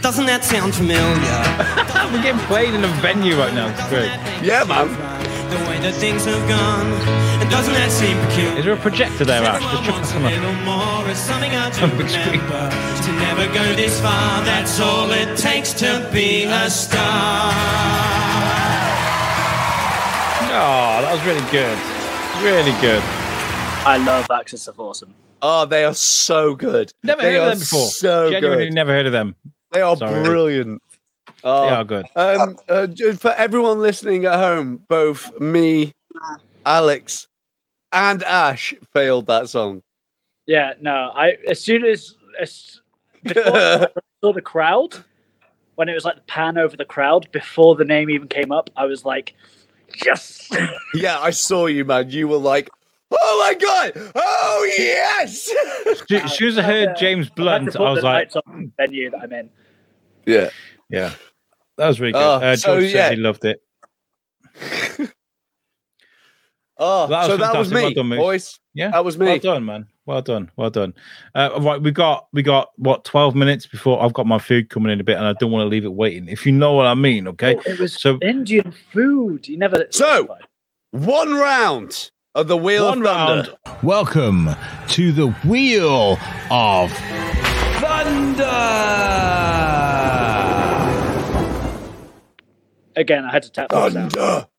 [0.00, 1.04] Doesn't that sound familiar?
[2.12, 3.68] We're getting played in a venue right now.
[3.68, 4.08] It's great.
[4.42, 5.17] Yeah, man.
[5.80, 6.86] The way that things have gone.
[7.40, 8.58] And doesn't that seem peculiar?
[8.58, 9.62] Is there a projector there, Ash?
[9.62, 12.70] Just chuck Wants that a on little more, it's something I to the big remember.
[13.04, 17.52] To never go this far, that's all it takes to be a star.
[20.50, 21.78] Oh, that was really good.
[22.42, 23.02] Really good.
[23.86, 25.14] I love Axis of Awesome.
[25.40, 26.92] Oh, they are so good.
[27.04, 27.86] Never they heard of them before.
[27.86, 28.74] So Genuinely good.
[28.74, 29.36] never heard of them.
[29.70, 30.24] They are Sorry.
[30.24, 30.82] brilliant.
[31.44, 32.06] Oh, They are good.
[32.16, 32.86] Um, uh,
[33.16, 35.92] for everyone listening at home, both me,
[36.66, 37.28] Alex,
[37.92, 39.82] and Ash failed that song.
[40.46, 41.10] Yeah, no.
[41.14, 42.80] I as soon as, as
[43.22, 43.88] before I
[44.22, 44.96] saw the crowd,
[45.74, 48.70] when it was like the pan over the crowd before the name even came up,
[48.76, 49.34] I was like,
[50.04, 50.50] yes.
[50.94, 52.10] Yeah, I saw you, man.
[52.10, 52.70] You were like,
[53.12, 54.10] "Oh my god!
[54.14, 55.50] Oh yes!"
[55.86, 58.32] As soon as I heard James Blunt, I was like,
[58.78, 59.50] venue that I'm in.
[60.24, 60.48] yeah,
[60.88, 61.14] yeah,
[61.76, 62.22] that was really good.
[62.22, 63.08] Oh, uh, so, George yeah.
[63.08, 63.62] said he loved it.
[66.78, 68.60] Oh, That was so that was me, Well done, boys.
[68.72, 69.26] Yeah, that was me.
[69.26, 69.86] Well done, man.
[70.06, 70.50] Well done.
[70.56, 70.94] Well done.
[71.34, 74.92] Uh, right, we got we got what twelve minutes before I've got my food coming
[74.92, 76.28] in a bit, and I don't want to leave it waiting.
[76.28, 77.56] If you know what I mean, okay?
[77.56, 79.48] Oh, it was so Indian food.
[79.48, 79.86] You never.
[79.90, 80.36] So,
[80.92, 83.56] one round of the Wheel One of Thunder.
[83.82, 84.50] Welcome
[84.88, 86.16] to the Wheel
[86.50, 86.92] of
[92.98, 94.50] Again, I had to tap those out.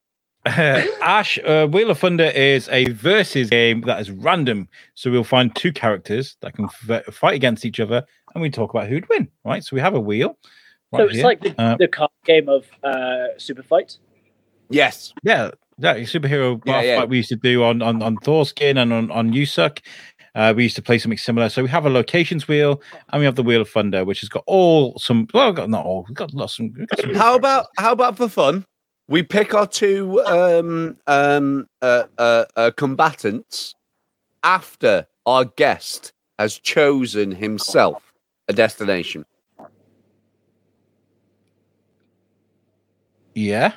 [0.46, 4.68] Ash, uh, Wheel of Thunder is a versus game that is random.
[4.96, 8.70] So we'll find two characters that can f- fight against each other, and we talk
[8.74, 9.28] about who'd win.
[9.44, 9.64] Right.
[9.64, 10.38] So we have a wheel.
[10.96, 11.24] So it's here.
[11.26, 13.98] like the, Uh, the card game of uh, Super Fight.
[14.70, 15.14] Yes.
[15.24, 17.00] Yeah, yeah, superhero Yeah, bar yeah.
[17.00, 19.80] fight we used to do on on on Thorskin and on on Usuck.
[20.40, 21.50] Uh, we used to play something similar.
[21.50, 24.30] So we have a locations wheel and we have the Wheel of Thunder, which has
[24.30, 25.28] got all some.
[25.34, 26.06] Well, got not all.
[26.08, 26.56] We've got lots.
[26.56, 28.66] Some, we've got some How about how about for fun?
[29.10, 33.76] We pick our two um, um, uh, uh, uh, combatants
[34.42, 38.02] after our guest has chosen himself
[38.48, 39.26] a destination.
[43.36, 43.74] Yeah.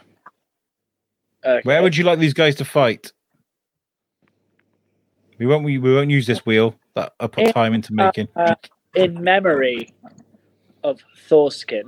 [1.65, 3.13] Where would you like these guys to fight?
[5.39, 5.65] We won't.
[5.65, 8.29] We, we won't use this wheel that I put time into making.
[8.37, 8.55] Uh,
[8.95, 9.93] in memory
[10.85, 11.85] of Thorskin,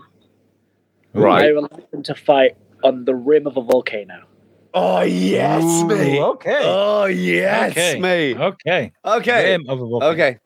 [1.12, 1.45] Right.
[1.47, 4.25] I will like them to fight on the rim of a volcano.
[4.73, 6.21] Oh yes, Ooh, mate.
[6.21, 6.61] okay.
[6.62, 8.01] Oh yes, Okay.
[8.01, 8.37] mate.
[8.37, 8.93] Okay.
[9.05, 9.53] Okay.
[9.53, 10.12] Rim of a volcano.
[10.12, 10.39] Okay.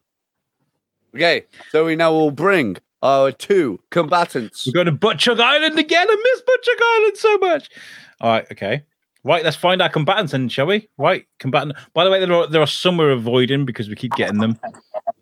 [1.14, 1.46] Okay.
[1.70, 4.66] So we now will bring our two combatants.
[4.66, 6.06] We're going to Butchug Island again.
[6.10, 7.70] I miss Butchug Island so much.
[8.20, 8.46] All right.
[8.52, 8.82] Okay.
[9.28, 9.44] Right.
[9.44, 10.88] Let's find our combatants, then, shall we?
[10.96, 11.26] Right.
[11.38, 11.74] Combatant.
[11.92, 14.58] By the way, there are there are some we're avoiding because we keep getting them.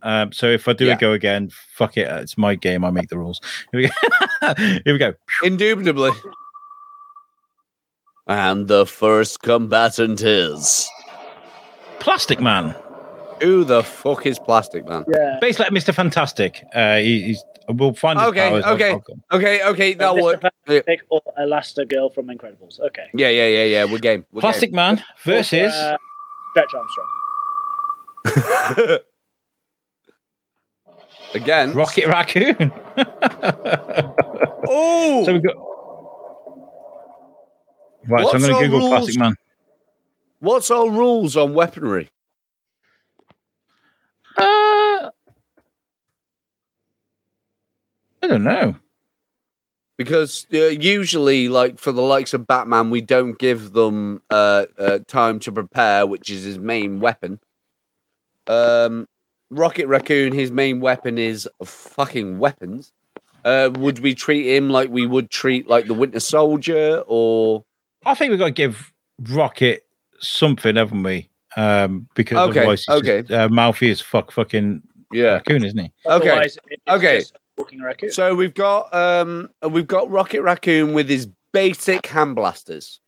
[0.02, 0.94] Um, so if I do Yeah.
[0.94, 2.06] a go again, fuck it.
[2.22, 2.84] It's my game.
[2.84, 3.40] I make the rules.
[3.72, 4.54] Here we go.
[4.84, 5.14] Here we go.
[5.42, 6.12] Indubitably.
[8.28, 10.88] And the first combatant is.
[11.98, 12.76] Plastic Man.
[13.42, 15.04] Who the fuck is Plastic Man?
[15.12, 15.38] Yeah.
[15.40, 15.92] Basically, like Mr.
[15.92, 16.64] Fantastic.
[16.74, 17.44] Uh, he, he's.
[17.68, 18.64] We'll find his Okay, powers.
[18.64, 19.02] I'll- okay, I'll
[19.38, 19.94] okay, okay.
[19.94, 20.22] That Mr.
[20.22, 20.40] works.
[20.66, 22.78] Fantastic or Elastigirl from Incredibles.
[22.80, 23.06] Okay.
[23.14, 23.84] Yeah, yeah, yeah, yeah.
[23.84, 24.24] We're game.
[24.32, 25.72] We're Plastic Man versus.
[25.72, 25.96] Uh,
[26.52, 27.08] Stretch Armstrong.
[31.34, 31.72] Again.
[31.74, 32.56] Rocket Raccoon.
[34.68, 35.24] oh.
[35.24, 35.56] So we got.
[38.08, 38.90] Right, so I'm going to Google rules?
[38.90, 39.34] Plastic Man.
[40.38, 42.08] What's our rules on weaponry?
[44.36, 44.44] Uh,
[48.26, 48.74] I don't know.
[49.96, 54.98] Because uh, usually, like for the likes of Batman, we don't give them uh, uh,
[55.06, 57.38] time to prepare, which is his main weapon.
[58.48, 59.06] Um,
[59.50, 62.92] Rocket Raccoon, his main weapon is fucking weapons.
[63.44, 67.64] Uh, would we treat him like we would treat like the Winter Soldier, or
[68.04, 68.92] I think we've got to give
[69.30, 69.86] Rocket
[70.18, 71.30] something, haven't we?
[71.56, 73.22] Um, because Okay, otherwise, he's okay.
[73.22, 74.82] just, uh, Mouthy is fuck fucking
[75.12, 75.92] yeah, raccoon, isn't he?
[76.06, 76.58] okay, Otherwise,
[76.88, 77.18] okay.
[77.20, 78.10] just Walking raccoon.
[78.10, 83.00] So we've got um, we've got Rocket Raccoon with his basic hand blasters.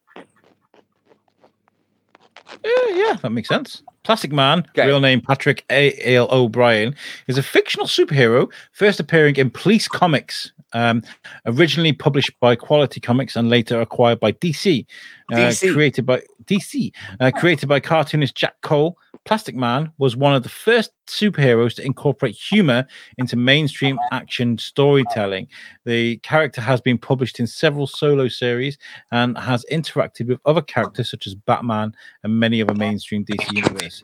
[2.65, 3.83] Yeah, yeah, that makes sense.
[4.05, 5.93] Plastic Man, real name Patrick A.
[6.15, 6.29] L.
[6.31, 6.95] O'Brian,
[7.27, 11.03] is a fictional superhero first appearing in Police Comics, um,
[11.47, 14.87] originally published by Quality Comics and later acquired by DC.
[15.33, 15.73] Uh, DC.
[15.73, 18.97] Created by DC, uh, created by cartoonist Jack Cole.
[19.25, 22.87] Plastic Man was one of the first superheroes to incorporate humor
[23.19, 25.49] into mainstream action storytelling.
[25.85, 28.79] The character has been published in several solo series
[29.11, 31.93] and has interacted with other characters such as Batman
[32.23, 34.03] and many other mainstream DC universe.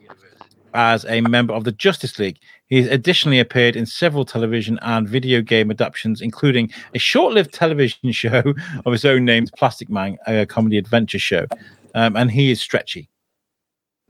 [0.76, 5.09] As a member of the Justice League, he has additionally appeared in several television and
[5.09, 8.42] video game adaptations, including a short-lived television show
[8.84, 11.46] of his own named Plastic Man, a comedy adventure show.
[11.94, 13.09] um, and he is stretchy.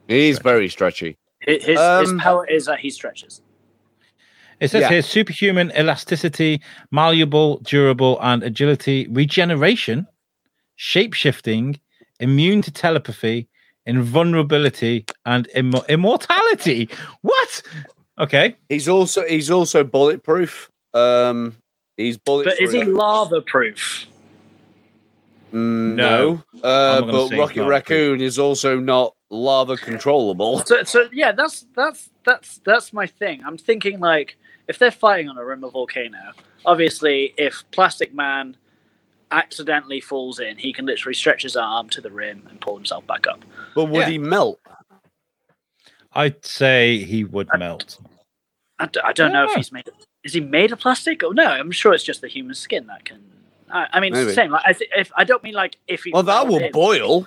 [0.09, 1.19] He's very stretchy.
[1.41, 3.43] His, his, his Um, power is that he stretches.
[4.61, 4.89] It says Yeah.
[4.89, 10.07] here superhuman elasticity, malleable, durable, and agility, regeneration,
[10.77, 11.79] shape shifting,
[12.21, 13.49] immune to telepathy,
[13.87, 16.89] invulnerability, and immo- immortality.
[17.23, 17.63] What?
[18.19, 18.57] Okay.
[18.69, 20.71] He's also he's also bulletproof.
[20.93, 21.57] Um,
[21.97, 22.57] he's bulletproof.
[22.59, 24.07] But is he lava proof?
[25.53, 26.43] Mm, No.
[26.55, 27.65] no, uh, I'm not gonna but say he's Rocket.
[27.69, 30.61] Raccoon is also not lava controllable.
[30.67, 33.43] So, so yeah, that's that's that's that's my thing.
[33.47, 34.37] I'm thinking like
[34.69, 36.19] if they're fighting on a rim of volcano,
[36.65, 38.57] obviously if Plastic Man
[39.39, 43.07] accidentally falls in, he can literally stretch his arm to the rim and pull himself
[43.07, 43.45] back up.
[43.75, 44.09] But would Yeah.
[44.09, 44.61] he melt?
[46.13, 47.99] I'd say he would melt.
[48.79, 49.89] I don't know if he's made.
[50.25, 51.23] Is he made of plastic?
[51.23, 53.21] Oh no, I'm sure it's just the human skin that can.
[53.71, 54.51] I, I mean, it's the same.
[54.51, 56.13] Like, I th- if I don't mean like if he.
[56.13, 56.73] Well, that fell will in.
[56.73, 57.27] boil.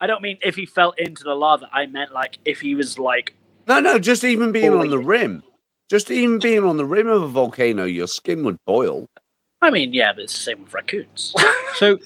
[0.00, 1.68] I don't mean if he fell into the lava.
[1.72, 3.34] I meant like if he was like.
[3.66, 5.42] No, no, just even being on the rim,
[5.90, 9.06] just even being on the rim of a volcano, your skin would boil.
[9.60, 11.34] I mean, yeah, but it's the same with raccoons.
[11.74, 11.98] So,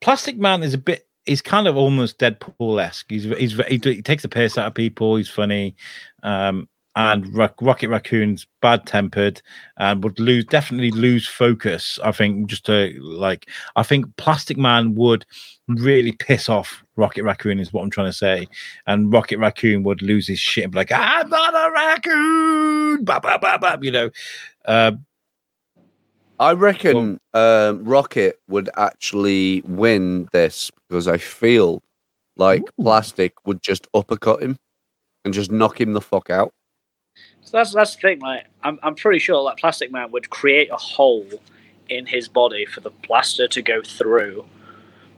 [0.00, 1.06] Plastic Man is a bit.
[1.26, 3.06] He's kind of almost Deadpool esque.
[3.08, 5.14] He's he's he, he takes the piss out of people.
[5.14, 5.76] He's funny,
[6.24, 9.40] um, and Rock, Rocket Raccoon's bad tempered
[9.76, 11.98] and would lose definitely lose focus.
[12.02, 15.24] I think just to like I think Plastic Man would
[15.68, 18.48] really piss off Rocket Raccoon is what I'm trying to say,
[18.86, 23.20] and Rocket Raccoon would lose his shit and be like, "I'm not a raccoon," bah,
[23.20, 24.10] bah, bah, bah, you know.
[24.64, 24.92] Uh,
[26.42, 31.84] I reckon um, Rocket would actually win this because I feel
[32.36, 34.56] like Plastic would just uppercut him
[35.24, 36.52] and just knock him the fuck out.
[37.42, 38.18] So that's that's the thing.
[38.18, 41.28] Like, I'm I'm pretty sure that Plastic Man would create a hole
[41.88, 44.44] in his body for the blaster to go through.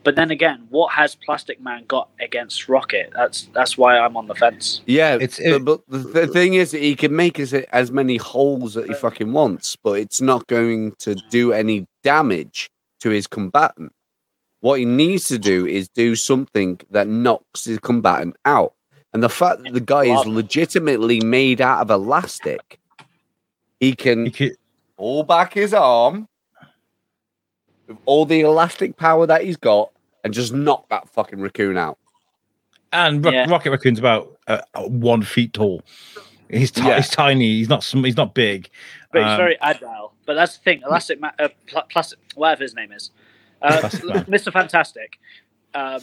[0.05, 3.10] But then again, what has Plastic Man got against Rocket?
[3.16, 4.82] That's that's why I'm on the fence.
[4.86, 8.18] Yeah, It's- but, but the, the thing is, that he can make as, as many
[8.18, 12.70] holes that he fucking wants, but it's not going to do any damage
[13.01, 13.93] to his combatant.
[14.60, 18.74] What he needs to do is do something that knocks his combatant out.
[19.12, 22.78] And the fact that the guy is legitimately made out of elastic,
[23.81, 24.56] he can he could,
[24.98, 26.28] pull back his arm
[27.86, 29.90] with all the elastic power that he's got
[30.24, 31.98] and just knock that fucking raccoon out.
[32.92, 33.46] And Ro- Yeah.
[33.48, 35.82] Rocket Raccoon's about uh, one feet tall.
[36.48, 36.96] He's, ti- Yeah.
[36.96, 37.56] he's tiny.
[37.59, 37.82] He's not.
[37.82, 38.68] sm- He's not big.
[39.12, 40.12] But he's Um, very agile.
[40.26, 40.82] But that's the thing.
[40.86, 43.10] Elastic Man, uh, pl- plastic, whatever his name is,
[43.62, 44.24] uh, Plastic Man.
[44.26, 44.52] Mr.
[44.52, 45.18] Fantastic.
[45.74, 46.01] Um,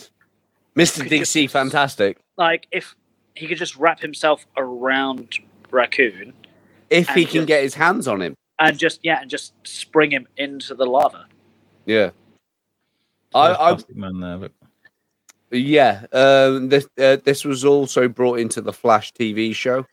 [0.75, 1.07] Mr.
[1.07, 2.17] DC Fantastic.
[2.37, 2.95] like if
[3.35, 5.39] he could just wrap himself around
[5.69, 6.33] Raccoon
[6.89, 8.35] If he can just- get his hands on him.
[8.59, 11.27] and just yeah, and just spring him into the lava.
[11.85, 12.09] Yeah.
[13.33, 14.37] There's I, I Plastic Man there.
[14.37, 14.51] But
[15.51, 16.05] yeah.
[16.11, 19.85] Um, this uh, this was also brought into the Flash TV show.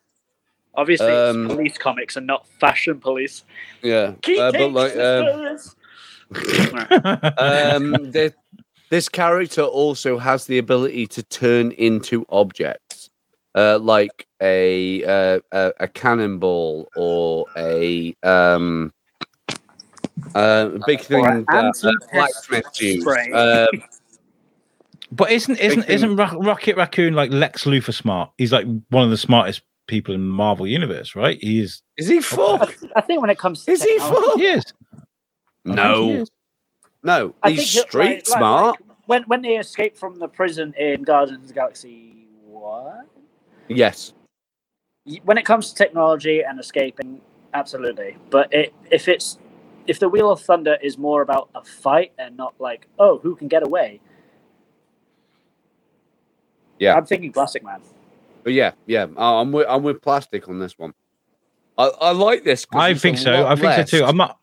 [0.74, 3.44] Obviously, Um, it's police comics and not fashion police.
[3.82, 5.58] Yeah, uh, but like um,
[7.38, 8.32] um, this,
[8.90, 13.10] this character also has the ability to turn into objects,
[13.56, 18.92] uh, like a, uh, a a cannonball or a um,
[20.34, 23.02] uh, big thing Or an that uh, anti-pest blacksmiths use.
[23.02, 23.30] spray.
[23.32, 23.68] Um,
[25.12, 28.30] but isn't isn't thing- isn't Ro- Rocket Raccoon like Lex Luthor smart?
[28.38, 31.38] He's like one of the smartest people in the Marvel universe, right?
[31.40, 31.82] He is.
[31.96, 32.74] is he fuck?
[32.94, 34.36] I think when it comes to Is he technology- fuck?
[34.38, 34.64] He is.
[34.94, 36.30] I he No, is.
[37.02, 38.66] no, I he's street like- like- smart.
[38.80, 43.06] like, when when they escape from the prison in Guardians of the Galaxy, what?
[43.68, 44.12] Yes.
[45.24, 47.22] When it comes to technology and escaping,
[47.54, 48.18] absolutely.
[48.28, 49.38] But it, if it's
[49.88, 53.34] if the Wheel of Thunder is more about a fight and not like oh who
[53.34, 54.00] can get away,
[56.78, 56.94] Yeah.
[56.94, 57.80] I'm thinking Plastic Man.
[58.44, 60.94] But yeah, yeah, I- I'm with I'm with plastic on this one.
[61.76, 62.66] I, I like this.
[62.72, 63.46] I think so.
[63.46, 64.04] I think less- so too.
[64.04, 64.38] I'm not.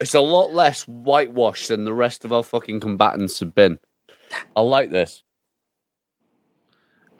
[0.00, 3.78] It's a lot less whitewashed than the rest of our fucking combatants have been.
[4.54, 5.22] I like this.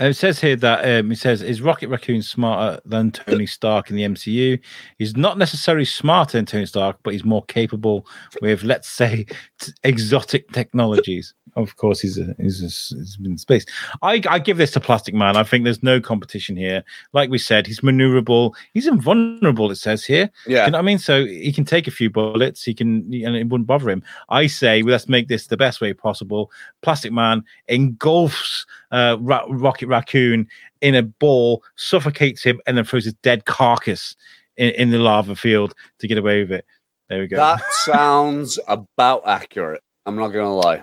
[0.00, 3.96] Uh, It says here that um, says is Rocket Raccoon smarter than Tony Stark in
[3.96, 4.58] the MCU?
[4.98, 8.06] He's not necessarily smarter than Tony Stark, but he's more capable
[8.40, 9.26] with, let's say,
[9.58, 11.34] t- exotic technologies.
[11.56, 13.64] Of course, he's a, he's, a, he's been in space.
[14.02, 15.36] I, I give this to Plastic Man.
[15.36, 16.84] I think there's no competition here.
[17.12, 18.54] Like we said, he's maneuverable.
[18.74, 19.70] He's invulnerable.
[19.70, 20.30] It says here.
[20.46, 20.66] Yeah.
[20.66, 20.98] You know what I mean?
[20.98, 22.62] So he can take a few bullets.
[22.62, 24.04] He can, and it wouldn't bother him.
[24.28, 26.52] I say, well, let's make this the best way possible.
[26.82, 30.46] Plastic Man engulfs uh, Ra- Rocket Raccoon
[30.80, 34.14] in a ball, suffocates him, and then throws his dead carcass
[34.56, 36.64] in, in the lava field to get away with it.
[37.08, 37.36] There we go.
[37.36, 39.82] That sounds about accurate.
[40.06, 40.82] I'm not gonna lie.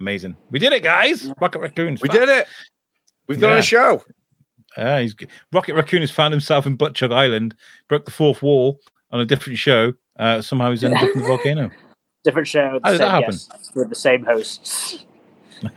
[0.00, 0.36] Amazing.
[0.50, 1.30] We did it, guys.
[1.40, 1.98] Rocket Raccoon.
[2.02, 2.46] We did it.
[3.28, 3.58] We've done Yeah.
[3.58, 4.04] a show.
[4.76, 5.14] Uh, he's
[5.52, 7.54] Rocket Raccoon has found himself in Butchug Island,
[7.88, 8.80] broke the fourth wall
[9.10, 9.92] on a different show.
[10.18, 11.70] Uh, somehow he's ended up in the volcano.
[12.24, 13.30] Different show, How the did that happen?
[13.30, 15.04] guests, with the same hosts.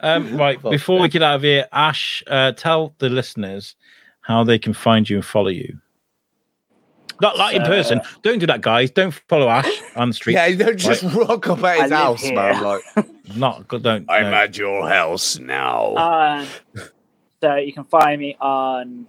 [0.00, 3.74] um, right, before we get out of here, Ash, uh, tell the listeners
[4.20, 5.78] how they can find you and follow you.
[7.20, 8.00] Not like in Uh, person.
[8.22, 8.90] Don't do that, guys.
[8.90, 10.34] Don't follow Ash on the street.
[10.34, 12.34] Yeah, you don't just rock up at his house, here.
[12.34, 12.62] man.
[12.62, 12.82] Like,
[13.36, 13.82] Not good.
[13.82, 14.08] Don't.
[14.10, 14.36] I'm no.
[14.36, 15.96] at your house now.
[15.96, 16.46] Um,
[17.40, 19.06] so you can find me on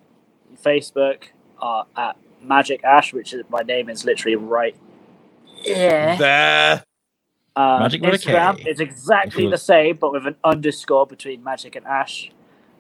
[0.64, 1.24] Facebook
[1.62, 4.76] uh, at Magik Ash, which is my name is literally right
[5.64, 6.16] yeah.
[6.16, 6.84] there.
[7.56, 12.32] Um, Magic Instagram is exactly the same, but with an underscore between Magic and Ash.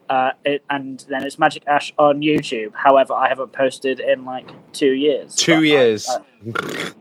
[0.09, 2.73] Uh, it, and then it's Magik Ash on YouTube.
[2.73, 5.35] However, I haven't posted in like two years.
[5.35, 6.07] Two But I- years.
[6.09, 6.19] uh,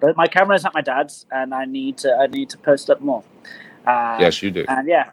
[0.00, 3.00] but my camera's at my dad's, and I need to I need to post up
[3.00, 3.22] more.
[3.86, 4.64] Uh, yes, you do.
[4.68, 5.10] and yeah,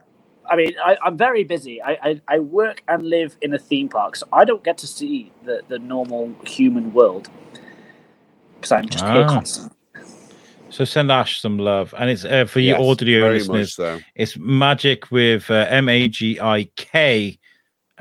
[0.50, 1.82] I mean, I, I'm very busy.
[1.84, 4.88] I, I, I work and live in a theme park, so I don't get to
[4.88, 7.30] see the, the normal human world
[8.56, 9.34] because I'm just here Ah.
[9.36, 9.78] constantly.
[10.72, 13.76] So send Ash some love, and it's uh, for you Yes, audio listeners.
[13.76, 14.00] so.
[14.16, 17.38] It's Magik with uh, M A G I K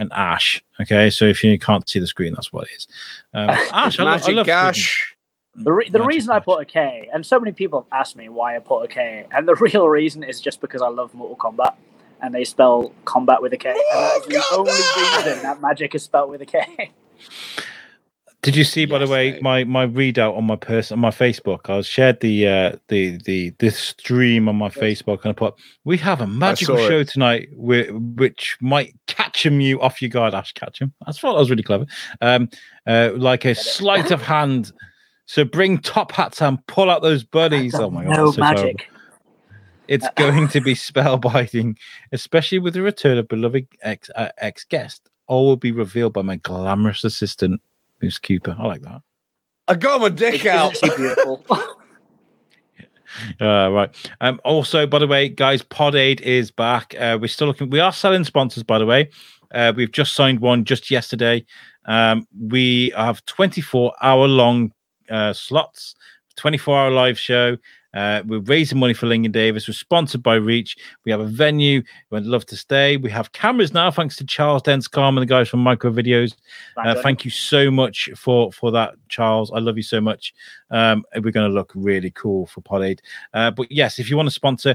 [0.02, 0.62] and Ash.
[0.80, 2.86] Okay, so if you can't see the screen, that's what it is.
[3.32, 5.14] Um, Ash, I, lo- I love Ash.
[5.54, 8.16] The, re- the Magic reason I put a K, and so many people have asked
[8.16, 11.14] me why I put a K, and the real reason is just because I love
[11.14, 11.74] Mortal Kombat,
[12.20, 13.70] and they spell combat with a K.
[13.70, 16.90] and that is the only reason that Magic is spelled with a K.
[18.42, 19.42] Did you see, by the way, mate.
[19.42, 21.70] my my readout on my person on my Facebook?
[21.70, 25.54] I shared the uh the the the stream on my Facebook, and I put
[25.84, 27.08] we have a magical show it.
[27.08, 30.52] tonight, whi- which might catch him you off your guard, Ash.
[30.54, 30.92] Catch him.
[31.06, 31.86] I thought that was really clever.
[32.20, 32.50] Um,
[32.84, 34.72] uh, like a sleight of hand.
[35.26, 37.76] So bring top hats and pull out those buddies.
[37.76, 38.88] Oh my god, no so magic.
[39.86, 41.76] It's going to be spellbinding,
[42.10, 45.08] especially with the return of beloved ex uh, ex guest.
[45.28, 47.60] All will be revealed by my glamorous assistant,
[48.02, 48.56] Moose Cooper.
[48.58, 49.00] I like that.
[49.68, 50.96] I got my dick It's out.
[50.96, 51.44] beautiful.
[53.42, 54.10] Uh, right.
[54.22, 56.94] Um, also, by the way, guys, Pod Aid is back.
[56.98, 57.68] Uh, we're still looking.
[57.68, 59.10] We are selling sponsors, by the way.
[59.54, 61.44] Uh, we've just signed one just yesterday.
[61.84, 64.72] Um, we have 24 hour long
[65.10, 65.94] uh, slots,
[66.36, 67.58] 24 hour live show.
[67.94, 69.68] Uh, we're raising money for Lincoln Davis.
[69.68, 70.76] We're sponsored by Reach.
[71.04, 71.82] We have a venue.
[72.10, 72.96] We'd love to stay.
[72.96, 76.34] We have cameras now, thanks to Charles Denscom and the guys from Micro Videos.
[76.76, 79.50] Uh, thank you so much for for that, Charles.
[79.52, 80.34] I love you so much.
[80.70, 83.02] Um, we're going to look really cool for Pod Aid.
[83.34, 84.74] Uh, but yes, if you want to sponsor,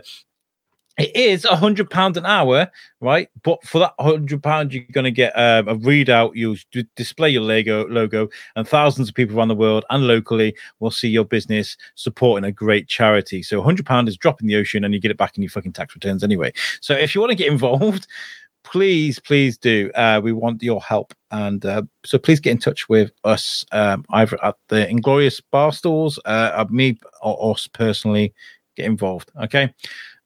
[0.97, 2.69] it is a hundred pound an hour,
[3.01, 3.29] right?
[3.43, 6.31] But for that hundred pound, you're going to get um, a readout.
[6.33, 10.55] You'll d- display your Lego logo, and thousands of people around the world and locally
[10.79, 13.43] will see your business supporting a great charity.
[13.43, 15.43] So, a hundred pound is drop in the ocean, and you get it back in
[15.43, 16.51] your fucking tax returns anyway.
[16.81, 18.07] So, if you want to get involved,
[18.63, 19.91] please, please do.
[19.93, 24.03] Uh, we want your help, and uh, so please get in touch with us um,
[24.09, 28.33] either at the Inglorious Barstools, uh, me or us personally.
[28.75, 29.73] Get involved, okay?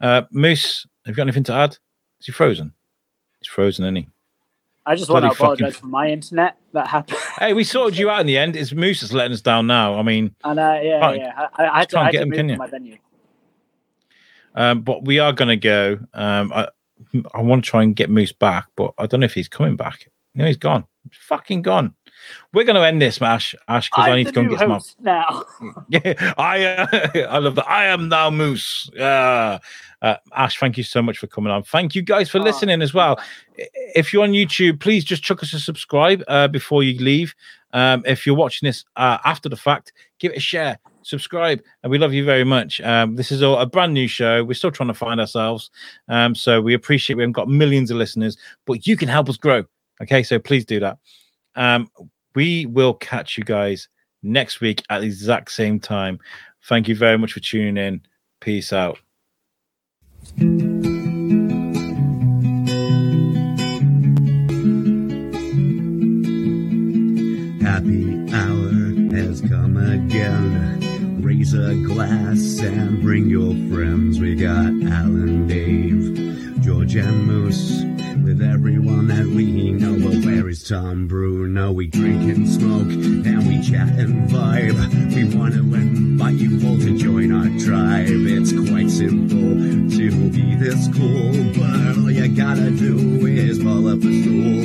[0.01, 1.71] Uh, Moose, have you got anything to add?
[2.19, 2.73] Is he frozen?
[3.39, 4.07] He's frozen, isn't he?
[4.85, 7.17] I just want to Bloody fucking- apologize for my internet that happened.
[7.39, 8.55] Hey, we sorted you out in the end.
[8.55, 9.95] It's Moose that's letting us down now.
[9.97, 12.31] I mean, And uh, yeah, yeah, I, I had to, can't I had get him,
[12.31, 12.57] can you?
[12.57, 12.97] my venue.
[14.55, 15.99] um, but we are going to go.
[16.13, 16.67] Um, I,
[17.33, 19.75] I want to try and get Moose back, but I don't know if he's coming
[19.75, 20.09] back.
[20.35, 20.85] No, he's gone.
[21.03, 21.93] He's fucking gone.
[22.53, 24.79] We're going to end this, Ash, Ash, because I need to go and get some.
[24.99, 25.43] now.
[25.89, 27.69] Yeah, I uh, I love that.
[27.69, 28.89] I am now Moose.
[28.93, 29.59] Yeah.
[30.01, 31.61] Uh, Ash, thank you so much for coming on.
[31.63, 33.19] Thank you guys for Oh, listening as well.
[33.55, 37.35] If you're on YouTube, please just chuck us a subscribe uh, before you leave.
[37.73, 41.91] Um, if you're watching this uh, after the fact, give it a share, subscribe, and
[41.91, 42.81] we love you very much.
[42.81, 44.43] Um, this is all a brand new show.
[44.43, 45.69] We're still trying to find ourselves,
[46.09, 49.37] um, so we appreciate we haven't got millions of listeners, but you can help us
[49.37, 49.63] grow.
[50.01, 50.97] Okay, so please do that.
[51.55, 51.89] Um,
[52.35, 53.89] we will catch you guys
[54.23, 56.19] next week at the exact same time.
[56.63, 58.01] Thank you very much for tuning in.
[58.39, 58.99] Peace out.
[67.61, 68.71] Happy hour
[69.15, 71.21] has come again.
[71.21, 74.19] Raise a glass and bring your friends.
[74.19, 76.30] We got Alan, Dave,
[76.61, 77.83] George, and Moose.
[78.23, 81.71] With everyone that we know, well, where is Tom Bruno?
[81.71, 84.77] We drink and smoke, and we chat and vibe.
[85.15, 88.27] We want to invite you all to join our tribe.
[88.27, 89.37] It's quite simple
[89.97, 94.61] to be this cool, but all you gotta do is pull up a stool.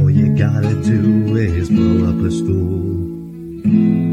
[0.00, 4.11] All you gotta do is pull up a stool.